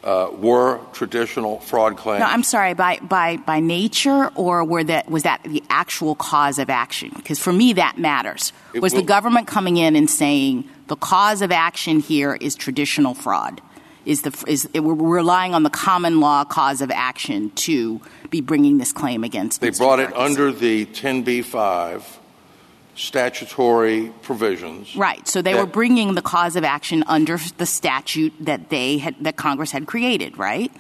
[0.03, 2.20] uh, were traditional fraud claims.
[2.20, 2.73] No, I'm sorry.
[2.73, 7.12] By by by nature, or were that was that the actual cause of action?
[7.15, 8.55] Because for me, that matters.
[8.74, 13.62] Was the government coming in and saying the cause of action here is traditional fraud?
[14.04, 18.78] Is the is we're relying on the common law cause of action to be bringing
[18.78, 19.60] this claim against?
[19.60, 19.78] They Mr.
[19.78, 22.02] brought it under the 10b-5
[22.96, 24.96] statutory provisions.
[24.96, 25.26] Right.
[25.28, 29.14] So they that- were bringing the cause of action under the statute that they had
[29.20, 30.72] that Congress had created, right?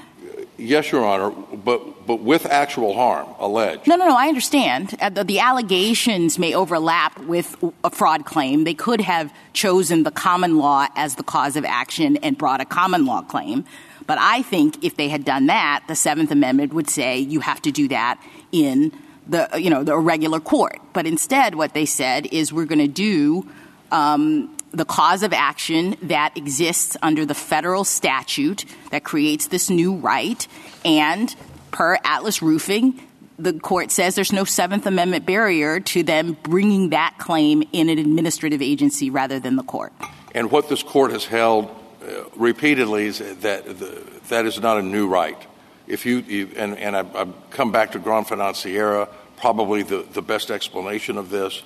[0.60, 3.86] Yes, Your Honor, but but with actual harm alleged.
[3.86, 4.16] No, no, no.
[4.16, 4.94] I understand.
[5.00, 8.64] Uh, the, the allegations may overlap with a fraud claim.
[8.64, 12.64] They could have chosen the common law as the cause of action and brought a
[12.64, 13.64] common law claim.
[14.06, 17.62] But I think if they had done that, the Seventh Amendment would say you have
[17.62, 18.20] to do that
[18.52, 18.92] in
[19.26, 20.78] the you know the regular court.
[20.92, 23.48] But instead, what they said is we're going to do
[23.92, 29.94] um, the cause of action that exists under the federal statute that creates this new
[29.96, 30.46] right,
[30.84, 31.34] and
[31.70, 33.00] per Atlas Roofing,
[33.38, 37.98] the court says there's no Seventh Amendment barrier to them bringing that claim in an
[37.98, 39.92] administrative agency rather than the court.
[40.34, 41.70] And what this court has held
[42.02, 45.38] uh, repeatedly is that the, that is not a new right.
[45.86, 50.50] If you, you and, and I, I come back to Granfinanciera, probably the, the best
[50.50, 51.62] explanation of this.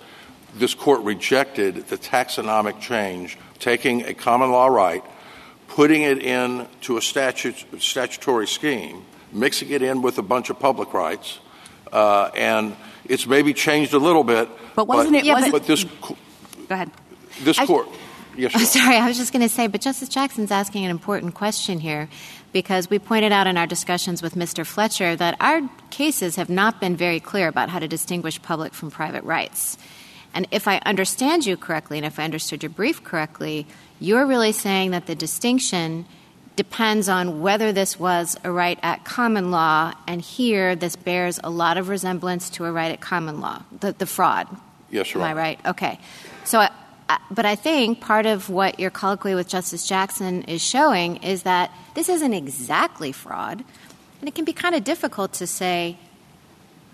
[0.55, 5.03] This court rejected the taxonomic change, taking a common law right,
[5.69, 9.03] putting it into a statute, statutory scheme,
[9.33, 11.41] mixing it in with a bunch of public rights,
[11.93, 12.77] uh, and
[13.07, 14.49] it's maybe changed a little bit.
[14.77, 16.17] But wasn't it- Yeah, wasn't- But this, Go
[16.71, 16.91] ahead.
[17.43, 17.89] this I- court.
[18.37, 21.35] Yes, I'm sorry, I was just going to say, but Justice Jackson's asking an important
[21.35, 22.09] question here
[22.53, 24.67] because we pointed out in our discussions with Mr.
[24.67, 28.91] Fletcher that our cases have not been very clear about how to distinguish public from
[28.91, 29.79] private rights.
[30.35, 33.67] And if I understand you correctly, and if I understood your brief correctly,
[34.01, 36.07] you're really saying that the distinction
[36.57, 41.51] depends on whether this was a right at common law, and here this bears a
[41.51, 44.47] lot of resemblance to a right at common law, the, the fraud.
[44.91, 45.61] Yes, Your Am I right?
[45.67, 45.99] Okay.
[46.45, 46.71] So, I,
[47.09, 51.43] I, but I think part of what your colloquy with Justice Jackson is showing is
[51.43, 53.65] that this isn't exactly fraud,
[54.21, 55.97] and it can be kind of difficult to say,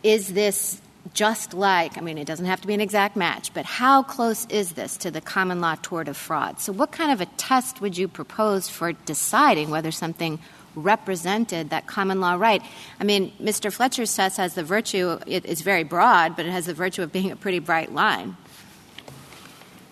[0.03, 0.81] is this
[1.15, 4.47] just like, I mean, it doesn't have to be an exact match, but how close
[4.47, 6.61] is this to the common law tort of fraud?
[6.61, 10.39] So, what kind of a test would you propose for deciding whether something
[10.77, 12.63] represented that common law right?
[13.01, 13.73] I mean, Mr.
[13.73, 17.31] Fletcher's test has the virtue, it's very broad, but it has the virtue of being
[17.31, 18.37] a pretty bright line.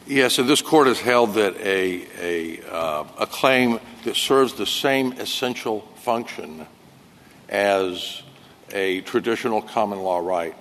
[0.07, 4.67] Yes, and this court has held that a, a, uh, a claim that serves the
[4.67, 6.67] same essential function
[7.49, 8.23] as
[8.73, 10.55] a traditional common law right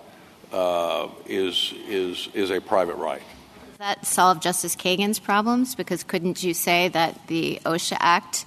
[0.51, 3.21] is, is, is a private right.
[3.69, 5.75] Does that solve Justice Kagan's problems?
[5.75, 8.45] Because couldn't you say that the OSHA Act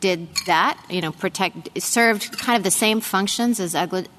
[0.00, 0.82] did that?
[0.88, 3.74] You know, protect served kind of the same functions as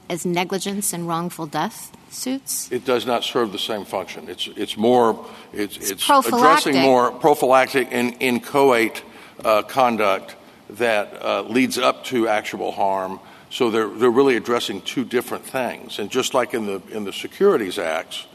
[0.09, 2.71] as negligence and wrongful death suits.
[2.71, 4.29] It does not serve the same function.
[4.29, 6.73] It's, it's more, it's, it's, prophylactic.
[6.73, 9.03] addressing more prophylactic and inchoate
[9.43, 10.35] uh, conduct
[10.71, 13.19] that uh, leads up to actual harm.
[13.56, 15.98] So they're, they're really addressing two different things.
[15.98, 18.26] And just like in the, in the Securities Acts,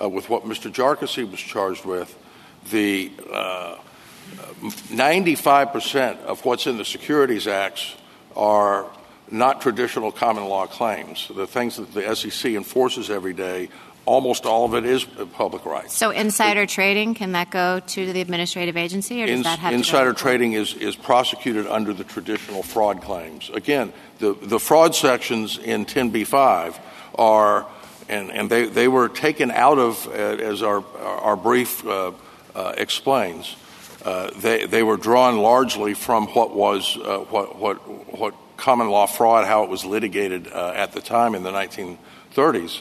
[0.00, 0.72] uh, with what Mr.
[0.72, 2.16] Jarkesy was charged with,
[2.70, 3.74] the uh,
[4.62, 7.96] 95% of what's in the Securities Acts
[8.36, 8.86] are
[9.32, 11.26] not traditional common law claims.
[11.26, 13.70] The things that the SEC enforces every day,
[14.08, 15.04] almost all of it is
[15.34, 15.94] public rights.
[15.94, 20.14] So insider trading can that go to the administrative agency, or does that have insider
[20.14, 23.50] trading is, is prosecuted under the traditional fraud claims.
[23.50, 26.78] Again, the, the fraud sections in 10b-5
[27.16, 27.66] are,
[28.08, 32.12] and, and they, they were taken out of, uh, as our, our brief uh,
[32.54, 33.56] uh, explains,
[34.04, 37.76] uh, they, they were drawn largely from what was, uh, what, what,
[38.18, 42.80] what common law fraud, how it was litigated uh, at the time in the 1930s.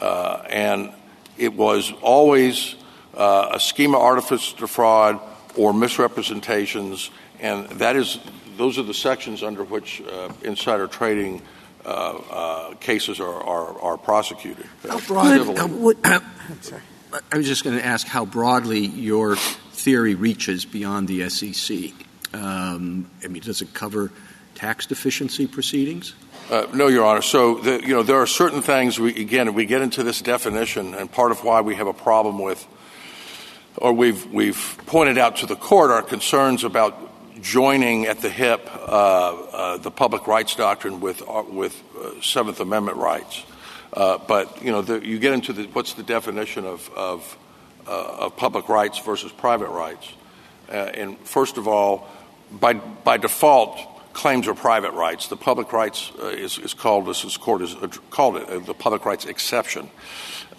[0.00, 0.92] Uh, and
[1.38, 2.74] it was always
[3.16, 5.20] uh, a schema artifice to fraud
[5.56, 7.10] or misrepresentations,
[7.40, 8.18] and that is
[8.56, 11.40] those are the sections under which uh, insider trading
[11.84, 14.66] uh, uh, cases are, are, are prosecuted.
[14.88, 15.56] uh, civilly.
[15.58, 15.98] Uh, what-
[17.32, 21.92] I was just going to ask how broadly your theory reaches beyond the SEC.
[22.32, 24.12] Um, I mean, does it cover
[24.54, 26.14] tax deficiency proceedings?
[26.50, 27.22] Uh, no, Your Honor.
[27.22, 31.30] So, you know, there are certain things, again, we get into this definition, and part
[31.30, 32.66] of why we have a problem with,
[33.76, 36.98] or we've, we've pointed out to the court, our concerns about
[37.40, 41.80] joining at the hip uh, uh, the public rights doctrine with with
[42.20, 43.44] Seventh Amendment rights.
[43.94, 47.38] But you know, you get into what's the definition of of,
[47.86, 50.12] of public rights versus private rights.
[50.68, 52.08] and first of all,
[52.50, 53.78] by by default,
[54.20, 55.28] claims are private rights.
[55.28, 57.74] The public rights uh, is, is, called, as this court has
[58.10, 59.88] called it, uh, the public rights exception.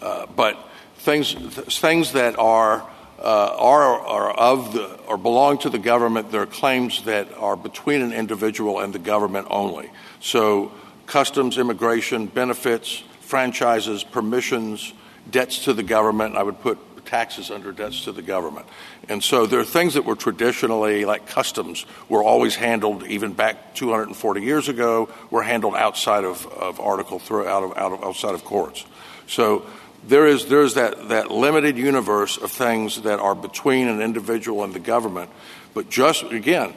[0.00, 0.58] Uh, but
[0.96, 1.32] things
[1.78, 2.82] things that are
[3.20, 6.32] uh, are, are of the or belong to the government.
[6.32, 9.90] There are claims that are between an individual and the government only.
[10.18, 10.72] So,
[11.06, 14.92] customs, immigration, benefits, franchises, permissions,
[15.30, 16.36] debts to the government.
[16.36, 18.66] I would put taxes under debts to the government.
[19.08, 23.74] And so there are things that were traditionally, like customs, were always handled, even back
[23.74, 28.34] 240 years ago, were handled outside of, of Article 3, out of, out of, outside
[28.34, 28.84] of courts.
[29.26, 29.66] So
[30.06, 34.74] there is there's that, that limited universe of things that are between an individual and
[34.74, 35.30] the government.
[35.74, 36.74] But just again,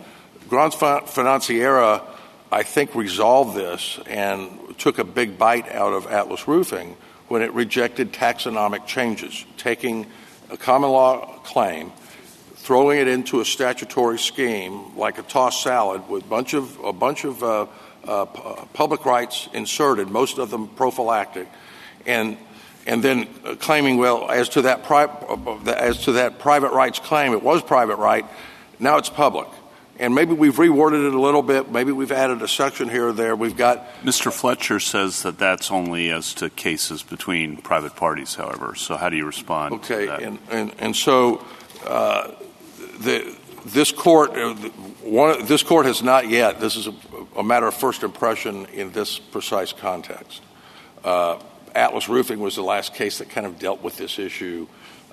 [0.49, 2.03] Granfinanciera,
[2.52, 6.95] I think, resolved this and took a big bite out of Atlas Roofing
[7.27, 10.06] when it rejected taxonomic changes, taking
[10.49, 11.91] a common law claim,
[12.56, 17.23] throwing it into a statutory scheme like a tossed salad with bunch of, a bunch
[17.23, 17.65] of uh,
[18.03, 18.26] uh,
[18.73, 21.47] public rights inserted, most of them prophylactic,
[22.06, 22.38] and
[22.88, 23.26] and then
[23.60, 25.07] claiming, well, as to that pri-
[25.65, 28.26] as to that private rights claim, it was private right.
[28.80, 29.47] Now it's public.
[29.97, 31.72] And maybe we've reworded it a little bit.
[31.72, 33.35] Maybe we've added a section here or there.
[33.35, 34.31] We've got Mr.
[34.31, 38.35] Fletcher says that that's only as to cases between private parties.
[38.35, 39.76] However, so how do you respond?
[39.76, 41.45] Okay, and, and and so
[41.85, 42.31] uh,
[42.99, 44.53] the this court uh,
[45.01, 46.59] one, this court has not yet.
[46.59, 46.93] This is a,
[47.38, 50.41] a, matter of first impression in this precise context.
[51.03, 51.39] Uh,
[51.73, 54.67] Atlas Roofing was the last case that kind of dealt with this issue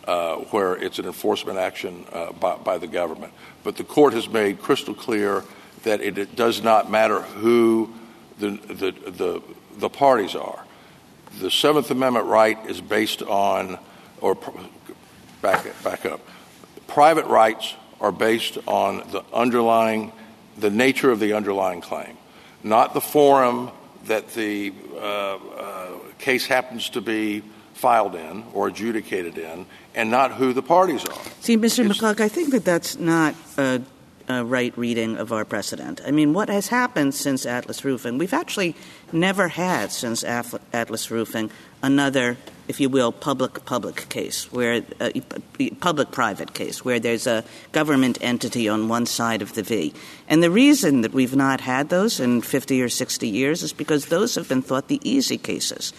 [0.07, 3.33] uh, where it's an enforcement action uh, by, by, the government.
[3.63, 5.45] But the court has made crystal clear
[5.85, 7.93] that it, it does not matter who
[8.39, 9.43] the, the, the,
[9.77, 10.65] the, parties are.
[11.39, 13.79] The Seventh Amendment right is based on,
[14.21, 14.37] or
[15.41, 16.21] back, back up,
[16.89, 20.13] private rights are based on the underlying,
[20.59, 22.17] the nature of the underlying claim,
[22.65, 23.71] not the forum
[24.07, 25.89] that the uh, uh
[26.19, 27.43] case happens to be
[27.83, 31.23] filed in or adjudicated in and not who the parties are.
[31.41, 31.85] See, Mr.
[31.85, 33.83] McColloch, I think that that's not a,
[34.29, 36.01] a, right reading of our precedent.
[36.07, 38.77] I mean, what has happened since Atlas Roofing, we've actually
[39.11, 41.51] never had since Atlas Roofing
[41.83, 42.37] another
[42.69, 45.11] if you will, public-public case, where uh,
[45.81, 49.93] public-private case, where there's a government entity on one side of the V.
[50.29, 54.07] And the reason that we've not had those in 50 or 60 years is because
[54.07, 55.93] those have been thought the easy cases.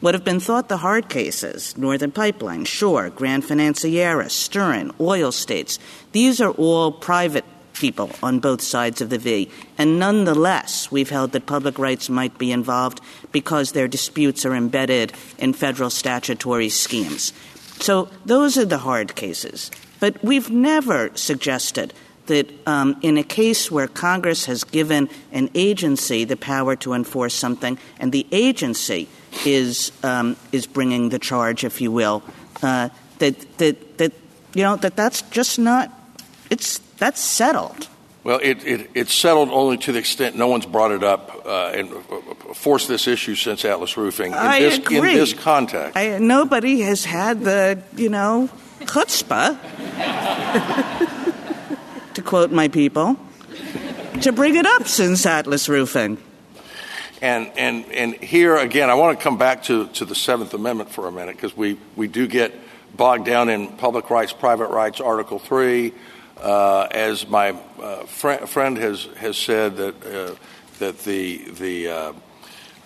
[0.00, 5.80] What have been thought the hard cases, Northern Pipeline, Schor, Grand Financiera, Stern, Oil States,
[6.12, 7.44] these are all private
[7.74, 9.50] people on both sides of the V.
[9.76, 13.00] And nonetheless, we've held that public rights might be involved
[13.32, 17.32] because their disputes are embedded in federal statutory schemes.
[17.80, 19.70] So those are the hard cases.
[19.98, 21.92] But we've never suggested
[22.26, 27.34] that um, in a case where Congress has given an agency the power to enforce
[27.34, 29.08] something, and the agency
[29.44, 32.22] is um, is bringing the charge, if you will,
[32.62, 32.88] uh,
[33.18, 34.12] that that that
[34.54, 35.92] you know that that's just not
[36.50, 37.88] it's that's settled.
[38.24, 41.72] Well, it, it, it's settled only to the extent no one's brought it up uh,
[41.74, 41.90] and
[42.54, 44.32] forced this issue since Atlas Roofing.
[44.32, 45.12] In I this, agree.
[45.12, 45.96] In this context.
[45.96, 48.50] I, nobody has had the, you know,
[48.80, 49.56] chutzpah,
[52.14, 53.16] to quote my people,
[54.20, 56.18] to bring it up since Atlas Roofing.
[57.20, 60.90] And, and, and here, again, I want to come back to, to the Seventh Amendment
[60.90, 62.54] for a minute because we, we do get
[62.96, 65.92] bogged down in public rights, private rights, Article 3.
[66.40, 67.50] Uh, as my
[67.82, 70.34] uh, fr- friend has, has said, that, uh,
[70.78, 72.12] that the, the uh,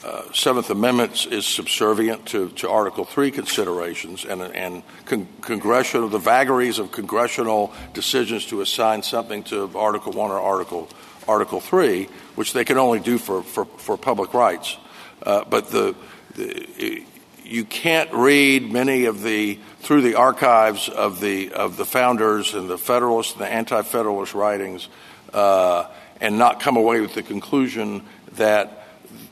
[0.04, 6.18] uh, Seventh Amendment is subservient to, to Article 3 considerations and, and con- congressional, the
[6.18, 10.88] vagaries of congressional decisions to assign something to Article 1 or Article,
[11.28, 14.76] Article 3, which they can only do for, for, for public rights.
[15.22, 15.94] Uh, but the,
[16.34, 17.04] the,
[17.44, 22.68] you can't read many of the through the archives of the of the founders and
[22.68, 24.88] the Federalist and the Anti-Federalist writings,
[25.32, 25.86] uh,
[26.20, 28.86] and not come away with the conclusion that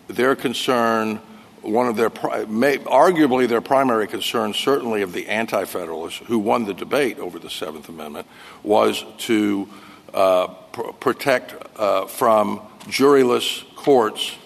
[0.08, 1.16] their concern,
[1.62, 2.10] one of their
[2.46, 7.50] may, arguably their primary concern, certainly of the Anti-Federalists who won the debate over the
[7.50, 8.26] Seventh Amendment,
[8.62, 9.68] was to
[10.12, 14.36] protect uh, from juryless courts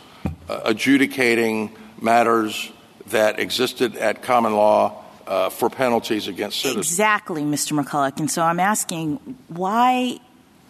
[0.48, 2.72] uh, adjudicating matters
[3.06, 6.86] that existed at common law uh, for penalties against citizens.
[6.86, 7.78] Exactly, Mr.
[7.78, 8.18] McColloch.
[8.18, 9.16] And so I'm asking
[9.48, 10.18] why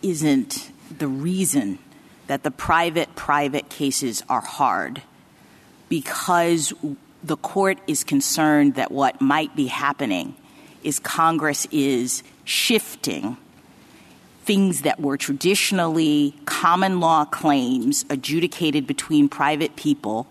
[0.02, 1.78] isn't the reason
[2.26, 5.02] that the private private cases are hard
[5.88, 6.72] because
[7.22, 10.34] the court is concerned that what might be happening
[10.82, 13.36] is Congress is shifting
[14.44, 20.26] things that were traditionally common law claims adjudicated between private people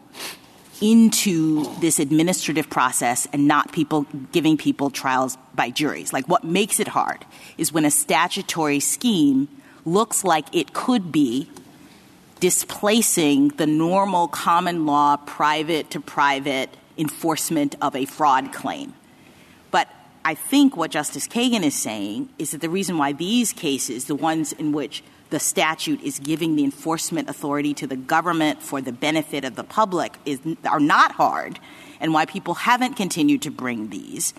[0.82, 6.12] into this administrative process and not people giving people trials by juries.
[6.12, 7.26] Like what makes it hard
[7.58, 9.48] is when a statutory scheme
[9.86, 11.50] looks like it could be
[12.40, 18.94] displacing the normal common law private to private enforcement of a fraud claim.
[20.26, 24.16] I think what Justice Kagan is saying is that the reason why these cases, the
[24.16, 28.92] ones in which the statute is giving the enforcement authority to the government for the
[28.94, 31.60] benefit of the public is, are not hard,
[32.00, 34.34] and why people haven't continued to bring these,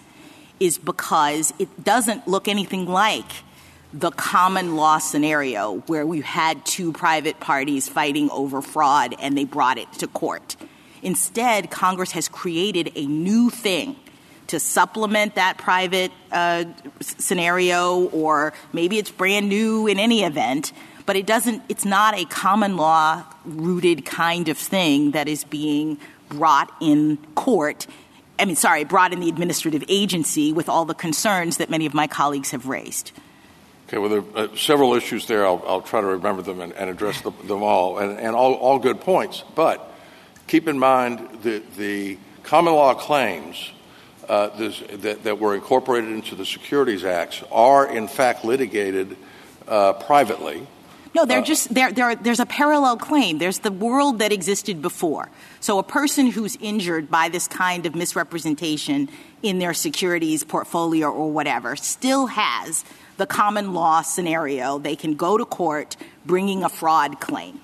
[0.58, 3.30] is because it doesn't look anything like
[3.92, 9.44] the common law scenario where we had two private parties fighting over fraud and they
[9.44, 10.56] brought it to court.
[11.02, 13.96] Instead, Congress has created a new thing
[14.48, 16.64] to supplement that private uh,
[17.00, 20.72] scenario, or maybe it's brand new in any event,
[21.06, 25.98] but it doesn't, it's not a common law rooted kind of thing that is being
[26.28, 27.86] brought in court.
[28.38, 31.94] I mean, sorry, brought in the administrative agency with all the concerns that many of
[31.94, 33.12] my colleagues have raised.
[33.86, 35.46] Okay, well, there are uh, several issues there.
[35.46, 38.54] I'll, I'll try to remember them and, and address the, them all, and, and all,
[38.54, 39.44] all, good points.
[39.54, 39.92] But
[40.46, 43.70] keep in mind that the common law claims
[44.28, 49.16] uh, this, that, that, were incorporated into the Securities Acts are, in fact, litigated
[49.68, 50.66] uh, privately.
[51.14, 53.38] No, they're uh, just they're, they're, there's a parallel claim.
[53.38, 55.30] There's the world that existed before.
[55.60, 59.08] So a person who's injured by this kind of misrepresentation
[59.42, 62.84] in their securities portfolio or whatever still has
[63.16, 65.96] the common law scenario, they can go to court
[66.26, 67.60] bringing a fraud claim,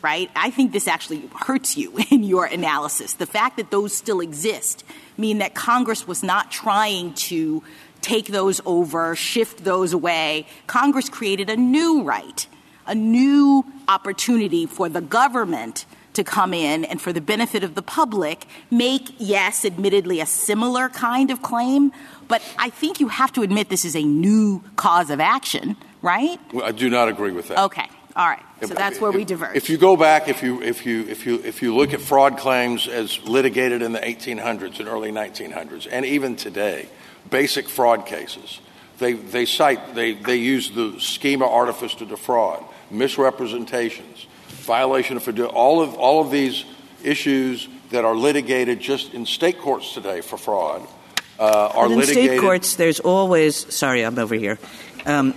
[0.00, 0.30] right?
[0.34, 3.14] I think this actually hurts you in your analysis.
[3.14, 4.82] The fact that those still exist
[5.16, 7.62] mean that Congress was not trying to
[8.00, 10.46] take those over, shift those away.
[10.66, 12.46] Congress created a new right,
[12.86, 17.82] a new opportunity for the government to come in and for the benefit of the
[17.82, 21.92] public make, yes, admittedly a similar kind of claim,
[22.28, 26.38] but I think you have to admit this is a new cause of action, right?
[26.52, 27.58] Well, I do not agree with that.
[27.58, 27.88] Okay.
[28.16, 28.42] All right.
[28.60, 29.56] So that's where we diverge.
[29.56, 32.38] If you go back, if you, if, you, if, you, if you look at fraud
[32.38, 36.88] claims as litigated in the 1800s and early 1900s, and even today,
[37.28, 38.60] basic fraud cases,
[38.98, 45.52] they, they cite, they, they use the schema artifice to defraud, misrepresentations, violation of fiduciary,
[45.52, 46.64] all of, all of these
[47.02, 50.86] issues that are litigated just in state courts today for fraud
[51.38, 52.30] uh, are in litigated.
[52.30, 54.58] state courts, there's always sorry, I'm over here.
[55.04, 55.34] Um,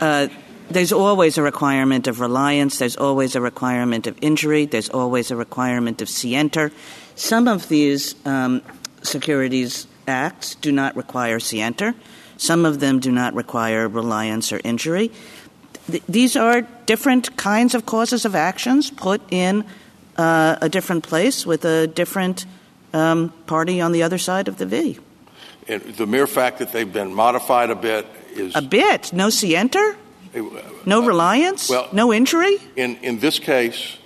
[0.00, 0.28] uh,
[0.70, 2.78] there's always a requirement of reliance.
[2.78, 4.66] There's always a requirement of injury.
[4.66, 6.72] There's always a requirement of scienter.
[7.16, 8.62] Some of these um,
[9.02, 11.94] securities acts do not require scienter.
[12.36, 15.10] Some of them do not require reliance or injury.
[15.90, 19.64] Th- these are different kinds of causes of actions put in
[20.16, 22.46] uh, a different place with a different
[22.92, 24.98] um, party on the other side of the V
[25.78, 29.12] the mere fact that they've been modified a bit is a bit.
[29.12, 29.96] No scienter,
[30.34, 32.58] no uh, reliance, well, no injury.
[32.76, 33.98] In in this case,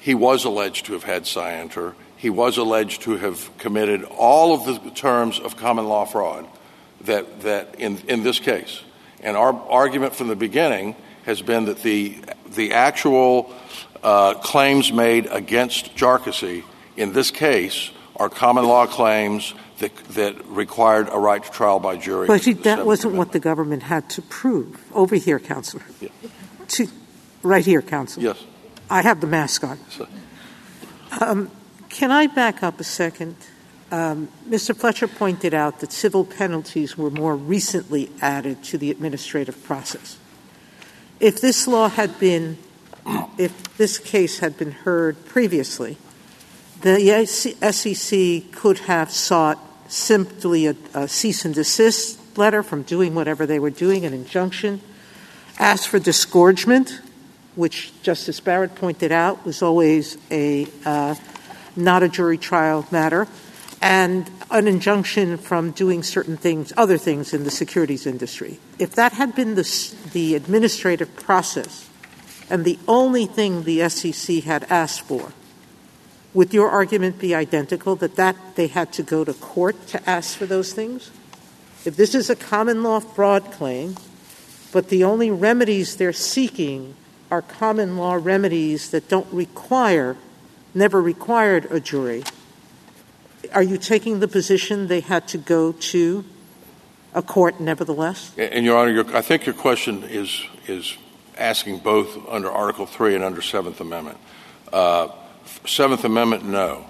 [0.00, 1.94] he was alleged to have had scienter.
[2.16, 6.46] He was alleged to have committed all of the terms of common law fraud
[7.02, 8.82] that that in in this case.
[9.20, 10.94] And our argument from the beginning
[11.24, 12.18] has been that the
[12.54, 13.52] the actual
[14.02, 16.64] uh, claims made against Jarkesy
[16.96, 21.96] in this case are common law claims that, that required a right to trial by
[21.96, 22.26] jury.
[22.26, 24.84] But that wasn't what the government had to prove.
[24.92, 25.84] Over here, Counselor.
[27.42, 28.24] Right here, Counselor.
[28.24, 28.44] Yes.
[28.90, 29.78] I have the mask on.
[31.20, 31.50] Um,
[31.88, 33.36] can I back up a second?
[33.90, 34.76] Um, Mr.
[34.76, 40.18] Fletcher pointed out that civil penalties were more recently added to the administrative process.
[41.20, 42.58] If this law had been,
[43.38, 45.96] if this case had been heard previously,
[46.82, 53.46] the SEC could have sought simply a, a cease and desist letter from doing whatever
[53.46, 54.80] they were doing, an injunction,
[55.58, 57.00] asked for disgorgement,
[57.56, 61.14] which Justice Barrett pointed out was always a uh,
[61.76, 63.26] not a jury trial matter,
[63.80, 68.58] and an injunction from doing certain things, other things in the securities industry.
[68.78, 71.88] If that had been the, the administrative process
[72.50, 75.32] and the only thing the SEC had asked for
[76.38, 80.38] would your argument be identical that, that they had to go to court to ask
[80.38, 81.10] for those things?
[81.84, 83.96] If this is a common law fraud claim,
[84.70, 86.94] but the only remedies they're seeking
[87.28, 90.16] are common law remedies that don't require,
[90.74, 92.22] never required a jury,
[93.52, 96.24] are you taking the position they had to go to
[97.14, 98.32] a court nevertheless?
[98.38, 100.96] And, Your Honor, your, I think your question is is
[101.36, 104.18] asking both under Article Three and under Seventh Amendment.
[104.72, 105.08] Uh,
[105.66, 106.86] Seventh Amendment, no.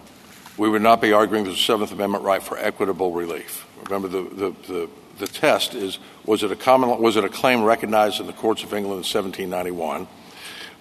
[0.57, 3.67] We would not be arguing the Seventh Amendment right for equitable relief.
[3.85, 7.63] Remember, the, the, the, the test is was it a common was it a claim
[7.63, 10.07] recognized in the courts of England in 1791?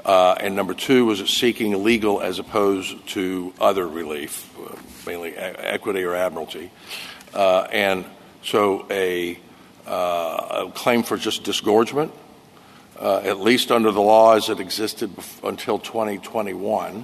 [0.06, 4.76] Uh, and number two, was it seeking legal as opposed to other relief, uh,
[5.06, 6.72] mainly e- equity or admiralty?
[7.34, 8.06] Uh, and
[8.42, 9.38] so a,
[9.86, 12.14] uh, a, claim for just disgorgement,
[13.00, 17.04] uh, at least under the law as it existed bef- until 2021,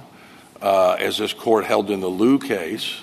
[0.64, 3.00] as this court held in the Liu case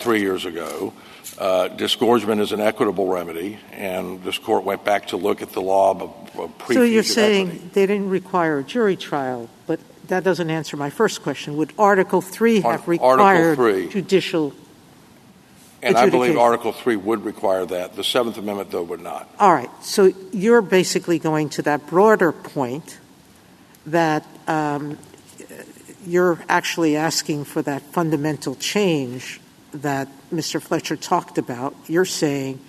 [0.00, 0.92] three years ago,
[1.38, 5.60] uh, disgorgement is an equitable remedy, and this court went back to look at the
[5.60, 10.48] law of, of So you're saying they didn't require a jury trial, but that doesn't
[10.48, 11.56] answer my first question.
[11.56, 14.54] Would Article 3 have required 3, judicial
[15.82, 17.96] And I believe Article 3 would require that.
[17.96, 19.28] The Seventh Amendment, though, would not.
[19.38, 19.70] All right.
[19.82, 22.98] So you're basically going to that broader point
[23.86, 24.98] that um,
[26.06, 29.40] you're actually asking for that fundamental change
[29.72, 30.60] that Mr.
[30.60, 32.60] Fletcher talked about, you're saying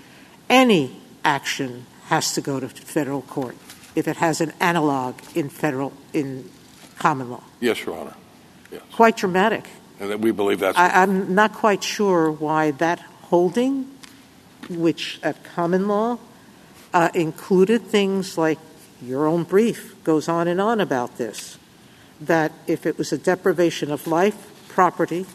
[0.50, 3.56] any action has to go to federal court
[3.96, 6.50] if it has an analog in federal in
[7.00, 7.44] common law.
[7.60, 8.16] Yes, Your Honor.
[8.72, 8.82] Yes.
[8.94, 9.66] Quite dramatic.
[10.00, 10.78] And that we believe that's.
[10.78, 13.90] I, am not quite sure why that holding,
[14.70, 16.20] which at common law
[16.94, 18.60] uh, included things like
[19.02, 21.58] your own brief goes on and on about this,
[22.22, 25.26] that if it was a deprivation of life, property,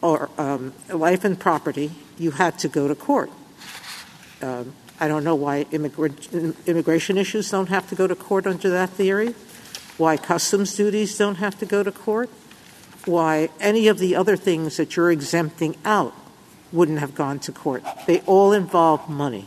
[0.00, 3.30] or um, life and property, you had to go to court.
[4.42, 8.68] Um, I don't know why immigra- immigration issues don't have to go to court under
[8.70, 9.34] that theory,
[9.96, 12.30] why customs duties don't have to go to court,
[13.04, 16.14] why any of the other things that you're exempting out
[16.72, 17.82] wouldn't have gone to court.
[18.06, 19.46] They all involve money.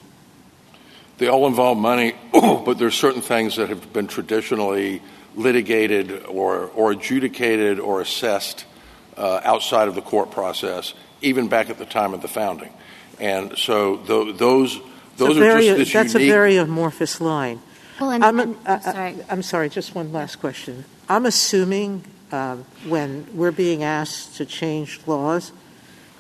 [1.18, 5.02] They all involve money, but there's certain things that have been traditionally
[5.36, 8.66] litigated or, or adjudicated or assessed
[9.18, 12.72] uh, outside of the court process, even back at the time of the founding.
[13.20, 14.80] And so th- those
[15.18, 16.30] those are very, just That's unique...
[16.30, 17.62] a very amorphous line.
[18.00, 19.16] Well, and, I'm, and, uh, sorry.
[19.30, 20.86] I'm sorry, just one last question.
[21.08, 25.52] I'm assuming um, when we're being asked to change laws,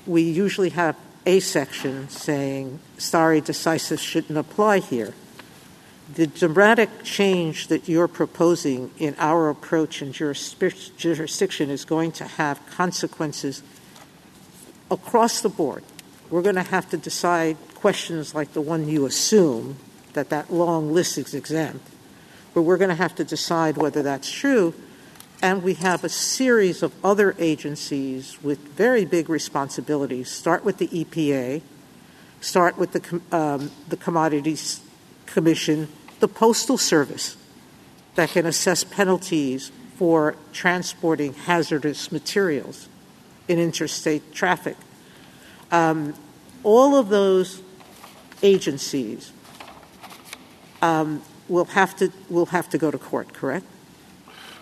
[0.05, 5.13] we usually have a section saying stare decisis shouldn't apply here
[6.15, 12.65] the dramatic change that you're proposing in our approach and jurisdiction is going to have
[12.71, 13.63] consequences
[14.89, 15.83] across the board.
[16.29, 19.77] We're going to have to decide questions like the one you assume
[20.13, 21.87] that that long list is exempt,
[22.53, 24.73] but we're going to have to decide whether that's true.
[25.41, 30.29] And we have a series of other agencies with very big responsibilities.
[30.29, 31.61] Start with the EPA,
[32.41, 34.81] start with the, um, the Commodities
[35.25, 35.87] Commission,
[36.21, 37.35] the Postal Service
[38.15, 42.87] that can assess penalties for transporting hazardous materials
[43.47, 44.77] in interstate traffic.
[45.71, 46.13] Um,
[46.63, 47.61] all of those
[48.41, 49.31] agencies
[50.81, 53.33] um, will have to will have to go to court.
[53.33, 53.65] Correct?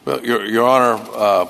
[0.06, 1.04] Well, Your, Your Honor.
[1.14, 1.46] Uh,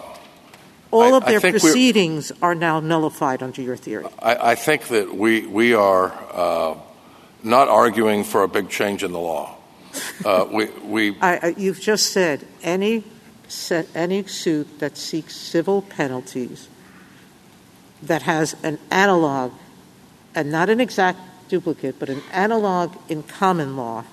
[0.92, 4.06] all I, of their proceedings are now nullified under your theory.
[4.20, 6.76] I, I think that we we are uh,
[7.44, 9.59] not arguing for a big change in the law.
[10.26, 13.04] Uh, we, we I, you've just said any
[13.96, 16.70] any suit that seeks civil penalties
[18.04, 19.54] that has an analog
[20.36, 24.06] and not an exact duplicate, but an analog in common law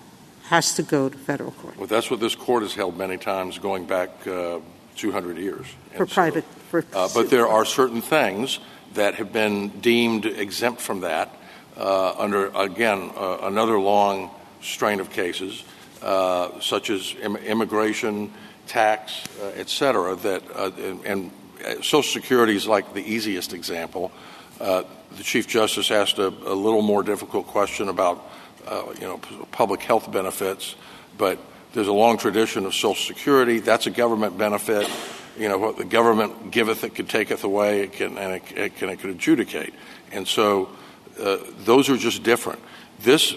[0.45, 1.77] has to go to federal court.
[1.77, 4.61] Well, that's what this court has held many times, going back uh,
[4.97, 5.67] 200 years.
[5.97, 8.59] For private, for uh, but there are certain things
[8.95, 11.35] that have been deemed exempt from that
[11.77, 15.65] uh, under again uh, another long strain of cases,
[16.03, 18.33] uh, such as Im- immigration,
[18.67, 20.71] tax, uh, et cetera, that, uh,
[21.05, 21.31] and,
[21.77, 24.13] Social Security is like the easiest example.
[24.59, 28.23] The Chief Justice asked a, little more difficult question about,
[29.01, 29.19] you know,
[29.51, 30.77] public health benefits,
[31.19, 31.39] but
[31.73, 33.59] there's a long tradition of Social Security.
[33.59, 34.89] That's a government benefit.
[35.37, 38.91] You know, what the government giveth, it can taketh away, it can, and it, can,
[38.91, 39.75] adjudicate.
[40.13, 40.69] And so
[41.17, 42.61] those are just different.
[43.01, 43.35] This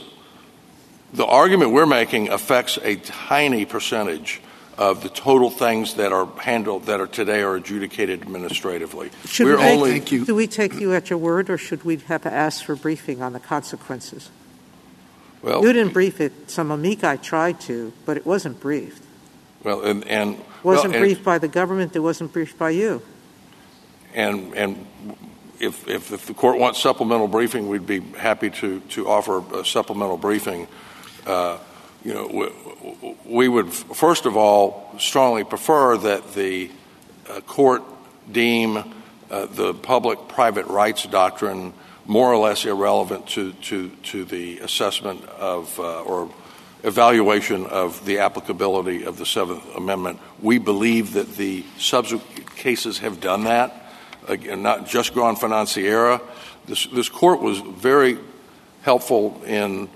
[1.13, 4.41] the argument we're making affects a tiny percentage
[4.77, 9.09] of the total things that are handled that are today are adjudicated administratively.
[9.25, 10.23] Should we're we only, thank you.
[10.25, 13.21] Do we take you at your word, or should we have to ask for briefing
[13.21, 14.29] on the consequences?
[15.41, 16.49] Well, you didn't brief it.
[16.49, 19.03] Some amici tried to, but it wasn't briefed.
[19.63, 23.01] Well, and, and Wasn't well, and- briefed by the government, it wasn't briefed by you.
[24.13, 24.85] and and
[25.59, 29.65] if, if if the court wants supplemental briefing, we'd be happy to to offer a
[29.65, 30.67] supplemental briefing.
[31.25, 31.57] Uh,
[32.03, 36.71] you know, we, would first of all strongly prefer that the
[37.29, 37.83] uh, court
[38.31, 41.73] deem uh, the public-private rights doctrine
[42.05, 46.31] more or less irrelevant to the assessment of or
[46.83, 50.19] evaluation of the applicability of the Seventh Amendment.
[50.41, 53.89] We believe that the subsequent cases have done that
[54.29, 56.21] again, not just Granfinanciera.
[56.65, 58.19] This, court was very
[58.83, 59.89] helpful in,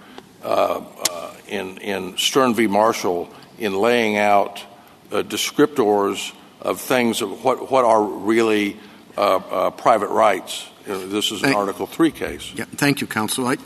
[1.48, 2.68] in, in Stern v.
[2.68, 4.64] Marshall in laying out
[5.12, 8.78] uh, descriptors of things of what, what are really
[9.18, 10.68] uh, uh, private rights.
[10.86, 12.52] This is an Thank- Article 3 case.
[12.56, 13.48] Yeah, thank you, counsel.
[13.48, 13.58] I,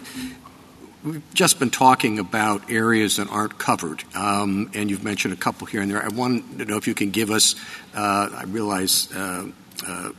[1.04, 5.66] we've just been talking about areas that aren't covered, um, and you've mentioned a couple
[5.68, 6.04] here and there.
[6.04, 7.56] I want to know if you can give us.
[7.96, 9.12] Uh, I realize.
[9.12, 9.48] Uh,
[9.88, 10.10] uh,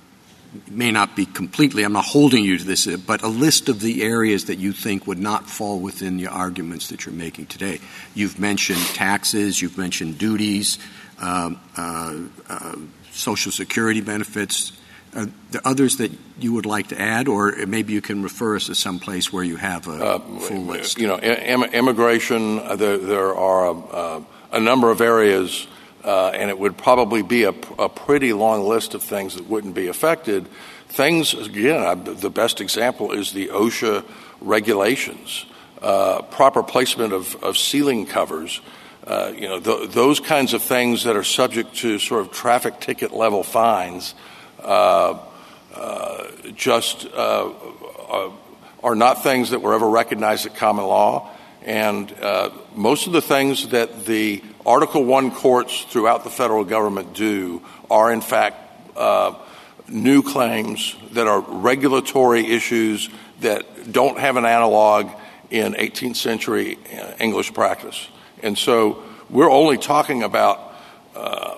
[0.70, 3.80] may not be completely, I'm not holding you to this, uh, but a list of
[3.80, 7.80] the areas that you think would not fall within the arguments that you're making today.
[8.14, 10.78] You've mentioned taxes, you've mentioned duties,
[11.20, 12.16] um, uh,
[12.48, 12.76] uh,
[13.12, 14.72] Social Security benefits.
[15.14, 18.66] Are there others that you would like to add, or maybe you can refer us
[18.66, 20.98] to some place where you have a full list?
[20.98, 24.20] You know, im- immigration, uh, there, there are uh,
[24.52, 25.74] a number of areas, uh,
[26.08, 30.48] and it would probably be a, pretty long list of things that wouldn't be affected.
[30.88, 34.04] Things, again, the best example is the OSHA
[34.40, 35.44] regulations,
[35.82, 38.60] uh, proper placement of, ceiling covers.
[39.06, 42.80] Uh, you know, th- those kinds of things that are subject to sort of traffic
[42.80, 44.14] ticket level fines
[44.62, 45.18] uh,
[45.74, 47.50] uh, just uh,
[48.10, 48.30] uh,
[48.82, 51.30] are not things that were ever recognized at common law.
[51.62, 57.14] And uh, most of the things that the Article One courts throughout the federal government
[57.14, 58.56] do are, in fact,
[58.98, 59.34] uh,
[59.88, 63.08] new claims that are regulatory issues
[63.40, 65.10] that don't have an analog
[65.50, 68.08] in 18th century uh, English practice.
[68.42, 70.60] And so we're only talking about
[71.16, 71.56] uh,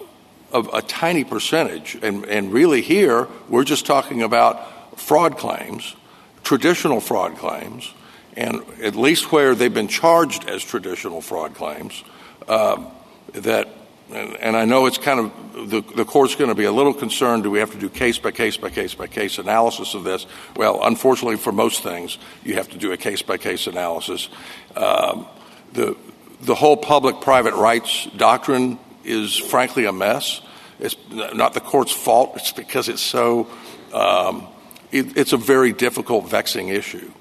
[0.52, 1.98] a tiny percentage.
[2.00, 5.96] And, and really here, we're just talking about fraud claims,
[6.44, 7.92] traditional fraud claims,
[8.36, 12.04] and at least where they've been charged as traditional fraud claims,
[12.46, 12.86] um,
[13.34, 13.68] that,
[14.12, 17.42] and, I know it's kind of, the, the court's going to be a little concerned,
[17.42, 20.26] do we have to do case by case by case by case analysis of this?
[20.56, 24.28] Well, unfortunately for most things, you have to do a case by case analysis.
[24.76, 25.26] Um,
[25.72, 25.96] the,
[26.42, 30.40] the whole public-private rights doctrine is frankly a mess.
[30.78, 32.32] It's not the court's fault.
[32.36, 33.46] It's because it's so,
[33.92, 34.46] um,
[34.90, 37.12] it, it's a very difficult, vexing issue.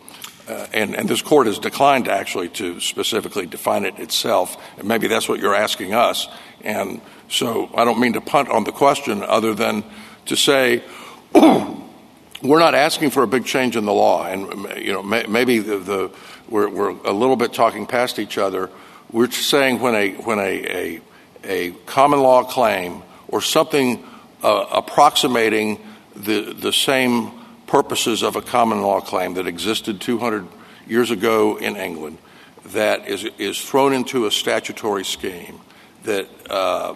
[0.49, 4.57] Uh, and, this court has declined actually to specifically define it itself.
[4.79, 6.27] And maybe that's what you're asking us.
[6.61, 9.83] And so I don't mean to punt on the question other than
[10.25, 10.83] to say,
[11.33, 15.59] we're not asking for a big change in the law, and you know may, maybe
[15.59, 18.69] we're, a little bit talking past each other.
[19.11, 21.01] We're saying when a when a a,
[21.43, 24.03] a common law claim or something
[24.43, 25.79] uh, approximating
[26.15, 27.38] the the same
[27.69, 30.47] purposes of a common law claim that existed 200
[30.87, 32.17] years ago in England
[32.65, 35.59] that is is thrown into a statutory scheme
[36.03, 36.27] that.
[36.49, 36.95] Uh,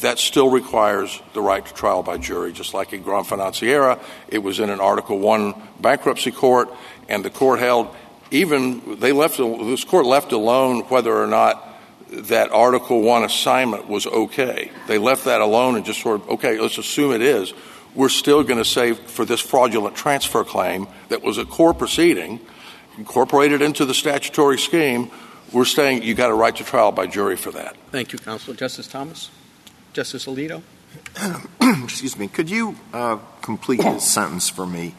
[0.00, 4.02] that still requires the right to trial by jury, just like in Granfinanciera.
[4.26, 6.68] It was in an Article One bankruptcy court,
[7.08, 7.94] and the court held
[8.32, 11.68] even they left this court left alone whether or not
[12.08, 14.72] that Article One assignment was okay.
[14.88, 17.54] They left that alone and just sort of okay, let's assume it is.
[17.94, 22.40] We're still going to say for this fraudulent transfer claim that was a core proceeding
[22.98, 25.10] incorporated into the statutory scheme.
[25.52, 27.76] We're saying you got a right to trial by jury for that.
[27.90, 28.54] Thank you, counsel.
[28.54, 29.30] Justice Thomas?
[29.92, 30.62] Justice Alito?
[31.84, 32.28] Excuse me.
[32.28, 34.94] Could you uh, complete this sentence for me?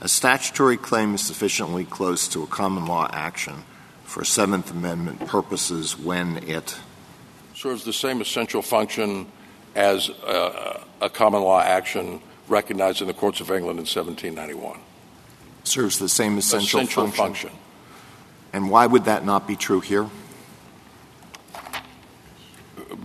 [0.00, 3.64] A statutory claim is sufficiently close to a common law action
[4.04, 6.76] for Seventh Amendment purposes when it
[7.54, 9.26] serves the same essential function
[9.74, 14.78] as uh, a common law action recognized in the courts of England in 1791.
[15.64, 17.48] serves the same essential, Essential function.
[17.50, 17.50] function.
[18.52, 20.08] And why would that not be true here?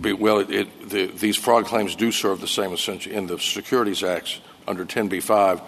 [0.02, 4.02] Well, it, it, the, these fraud claims do serve the same essential in the Securities
[4.02, 5.60] Acts under 10b-5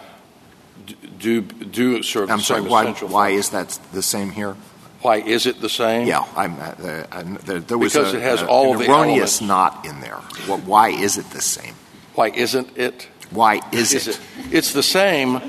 [1.19, 2.63] do do serve I'm the sorry.
[2.63, 3.09] same Why, essential.
[3.09, 3.39] why function.
[3.39, 4.57] is that the same here?
[5.03, 6.07] Why is it the same?
[6.07, 6.65] Yeah, I'm, uh,
[7.13, 9.43] uh, there, there was Because a, it has a- all an of the erroneous elements.
[9.43, 10.19] not in there.
[10.49, 11.75] Well, why is it the same?
[12.15, 13.09] Why isn't it?
[13.33, 14.17] Why is, Is it?
[14.17, 14.55] it?
[14.55, 15.41] It's the same.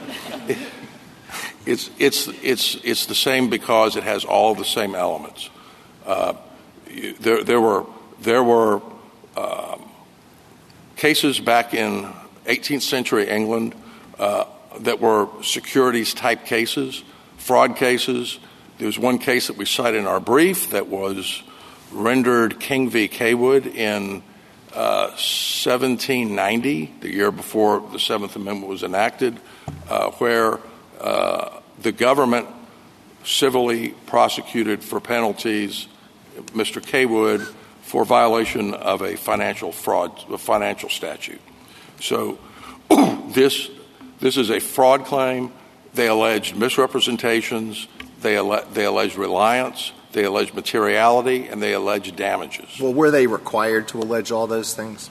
[1.66, 5.50] It's it's it's it's the same because it has all the same elements.
[6.06, 6.34] Uh,
[7.20, 7.86] there there were
[8.22, 8.82] there were
[9.38, 9.78] uh,
[10.96, 12.12] cases back in
[12.46, 13.76] 18th century England
[14.20, 14.46] uh,
[14.80, 17.04] that were securities type cases,
[17.38, 18.40] fraud cases.
[18.78, 21.44] There was one case that we cite in our brief that was
[21.92, 23.08] rendered King v.
[23.08, 24.24] Cawood in
[24.76, 29.40] 1790, the year before the Seventh Amendment was enacted,
[29.90, 30.60] uh, where
[31.00, 32.48] uh, the government
[33.24, 35.88] civilly prosecuted for penalties
[36.52, 36.82] Mr.
[36.82, 37.42] Cawood
[37.84, 41.42] for violation of a financial fraud, a financial statute.
[42.00, 42.40] So
[43.30, 43.70] this
[44.20, 45.52] this is a fraud claim.
[45.94, 47.88] They alleged misrepresentations.
[48.22, 49.92] They, alle- they alleged reliance.
[50.14, 52.80] They allege materiality, and they allege damages.
[52.80, 55.10] Well, were they required to allege all those things?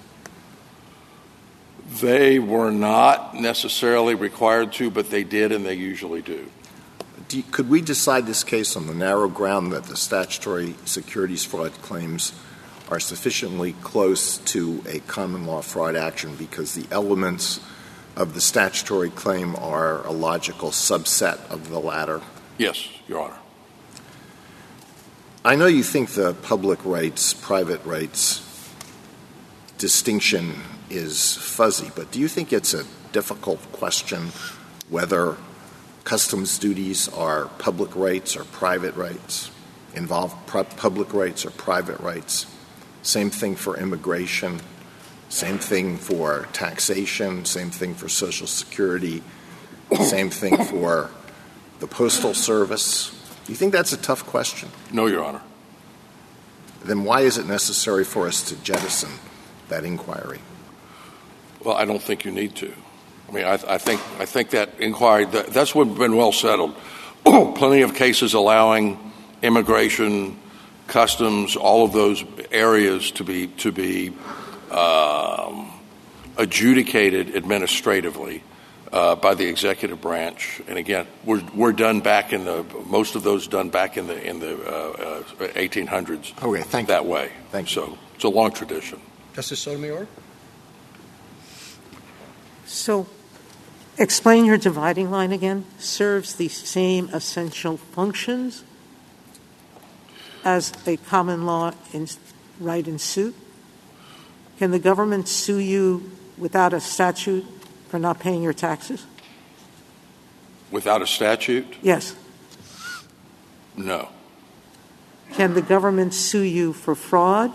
[2.01, 6.49] They were not necessarily required to, but they did, and they usually do.
[7.29, 11.73] do could we decide this case on the narrow ground that the statutory securities fraud
[11.83, 12.33] claims
[12.89, 17.59] are sufficiently close to a common law fraud action because the elements
[18.17, 22.21] of the statutory claim are a logical subset of the latter?
[22.59, 23.42] Yes, Your Honor.
[25.45, 28.49] I know you think the public rights, private rights
[29.77, 30.55] distinction
[30.89, 34.29] is fuzzy, but do you think it's a difficult question
[34.89, 35.37] whether
[36.05, 39.51] customs duties are public rights or private rights,
[39.95, 42.47] involve public rights or private rights?
[43.03, 44.61] Same thing for immigration,
[45.29, 49.25] same thing for taxation, same thing for Social Security,
[50.03, 51.11] same thing for
[51.81, 53.19] the Postal Service.
[53.45, 54.69] Do you think that's a tough question?
[54.93, 55.43] No, Your Honor.
[56.85, 59.11] Then why is it necessary for us to jettison
[59.69, 60.41] that inquiry?
[61.65, 62.73] Well, I don't think you need to.
[63.29, 66.75] I mean, I, I think I think that inquiry that, that's been well settled.
[67.25, 69.13] Plenty of cases allowing
[69.43, 70.39] immigration,
[70.87, 74.13] customs, all of those areas to be to be
[74.71, 75.71] um,
[76.37, 78.43] adjudicated administratively
[78.93, 80.61] by the executive branch.
[80.69, 84.23] And again, we're, we're done back in the most of those done back in the
[84.23, 86.43] in the uh, uh, 1800s.
[86.43, 87.11] Okay, thank that you.
[87.11, 87.33] way.
[87.51, 87.99] Thank so you.
[88.15, 89.01] it's a long tradition.
[89.35, 90.07] Justice Sotomayor.
[92.67, 93.07] So,
[93.99, 95.65] explain your dividing line again.
[95.79, 98.65] Serves the same essential functions
[100.45, 102.09] as a common law in,
[102.61, 103.35] right in suit.
[104.59, 107.45] Can the government sue you without a statute
[107.93, 109.05] for not paying your taxes?
[110.71, 111.67] Without a statute?
[111.83, 112.17] Yes.
[113.77, 114.09] No.
[115.35, 117.55] Can the government sue you for fraud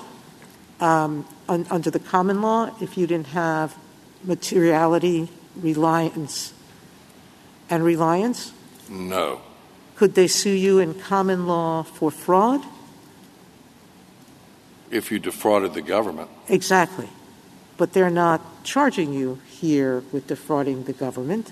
[0.80, 3.76] um, un- under the common law if you didn't have
[4.24, 6.54] materiality, reliance,
[7.68, 8.52] and reliance?
[8.88, 9.42] No.
[9.96, 12.64] Could they sue you in common law for fraud?
[14.92, 16.30] If you defrauded the government.
[16.48, 17.10] Exactly.
[17.78, 21.52] But they're not charging you here with defrauding the government.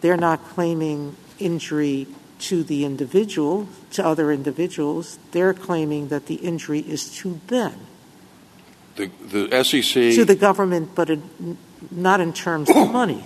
[0.00, 2.06] They're not claiming injury
[2.40, 5.18] to the individual, to other individuals.
[5.30, 7.86] They're claiming that the injury is to them.
[8.96, 10.14] The, the SEC.
[10.14, 11.20] To the government, but it,
[11.90, 13.24] not in terms of money.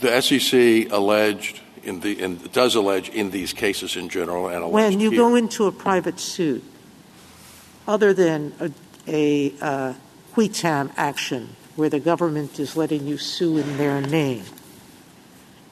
[0.00, 5.00] The SEC alleged in the in, does allege in these cases in general and when
[5.00, 5.18] you here.
[5.18, 6.62] go into a private suit,
[7.86, 8.70] other than a,
[9.06, 9.94] a uh,
[10.32, 14.44] qui tam action where the government is letting you sue in their name,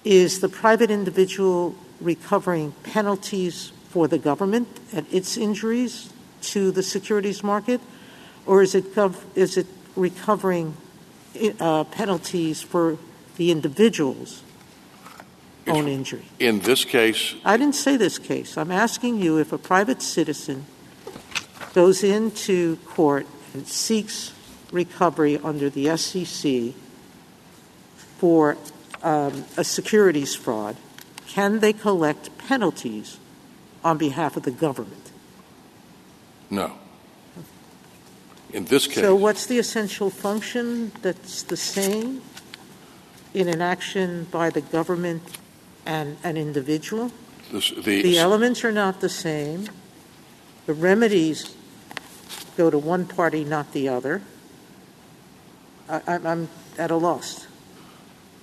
[0.05, 7.43] is the private individual recovering penalties for the government and its injuries to the securities
[7.43, 7.81] market,
[8.47, 9.67] or is it gov- is it
[9.97, 10.77] recovering
[11.61, 12.97] uh, penalties for
[13.37, 14.43] the individual's
[15.67, 16.25] own injury?
[16.39, 18.57] In this case, I didn't say this case.
[18.57, 20.65] I'm asking you if a private citizen
[21.75, 24.33] goes into court and seeks
[24.71, 26.75] recovery under the SEC
[28.19, 28.57] for
[29.03, 30.77] um, a securities fraud,
[31.27, 33.19] can they collect penalties
[33.85, 35.11] on behalf of the government?
[36.51, 36.73] no.
[38.51, 42.23] In this case, So, what's the essential function that's the same
[43.35, 45.23] in an action by the government
[45.85, 47.13] and an individual?
[47.53, 49.69] this, the, The elements are not the same.
[50.65, 51.55] The remedies
[52.57, 54.23] go to one party, not the other.
[55.89, 56.49] I, I'm- I'm
[56.79, 57.47] at a loss.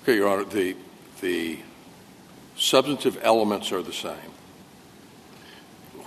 [0.04, 0.76] Okay, Your Honor, the,
[1.22, 1.60] the
[2.56, 4.32] substantive elements are the same,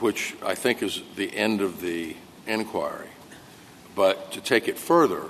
[0.01, 2.17] which I think is the end of the
[2.47, 3.09] inquiry.
[3.97, 5.25] But to take it further,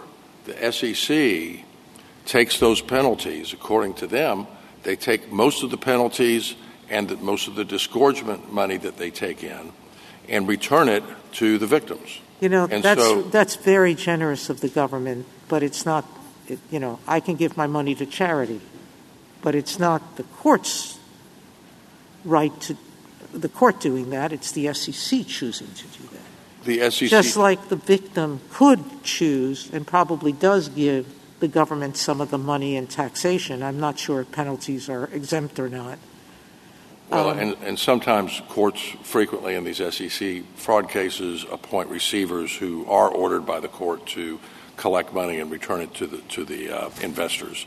[0.45, 1.65] the SEC
[2.27, 4.47] takes those penalties, according to them,
[4.83, 6.55] they take most of the penalties
[6.91, 9.73] and the, most of the disgorgement money that they take in,
[10.29, 11.03] and return it
[11.33, 12.21] to the victims.
[12.41, 16.05] You know, And that's, so- that's very generous of the government, but it's not,
[16.47, 18.61] it, you know, I can give my money to charity,
[19.43, 20.99] but it's not the court's
[22.25, 22.77] right to,
[23.33, 26.65] the court doing that, it's the SEC choosing to do that.
[26.65, 27.09] The SEC.
[27.09, 31.07] Just like the victim could choose and probably does give
[31.41, 33.63] the government some of the money in taxation.
[33.63, 35.99] I'm not sure if penalties are exempt or not.
[37.11, 42.85] Well, Um, and, and sometimes courts frequently in these SEC fraud cases appoint receivers who
[42.87, 44.41] are ordered by the court to
[44.79, 47.67] collect money and return it to the to the uh, investors.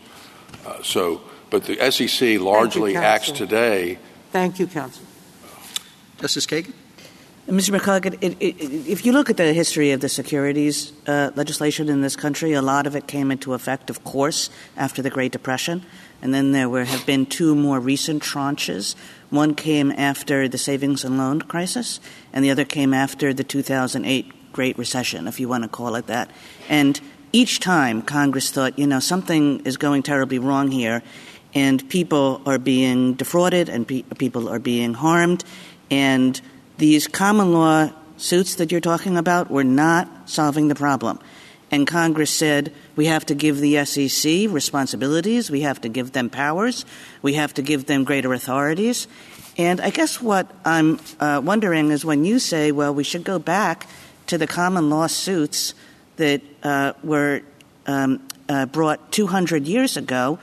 [0.65, 3.99] Uh, so, but the SEC largely acts today.
[4.31, 5.03] Thank you, counsel.
[6.19, 6.73] Justice Kagan?
[7.47, 7.77] Mr.
[7.77, 8.55] McColloch, it, it,
[8.87, 12.61] if you look at the history of the securities uh, legislation in this country, a
[12.61, 15.83] lot of it came into effect, of course, after the Great Depression.
[16.21, 18.95] And then there were, have been two more recent tranches.
[19.31, 21.99] One came after the savings and loan crisis,
[22.31, 26.07] and the other came after the 2008 Great Recession, if you want to call it
[26.07, 26.29] that.
[26.69, 26.99] And
[27.31, 31.01] each time Congress thought, you know, something is going terribly wrong here,
[31.53, 35.43] and people are being defrauded, and pe- people are being harmed,
[35.89, 36.39] and
[36.77, 41.19] these common law suits that you're talking about were not solving the problem.
[41.71, 46.29] And Congress said we have to give the SEC responsibilities, we have to give them
[46.29, 46.85] powers,
[47.21, 49.07] we have to give them greater authorities.
[49.57, 53.39] And I guess what I'm uh, wondering is when you say, well, we should go
[53.39, 53.87] back
[54.27, 55.73] to the common law suits
[56.17, 57.41] that uh, were
[57.87, 60.39] um, uh, brought 200 years ago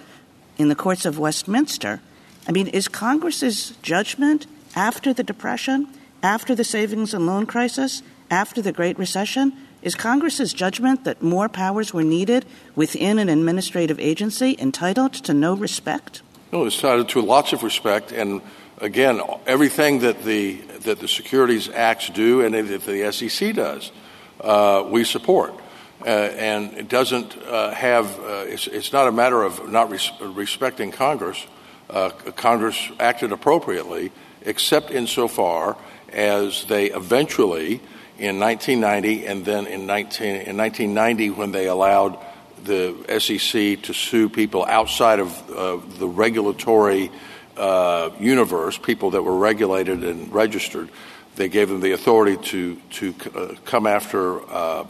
[0.57, 2.01] in the courts of Westminster.
[2.47, 5.89] I mean, is Congress's judgment after the Depression,
[6.23, 11.49] after the savings and loan crisis, after the Great Recession, is Congress's judgment that more
[11.49, 12.45] powers were needed
[12.75, 16.23] within an administrative agency entitled to no respect?
[16.53, 18.41] No, it's entitled to lots of respect, and
[18.81, 23.93] again, everything that the that the Securities Acts do and that the SEC does,
[24.41, 25.55] uh, we support.
[26.01, 28.19] Uh, and it doesn't uh, have.
[28.21, 31.45] Uh, it's, it's not a matter of not res- respecting Congress.
[31.91, 35.77] Uh, Congress acted appropriately, except insofar
[36.13, 37.81] as they eventually,
[38.19, 42.19] in 1990, and then in, 19, in 1990, when they allowed
[42.63, 47.11] the SEC to sue people outside of the regulatory
[47.59, 50.89] uh, universe, people that were regulated and registered.
[51.37, 54.85] They gave them the authority to to uh, come after uh,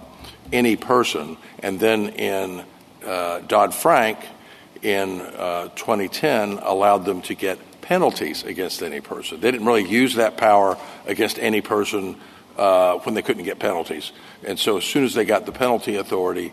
[0.52, 2.64] any person, and then in
[3.04, 4.18] uh, Dodd Frank
[4.82, 9.40] in uh, 2010 allowed them to get penalties against any person.
[9.40, 12.16] They didn't really use that power against any person
[12.56, 14.12] uh, when they couldn't get penalties,
[14.44, 16.52] and so as soon as they got the penalty authority,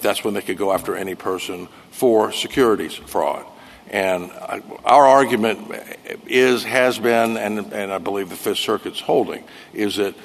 [0.00, 3.44] that's when they could go after any person for securities fraud.
[3.94, 5.70] And uh, our argument
[6.26, 10.16] is, has been, and, and I believe the Fifth Circuit's holding, is that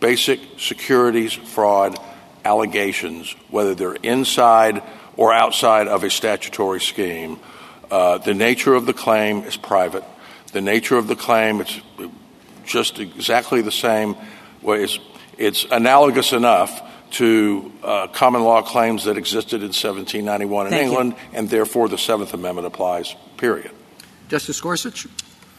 [0.00, 1.98] basic securities fraud
[2.46, 4.82] allegations, whether they're inside
[5.18, 7.38] or outside of a statutory scheme,
[7.90, 10.04] uh, the nature of the claim is private.
[10.52, 11.78] The nature of the claim, it's
[12.64, 14.16] just exactly the same.
[14.62, 14.98] Well, it's,
[15.36, 20.88] it's analogous enough to uh, common law claims that existed in 1791 in Thank you.
[20.88, 23.72] England, and therefore the Seventh Amendment applies, period.
[24.28, 25.06] Justice Gorsuch?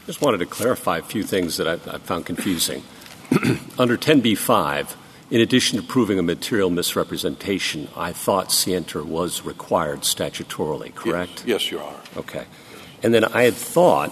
[0.06, 2.84] Just wanted to clarify a few things that I, I found confusing.
[3.78, 4.95] Under 10b-5,
[5.30, 11.44] in addition to proving a material misrepresentation, I thought scienter was required statutorily, correct?
[11.45, 11.99] Yes, Your Honor.
[12.18, 12.45] Okay.
[13.03, 14.11] And then I had thought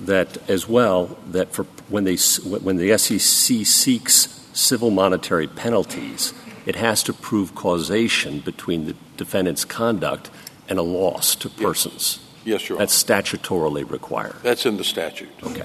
[0.00, 6.32] that as well that for when they when the SEC seeks civil monetary penalties,
[6.66, 10.30] it has to prove causation between the defendant's conduct
[10.68, 12.20] and a loss to persons.
[12.44, 12.86] Yes, Your Honor.
[12.86, 14.36] That's statutorily required.
[14.42, 15.30] That's in the statute.
[15.42, 15.64] Okay.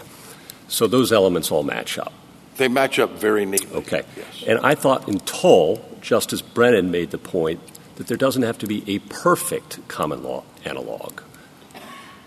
[0.68, 2.14] So those elements all match up.
[2.58, 3.78] They match up very neatly.
[3.78, 4.04] Okay.
[4.16, 4.44] Yes.
[4.46, 7.60] And I thought in Tull, Justice Brennan made the point
[7.96, 11.22] that there doesn't have to be a perfect common law analog.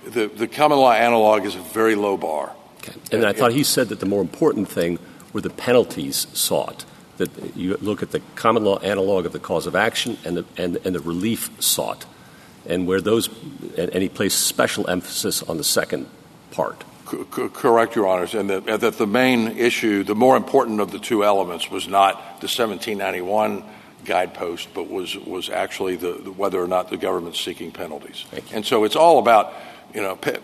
[0.04, 2.54] The, the common law analog is a very low bar.
[2.78, 2.94] Okay.
[3.12, 4.98] And I thought he said that the more important thing
[5.32, 6.84] were the penalties sought.
[7.26, 10.44] That you look at the common law analog of the cause of action and the,
[10.56, 12.04] and, and the relief sought.
[12.66, 13.28] And where those,
[13.76, 16.08] and, he placed special emphasis on the second
[16.52, 16.84] part.
[17.10, 20.90] C- c- correct, Your Honors, and that, that the main issue, the more important of
[20.90, 23.64] the two elements, was not the 1791
[24.04, 28.24] guidepost, but was was actually the, the whether or not the government's seeking penalties.
[28.52, 29.52] And so it's all about,
[29.94, 30.40] you know, pe-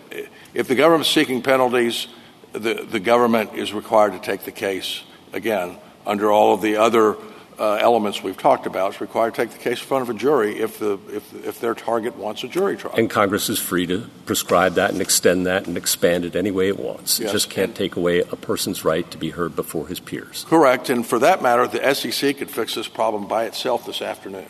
[0.55, 2.07] if the government's seeking penalties,
[2.53, 5.03] the the government is required to take the case
[5.33, 5.77] again
[6.09, 7.17] under all of the other
[7.59, 10.19] uh, elements we've talked about is required to take the case in front of a
[10.19, 12.95] jury if, the, if, if their target wants a jury trial.
[12.97, 16.69] And Congress is free to prescribe that and extend that and expand it any way
[16.69, 17.19] it wants.
[17.21, 20.47] It just can't take away a person's right to be heard before his peers.
[20.49, 20.89] Correct.
[20.89, 24.47] And for that matter, the SEC could fix this problem by itself this afternoon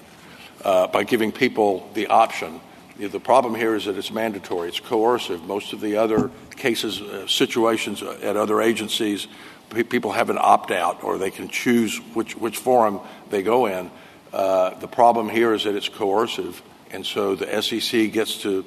[0.64, 2.60] uh, by giving people the option.
[2.98, 5.44] The problem here is that it's mandatory, it's coercive.
[5.44, 9.28] Most of the other cases, uh, situations at other agencies,
[9.70, 13.00] people have an opt out or they can choose which, which forum
[13.30, 13.90] they go in.
[14.32, 18.64] Uh, the problem here is that it's coercive, and so the SEC gets to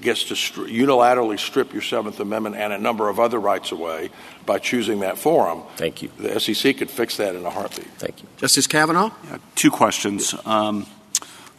[0.00, 4.10] gets to stri- unilaterally strip your Seventh Amendment and a number of other rights away
[4.44, 5.62] by choosing that forum.
[5.76, 6.10] Thank you.
[6.18, 7.86] The SEC could fix that in a heartbeat.
[7.98, 9.10] Thank you, Justice Kavanaugh.
[9.24, 10.34] Yeah, two questions.
[10.44, 10.86] Um,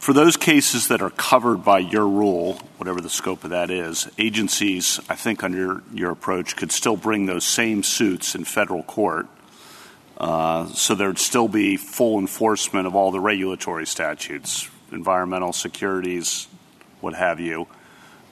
[0.06, 4.08] for those cases that are covered by your rule, whatever the scope of that is,
[4.18, 9.26] agencies, I think under your approach, could still bring those same suits in federal court.
[10.16, 16.46] Uh, so there'd still be full enforcement of all the regulatory statutes, environmental securities,
[17.00, 17.66] what have you.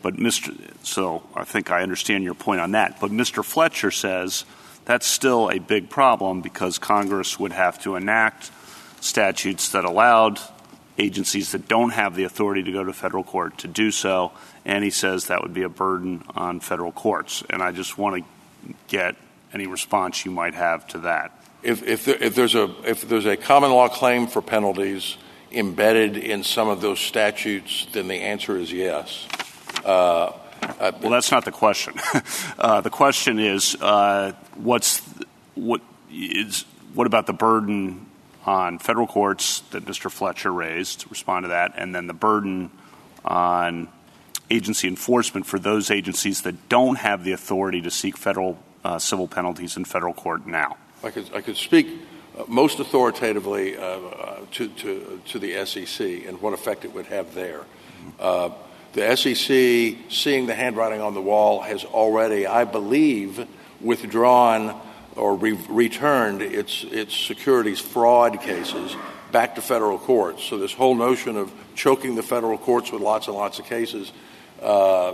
[0.00, 0.56] But Mr.
[0.84, 3.00] So I think I understand your point on that.
[3.00, 3.44] But Mr.
[3.44, 4.44] Fletcher says
[4.84, 8.52] that's still a big problem because Congress would have to enact
[9.00, 10.38] statutes that allowed
[10.98, 14.32] agencies that don't have the authority to go to federal court to do so,
[14.64, 17.42] and he says that would be a burden on federal courts.
[17.50, 19.16] And I just want to get
[19.52, 21.32] any response you might have to that.
[21.62, 25.16] If, if, there, if, there's a, if there's a common law claim for penalties
[25.50, 29.26] embedded in some of those statutes, then the answer is yes.
[29.84, 31.94] Uh, uh, well, that's not the question.
[32.58, 35.00] uh, the question is, uh, what's
[35.54, 35.80] what
[36.10, 36.64] is
[36.94, 38.03] what about the burden
[38.46, 40.10] on federal courts that Mr.
[40.10, 42.70] Fletcher raised, to respond to that, and then the burden
[43.24, 43.88] on
[44.50, 49.26] agency enforcement for those agencies that don't have the authority to seek federal uh, civil
[49.26, 50.76] penalties in federal court now.
[51.02, 51.88] I could, I could speak
[52.38, 57.06] uh, most authoritatively uh, uh to, to, to, the SEC and what effect it would
[57.06, 57.64] have there.
[58.20, 58.50] Uh,
[58.92, 63.46] the SEC, seeing the handwriting on the wall, has already, I believe,
[63.80, 64.80] withdrawn
[65.16, 68.96] or re- returned its, its securities fraud cases
[69.32, 70.44] back to federal courts.
[70.44, 74.12] So this whole notion of choking the federal courts with lots and lots of cases
[74.62, 75.12] uh,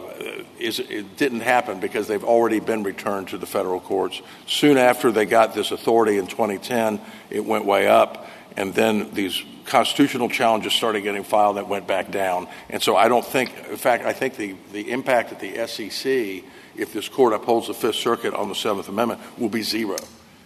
[0.58, 4.20] is, it didn't happen because they've already been returned to the federal courts.
[4.46, 7.00] Soon after they got this authority in 2010,
[7.30, 12.10] it went way up, and then these constitutional challenges started getting filed that went back
[12.10, 12.46] down.
[12.68, 16.44] And so I don't think, in fact, I think the, the impact at the SEC
[16.76, 19.96] if this court upholds the Fifth Circuit on the Seventh Amendment, will be zero.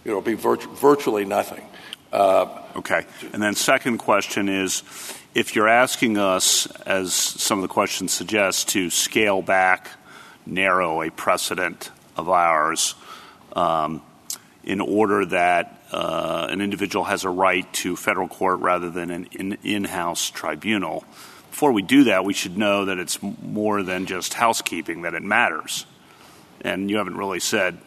[0.05, 1.65] It'll be virtu- virtually nothing.
[2.13, 3.05] Uh, okay.
[3.33, 4.83] And then, second question is
[5.35, 9.91] if you're asking us, as some of the questions suggest, to scale back,
[10.47, 12.95] narrow a precedent of ours
[13.55, 14.03] um,
[14.63, 19.59] in order that uh, an individual has a right to federal court rather than an
[19.63, 21.05] in house tribunal.
[21.51, 25.23] Before we do that, we should know that it's more than just housekeeping, that it
[25.23, 25.87] matters
[26.65, 27.79] and you haven't really said,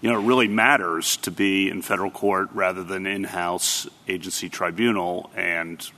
[0.00, 5.30] you know, it really matters to be in federal court rather than in-house agency tribunal,
[5.34, 5.90] and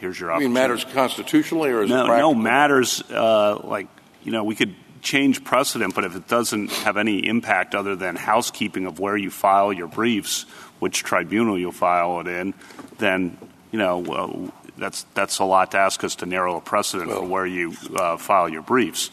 [0.00, 0.44] here's your opportunity.
[0.44, 2.34] You mean it matters constitutionally or is no, it practical?
[2.34, 3.88] No, matters uh, like,
[4.22, 8.16] you know, we could change precedent, but if it doesn't have any impact other than
[8.16, 10.44] housekeeping of where you file your briefs,
[10.78, 12.54] which tribunal you file it in,
[12.98, 13.36] then,
[13.72, 17.26] you know, that's, that's a lot to ask us to narrow a precedent well, for
[17.26, 19.10] where you uh, file your briefs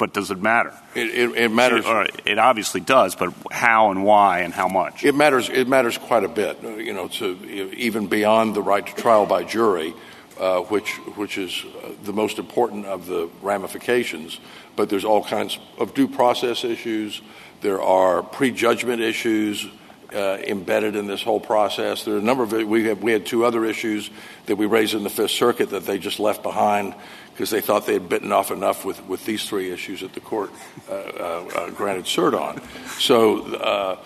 [0.00, 0.72] but does it matter?
[0.94, 1.84] It, it, it matters.
[1.86, 5.04] It, it, obviously does, but how and why and how much?
[5.04, 5.50] It matters.
[5.50, 6.62] It matters quite a bit.
[6.62, 7.38] You know, to
[7.76, 9.92] even beyond the right to trial by jury,
[10.40, 14.40] uh, which which is uh, the most important of the ramifications.
[14.74, 17.20] But there's all kinds of due process issues.
[17.60, 19.68] There are prejudgment issues.
[20.12, 22.04] Uh, embedded in this whole process.
[22.04, 24.10] There are a number of we have we had two other issues
[24.46, 26.96] that we raised in the Fifth Circuit that they just left behind
[27.40, 30.20] because they thought they had bitten off enough with, with these three issues that the
[30.20, 30.50] court
[30.90, 32.60] uh, uh, uh granted cert on.
[32.98, 33.96] So uh,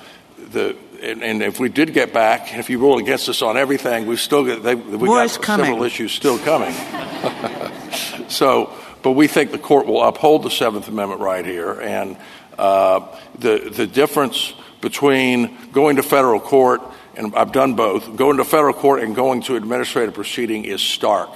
[0.53, 4.07] the and, and, if we did get back, if you rule against us on everything,
[4.07, 6.73] we've still got they, we got several issues still coming.
[8.29, 12.17] so, but we think the court will uphold the Seventh Amendment right here, and
[12.57, 13.01] uh,
[13.37, 16.83] the the difference between going to federal court
[17.17, 21.31] and I've done both, going to federal court and going to administrative proceeding is stark.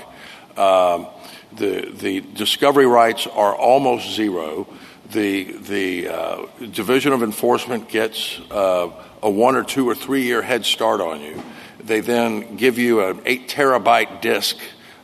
[0.56, 1.08] Um,
[1.52, 4.66] the, the discovery rights are almost zero.
[5.10, 8.90] The, the uh, Division of Enforcement gets uh,
[9.22, 11.42] a one or two or three year head start on you.
[11.82, 14.56] They then give you an eight terabyte disk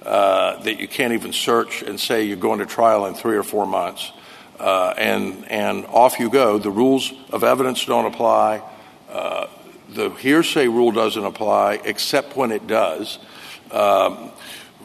[0.02, 3.42] uh, that you can't even search and say you're going to trial in three or
[3.42, 4.12] four months.
[4.58, 6.58] Uh, and, and off you go.
[6.58, 8.62] The rules of evidence don't apply.
[9.10, 9.46] Uh,
[9.88, 13.18] the hearsay rule doesn't apply except when it does.
[13.70, 14.30] Um,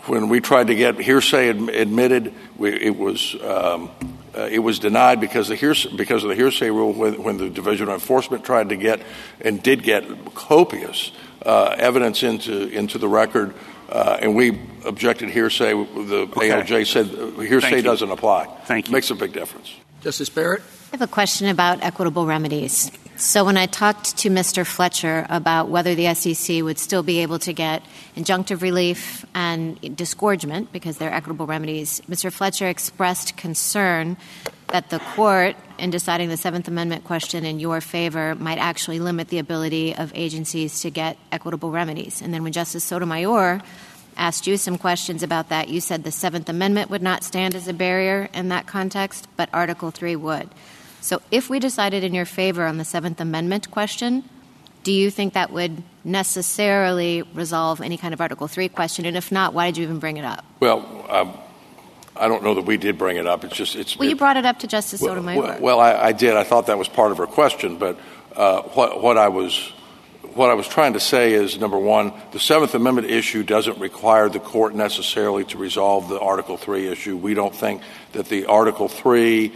[0.06, 3.90] when we tried to get hearsay ad- admitted, we, it was um,
[4.36, 6.94] uh, it was denied because the hearsay, because of the hearsay rule.
[6.94, 9.02] When, when, the Division of Enforcement tried to get
[9.42, 10.04] and did get
[10.36, 11.12] copious
[11.46, 13.54] uh, evidence into into the record,
[13.90, 15.74] uh, and we objected hearsay.
[15.74, 16.50] The okay.
[16.50, 17.08] ALJ said
[17.48, 18.46] hearsay doesn't apply.
[18.66, 18.94] Thank you.
[18.94, 19.76] Makes a big difference.
[20.02, 20.62] Justice Barrett.
[20.62, 22.92] I have a question about equitable remedies.
[23.22, 24.66] So, when I talked to Mr.
[24.66, 27.84] Fletcher about whether the SEC would still be able to get
[28.16, 32.32] injunctive relief and disgorgement because they're equitable remedies, Mr.
[32.32, 34.16] Fletcher expressed concern
[34.68, 39.28] that the court, in deciding the Seventh Amendment question in your favor, might actually limit
[39.28, 42.22] the ability of agencies to get equitable remedies.
[42.22, 43.62] And then when Justice Sotomayor
[44.16, 47.68] asked you some questions about that, you said the Seventh Amendment would not stand as
[47.68, 50.50] a barrier in that context, but Article 3 would.
[51.02, 54.24] So if we decided in your favor on the Seventh Amendment question,
[54.84, 59.06] do you think that would necessarily resolve any kind of Article 3 question?
[59.06, 60.46] And if not, why did you even bring it up?
[60.60, 61.38] Well, um,
[62.16, 63.44] I don't know that we did bring it up.
[63.44, 63.98] It's just it's.
[63.98, 65.42] Well, it, you brought it up to Justice well, Sotomayor.
[65.42, 66.36] Well, well I, I, did.
[66.36, 67.98] I thought that was part of her question, but
[68.36, 69.72] uh, what, what I was
[70.34, 74.30] what I was trying to say is number one, the Seventh Amendment issue doesn't require
[74.30, 77.18] the court necessarily to resolve the Article Three issue.
[77.18, 77.82] We don't think
[78.14, 79.54] that the Article Three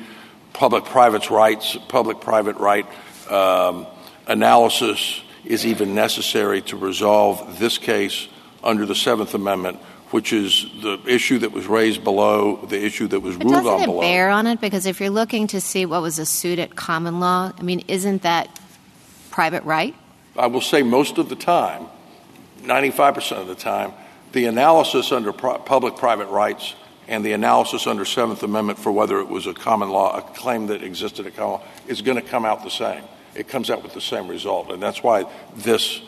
[0.53, 2.85] public-private rights, public-private right
[3.30, 3.88] um,
[4.27, 8.27] analysis is even necessary to resolve this case
[8.63, 9.77] under the Seventh Amendment,
[10.11, 13.81] which is the issue that was raised below, the issue that was but ruled on
[13.81, 14.01] it below.
[14.01, 14.61] bear on it?
[14.61, 17.84] Because if you're looking to see what was a suit at common law, I mean,
[17.88, 18.59] isn't that
[19.31, 19.95] private right?
[20.38, 21.88] I will say most of the time,
[22.61, 23.91] 95% of the time,
[24.31, 26.75] the analysis under pro- public-private rights
[27.07, 30.67] and the analysis under Seventh Amendment for whether it was a common law, a claim
[30.67, 33.03] that existed at common law, is going to come out the same.
[33.35, 35.25] It comes out with the same result, and that's why
[35.55, 36.01] this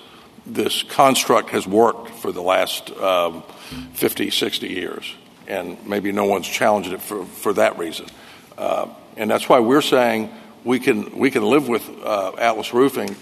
[0.46, 3.42] this construct has worked for the last um,
[3.94, 5.16] 50, 60 years,
[5.48, 8.06] and maybe no one's challenged it for, for that reason.
[8.56, 10.30] Uh, and that's why we're saying
[10.64, 13.16] we can we can live with uh, Atlas Roofing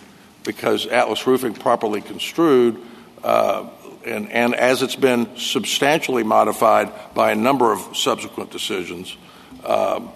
[0.43, 2.81] because Atlas Roofing, properly construed,
[3.23, 3.69] uh,
[4.05, 9.15] and, and as it's been substantially modified by a number of subsequent decisions,
[9.65, 10.11] um,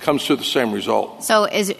[0.00, 1.24] comes to the same result.
[1.24, 1.74] So, is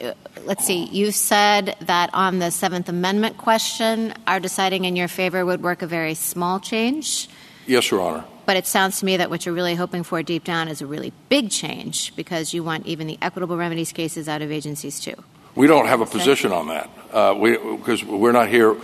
[0.45, 5.45] let's see, you said that on the Seventh Amendment question, our deciding in your favor
[5.45, 7.29] would work a very small change.
[7.67, 8.25] Yes, Your Honor.
[8.47, 10.87] But it sounds to me that what you're really hoping for deep down is a
[10.87, 15.15] really big change because you want even the equitable remedies cases out of agencies too.
[15.55, 18.75] We don't have a position on that because uh, we, we're not here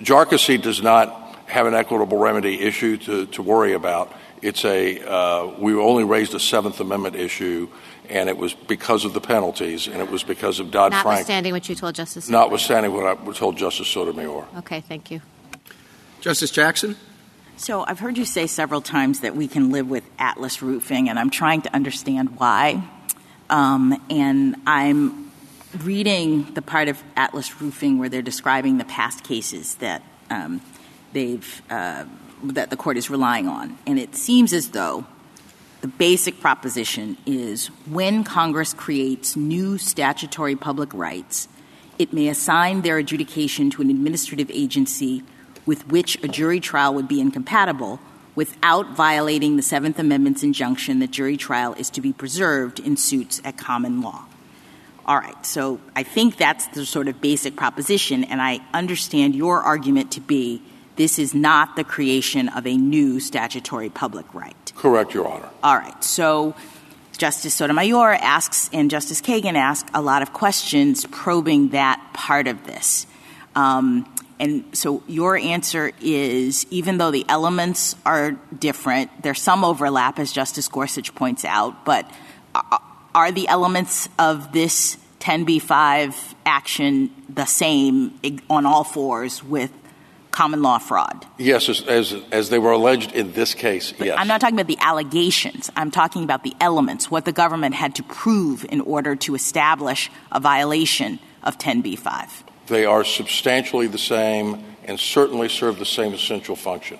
[0.00, 4.12] Jarkesy does not have an equitable remedy issue to, to worry about.
[4.40, 7.68] It's a uh, we only raised a Seventh Amendment issue,
[8.08, 11.04] and it was because of the penalties, and it was because of Dodd Frank.
[11.04, 12.24] Notwithstanding what you told Justice.
[12.24, 12.42] Sotomayor.
[12.42, 14.46] Notwithstanding what I told Justice Sotomayor.
[14.58, 15.20] Okay, thank you.
[16.20, 16.96] Justice Jackson.
[17.56, 21.18] So I've heard you say several times that we can live with Atlas roofing, and
[21.18, 22.82] I'm trying to understand why.
[23.48, 25.21] Um, and I'm
[25.80, 30.60] reading the part of Atlas Roofing where they're describing the past cases that um,
[31.12, 32.04] they've uh,
[32.44, 35.06] that the court is relying on, and it seems as though
[35.80, 41.48] the basic proposition is when Congress creates new statutory public rights,
[41.98, 45.22] it may assign their adjudication to an administrative agency
[45.66, 48.00] with which a jury trial would be incompatible
[48.34, 53.40] without violating the Seventh Amendment's injunction that jury trial is to be preserved in suits
[53.44, 54.24] at common law.
[55.04, 59.60] All right, so I think that's the sort of basic proposition, and I understand your
[59.60, 60.62] argument to be
[60.96, 64.72] this is not the creation of a new statutory public right.
[64.76, 65.48] Correct, Your Honor.
[65.62, 66.54] All right, so
[67.18, 72.64] Justice Sotomayor asks and Justice Kagan asks a lot of questions probing that part of
[72.64, 73.06] this.
[73.54, 80.18] Um, and so your answer is even though the elements are different, there's some overlap,
[80.18, 82.10] as Justice Gorsuch points out, but
[83.14, 88.18] are the elements of this 10b-5 action the same
[88.50, 89.70] on all fours with
[90.30, 91.26] common law fraud?
[91.38, 94.16] Yes, as, as, as they were alleged in this case, but yes.
[94.18, 95.70] I'm not talking about the allegations.
[95.76, 100.10] I'm talking about the elements, what the government had to prove in order to establish
[100.30, 102.30] a violation of 10b-5.
[102.68, 106.98] They are substantially the same and certainly serve the same essential function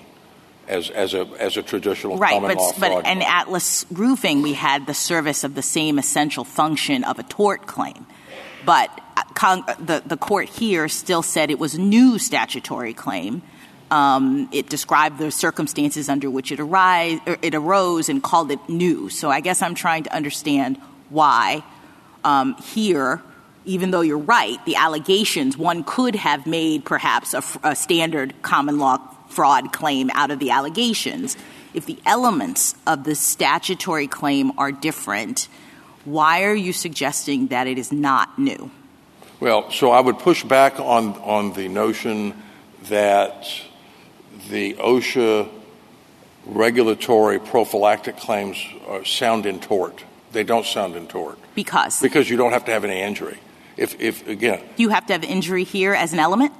[0.73, 4.53] as, as, a, as a traditional right, common but, law but in Atlas Roofing, we
[4.53, 8.05] had the service of the same essential function of a tort claim.
[8.65, 13.43] But uh, con- the, the court here still said it was a new statutory claim.
[13.91, 19.09] Um, it described the circumstances under which it, arise, it arose and called it new.
[19.09, 20.77] So I guess I'm trying to understand
[21.09, 21.63] why
[22.23, 23.21] um, here
[23.65, 28.77] even though you're right, the allegations, one could have made perhaps a, a standard common
[28.77, 28.97] law
[29.33, 31.35] fraud claim out of the allegations.
[31.73, 35.47] If the elements of the statutory claim are different,
[36.05, 38.69] why are you suggesting that it is not new?
[39.39, 42.33] Well, so I would push back on, on the notion
[42.89, 43.49] that
[44.49, 45.49] the OSHA
[46.45, 48.57] regulatory prophylactic claims
[49.05, 50.03] sound in tort.
[50.31, 51.37] They don't sound in tort.
[51.55, 52.01] Because?
[52.01, 53.37] Because you don't have to have any injury.
[53.77, 56.53] If, if again, you have to have injury here as an element.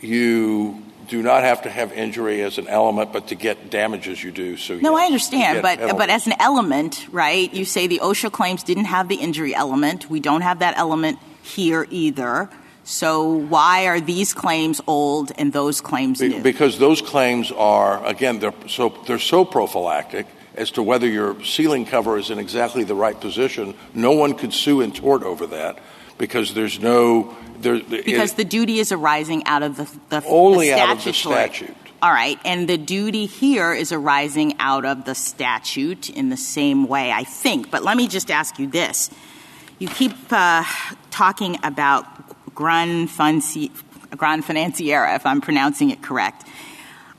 [0.00, 4.30] You do not have to have injury as an element, but to get damages you
[4.30, 4.56] do.
[4.56, 7.52] So no, I understand, but but as an element, right?
[7.52, 10.10] You say the OSHA claims didn't have the injury element.
[10.10, 12.50] We don't have that element here either.
[12.84, 16.42] So why are these claims old and those claims Be- new?
[16.42, 21.84] Because those claims are again they're so they're so prophylactic as to whether your ceiling
[21.86, 23.74] cover is in exactly the right position.
[23.92, 25.78] No one could sue in tort over that
[26.18, 30.98] because there's no there because the duty is arising out of the, the only out
[30.98, 31.74] of the statute.
[32.02, 36.86] All right, and the duty here is arising out of the statute in the same
[36.86, 37.70] way, I think.
[37.70, 39.10] But let me just ask you this:
[39.78, 40.64] You keep uh,
[41.10, 43.70] talking about Gran, Fanci-
[44.10, 46.46] Granfinanciera, if I'm pronouncing it correct.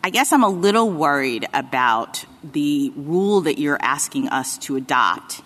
[0.04, 5.42] I guess I'm a little worried about the rule that you're asking us to adopt,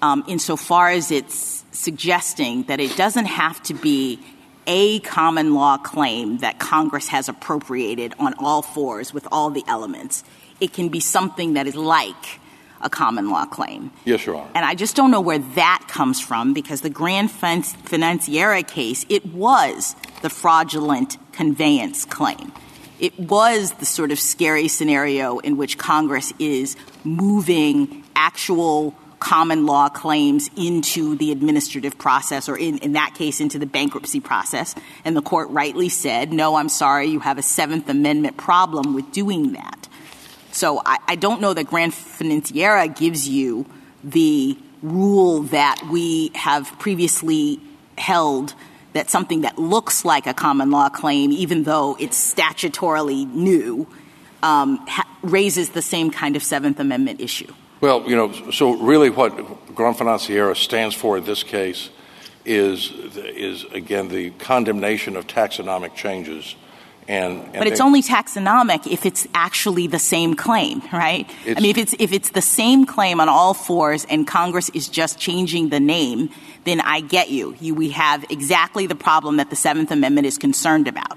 [0.00, 4.18] um, insofar as it's suggesting that it doesn't have to be
[4.66, 10.24] a common law claim that Congress has appropriated on all fours with all the elements.
[10.60, 12.40] It can be something that is like
[12.80, 13.90] a common law claim.
[14.04, 14.50] Yes, Your Honor.
[14.54, 19.06] And I just don't know where that comes from because the Grand Fin- Financiera case,
[19.08, 22.52] it was the fraudulent conveyance claim.
[22.98, 28.94] It was the sort of scary scenario in which Congress is moving actual
[29.26, 34.20] common law claims into the administrative process or in, in that case into the bankruptcy
[34.20, 34.72] process.
[35.04, 39.10] And the court rightly said, no, I'm sorry, you have a Seventh Amendment problem with
[39.10, 39.88] doing that.
[40.52, 43.66] So I, I don't know that Granfinanciera gives you
[44.04, 47.58] the rule that we have previously
[47.98, 48.54] held
[48.92, 53.88] that something that looks like a common law claim, even though it's statutorily new,
[54.44, 57.52] um, ha- raises the same kind of Seventh Amendment issue.
[57.80, 59.36] Well, you know, so really what
[59.74, 61.90] Granfinanciera stands for in this case
[62.44, 66.54] is, is again, the condemnation of taxonomic changes.
[67.08, 71.30] And, and But it's they- only taxonomic if it's actually the same claim, right?
[71.46, 74.88] I mean, if it's if it's the same claim on all fours and Congress is
[74.88, 76.30] just changing the name,
[76.64, 77.54] then I get you.
[77.60, 81.16] you we have exactly the problem that the Seventh Amendment is concerned about.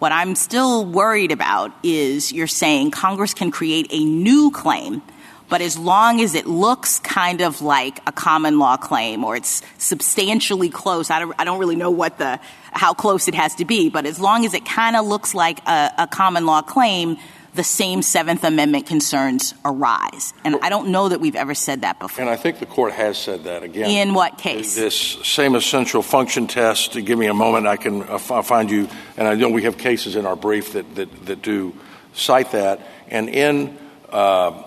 [0.00, 5.02] What I'm still worried about is you're saying Congress can create a new claim,
[5.48, 9.62] but as long as it looks kind of like a common law claim or it's
[9.78, 12.38] substantially close, I don't, I don't really know what the
[12.72, 15.60] how close it has to be, but as long as it kind of looks like
[15.66, 17.16] a, a common law claim,
[17.54, 20.32] the same Seventh Amendment concerns arise.
[20.44, 22.20] And I don't know that we've ever said that before.
[22.20, 23.90] And I think the court has said that again.
[23.90, 24.76] In what case?
[24.76, 26.92] This same essential function test.
[26.92, 27.66] Give me a moment.
[27.66, 28.88] I can uh, find you.
[29.16, 31.74] And I know we have cases in our brief that that, that do
[32.12, 32.80] cite that.
[33.08, 33.76] And in
[34.10, 34.62] uh,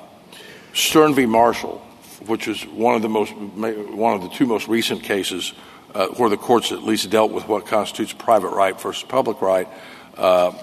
[0.73, 1.25] Stern v.
[1.25, 1.79] Marshall,
[2.25, 5.53] which is one of the most one of the two most recent cases
[5.93, 9.67] uh, where the courts at least dealt with what constitutes private right versus public right.
[10.17, 10.53] Uh,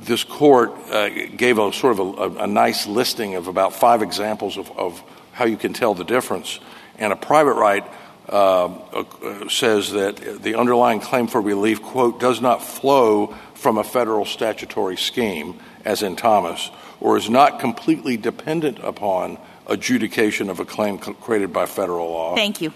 [0.00, 4.56] this court uh, gave a sort of a, a, nice listing of about five examples
[4.56, 6.58] of, of, how you can tell the difference.
[6.98, 7.84] And a private right
[8.28, 13.84] uh, uh, says that the underlying claim for relief, quote, does not flow from a
[13.84, 16.70] federal statutory scheme, as in Thomas,
[17.00, 19.38] or is not completely dependent upon
[19.68, 22.34] adjudication of a claim created by federal law.
[22.34, 22.72] Thank you.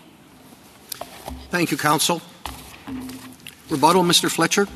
[1.51, 2.20] Thank you, counsel.
[3.69, 4.31] Rebuttal, Mr.
[4.31, 4.69] Fletcher.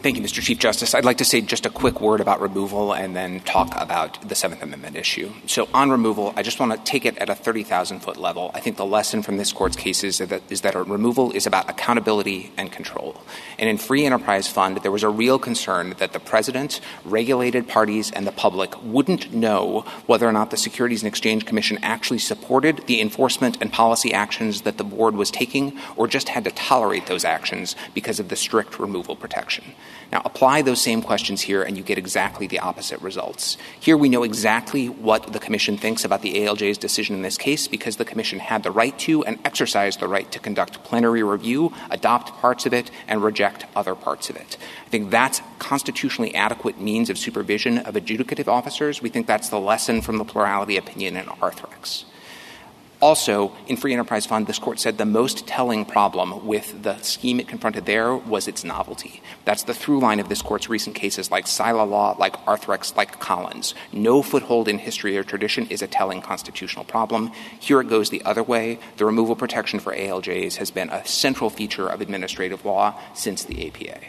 [0.00, 0.40] Thank you, Mr.
[0.40, 0.94] Chief Justice.
[0.94, 4.36] I'd like to say just a quick word about removal and then talk about the
[4.36, 5.32] Seventh Amendment issue.
[5.46, 8.52] So, on removal, I just want to take it at a 30,000 foot level.
[8.54, 11.68] I think the lesson from this court's cases is that, is that removal is about
[11.68, 13.20] accountability and control.
[13.58, 18.12] And in Free Enterprise Fund, there was a real concern that the president, regulated parties,
[18.12, 22.86] and the public wouldn't know whether or not the Securities and Exchange Commission actually supported
[22.86, 27.06] the enforcement and policy actions that the board was taking or just had to tolerate
[27.06, 29.64] those actions because of the strict removal protection.
[30.10, 33.58] Now, apply those same questions here, and you get exactly the opposite results.
[33.78, 37.68] Here, we know exactly what the Commission thinks about the ALJ's decision in this case
[37.68, 41.74] because the Commission had the right to and exercised the right to conduct plenary review,
[41.90, 44.56] adopt parts of it, and reject other parts of it.
[44.86, 49.02] I think that's constitutionally adequate means of supervision of adjudicative officers.
[49.02, 52.04] We think that's the lesson from the plurality opinion in Arthrex.
[53.00, 57.38] Also, in Free Enterprise Fund, this court said the most telling problem with the scheme
[57.38, 59.22] it confronted there was its novelty.
[59.44, 63.20] That's the through line of this court's recent cases like Seila Law, like Arthrex, like
[63.20, 63.72] Collins.
[63.92, 67.30] No foothold in history or tradition is a telling constitutional problem.
[67.60, 68.80] Here it goes the other way.
[68.96, 73.68] The removal protection for ALJs has been a central feature of administrative law since the
[73.68, 74.00] APA.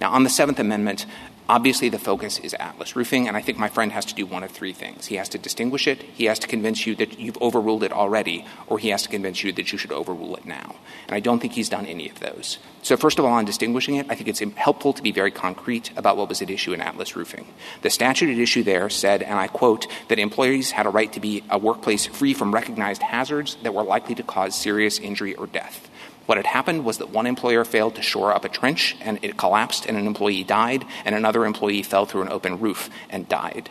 [0.00, 1.04] Now, on the Seventh Amendment,
[1.50, 4.44] Obviously, the focus is Atlas Roofing, and I think my friend has to do one
[4.44, 5.06] of three things.
[5.06, 8.44] He has to distinguish it, he has to convince you that you've overruled it already,
[8.68, 10.76] or he has to convince you that you should overrule it now.
[11.08, 12.58] And I don't think he's done any of those.
[12.82, 15.90] So, first of all, on distinguishing it, I think it's helpful to be very concrete
[15.96, 17.48] about what was at issue in Atlas Roofing.
[17.82, 21.20] The statute at issue there said, and I quote, that employees had a right to
[21.20, 25.48] be a workplace free from recognized hazards that were likely to cause serious injury or
[25.48, 25.89] death.
[26.30, 29.36] What had happened was that one employer failed to shore up a trench and it
[29.36, 33.68] collapsed and an employee died, and another employee fell through an open roof and died.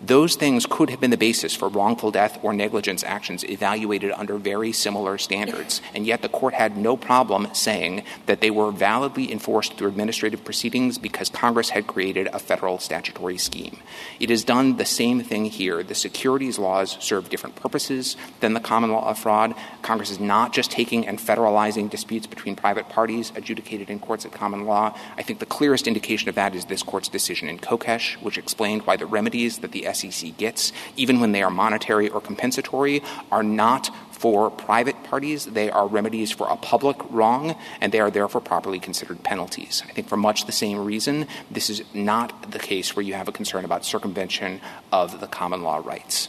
[0.00, 4.38] Those things could have been the basis for wrongful death or negligence actions evaluated under
[4.38, 9.32] very similar standards, and yet the court had no problem saying that they were validly
[9.32, 13.78] enforced through administrative proceedings because Congress had created a federal statutory scheme.
[14.20, 15.82] It has done the same thing here.
[15.82, 19.52] The securities laws serve different purposes than the common law of fraud.
[19.82, 24.30] Congress is not just taking and federalizing disputes between private parties adjudicated in courts of
[24.30, 24.96] common law.
[25.16, 28.86] I think the clearest indication of that is this court's decision in Kokesh, which explained
[28.86, 33.42] why the remedies that the SEC gets, even when they are monetary or compensatory, are
[33.42, 35.46] not for private parties.
[35.46, 39.82] They are remedies for a public wrong, and they are therefore properly considered penalties.
[39.88, 43.28] I think for much the same reason, this is not the case where you have
[43.28, 44.60] a concern about circumvention
[44.92, 46.28] of the common law rights.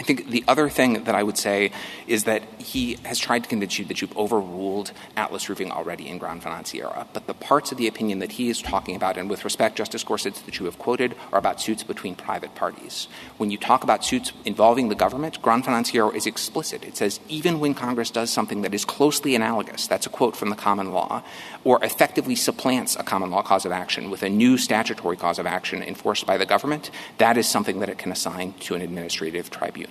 [0.00, 1.72] I think the other thing that I would say
[2.06, 6.18] is that he has tried to convince you that you've overruled Atlas Roofing already in
[6.18, 7.08] Granfinanciera.
[7.12, 10.02] But the parts of the opinion that he is talking about, and with respect, Justice
[10.02, 13.08] Gorsuch, that you have quoted, are about suits between private parties.
[13.36, 16.82] When you talk about suits involving the government, Granfinanciera is explicit.
[16.82, 20.48] It says even when Congress does something that is closely analogous, that's a quote from
[20.48, 21.22] the common law,
[21.62, 25.46] or effectively supplants a common law cause of action with a new statutory cause of
[25.46, 29.50] action enforced by the government, that is something that it can assign to an administrative
[29.50, 29.89] tribunal.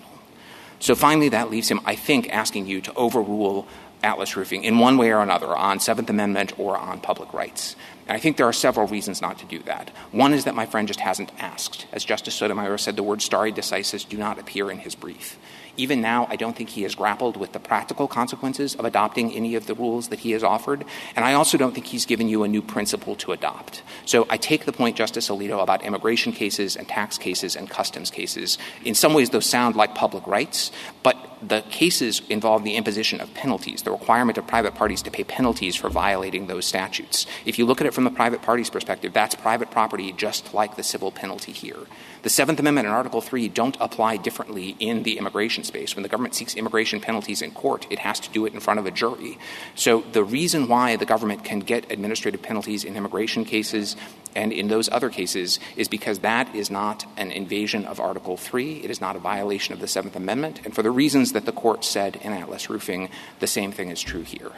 [0.80, 3.68] So finally, that leaves him, I think, asking you to overrule
[4.01, 7.76] Atlas Roofing in one way or another on Seventh Amendment or on public rights.
[8.07, 9.89] And I think there are several reasons not to do that.
[10.11, 11.85] One is that my friend just hasn't asked.
[11.91, 15.38] As Justice Sotomayor said, the word stare decisis do not appear in his brief.
[15.80, 19.56] Even now, I don't think he has grappled with the practical consequences of adopting any
[19.56, 20.84] of the rules that he has offered.
[21.15, 23.81] And I also don't think he's given you a new principle to adopt.
[24.06, 28.11] So I take the point, Justice Alito, about immigration cases and tax cases and customs
[28.11, 28.57] cases.
[28.84, 30.69] In some ways, those sound like public rights,
[31.01, 35.23] but the cases involve the imposition of penalties, the requirement of private parties to pay
[35.23, 37.26] penalties for violating those statutes.
[37.45, 40.76] If you look at it from the private party's perspective, that's private property just like
[40.76, 41.88] the civil penalty here.
[42.22, 45.96] The Seventh Amendment and Article 3 don't apply differently in the immigration space.
[45.96, 48.78] When the government seeks immigration penalties in court, it has to do it in front
[48.78, 49.38] of a jury.
[49.76, 53.96] So the reason why the government can get administrative penalties in immigration cases
[54.36, 58.84] and in those other cases is because that is not an invasion of Article 3.
[58.84, 60.60] It is not a violation of the Seventh Amendment.
[60.66, 63.10] And for the reasons that the court said in Atlas Roofing,
[63.40, 64.52] the same thing is true here.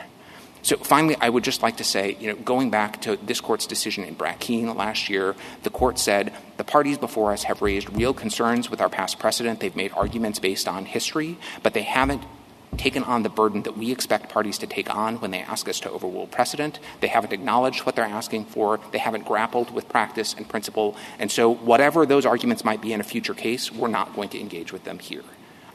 [0.64, 3.66] So finally, I would just like to say, you know, going back to this court's
[3.66, 8.14] decision in Brackeen last year, the court said the parties before us have raised real
[8.14, 9.60] concerns with our past precedent.
[9.60, 12.24] They've made arguments based on history, but they haven't
[12.78, 15.80] taken on the burden that we expect parties to take on when they ask us
[15.82, 16.80] to overrule precedent.
[17.02, 18.80] They haven't acknowledged what they're asking for.
[18.92, 20.96] They haven't grappled with practice and principle.
[21.20, 24.40] And so whatever those arguments might be in a future case, we're not going to
[24.40, 25.24] engage with them here.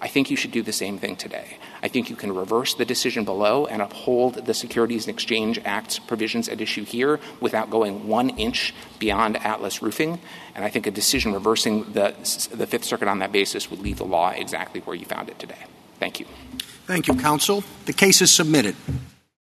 [0.06, 1.58] I think you should do the same thing today.
[1.82, 5.98] I think you can reverse the decision below and uphold the Securities and Exchange Act's
[5.98, 10.20] provisions at issue here without going one inch beyond Atlas roofing.
[10.54, 12.14] And I think a decision reversing the,
[12.54, 15.40] the Fifth Circuit on that basis would leave the law exactly where you found it
[15.40, 15.64] today.
[15.98, 16.26] Thank you.
[16.86, 17.64] Thank you, counsel.
[17.86, 18.76] The case is submitted.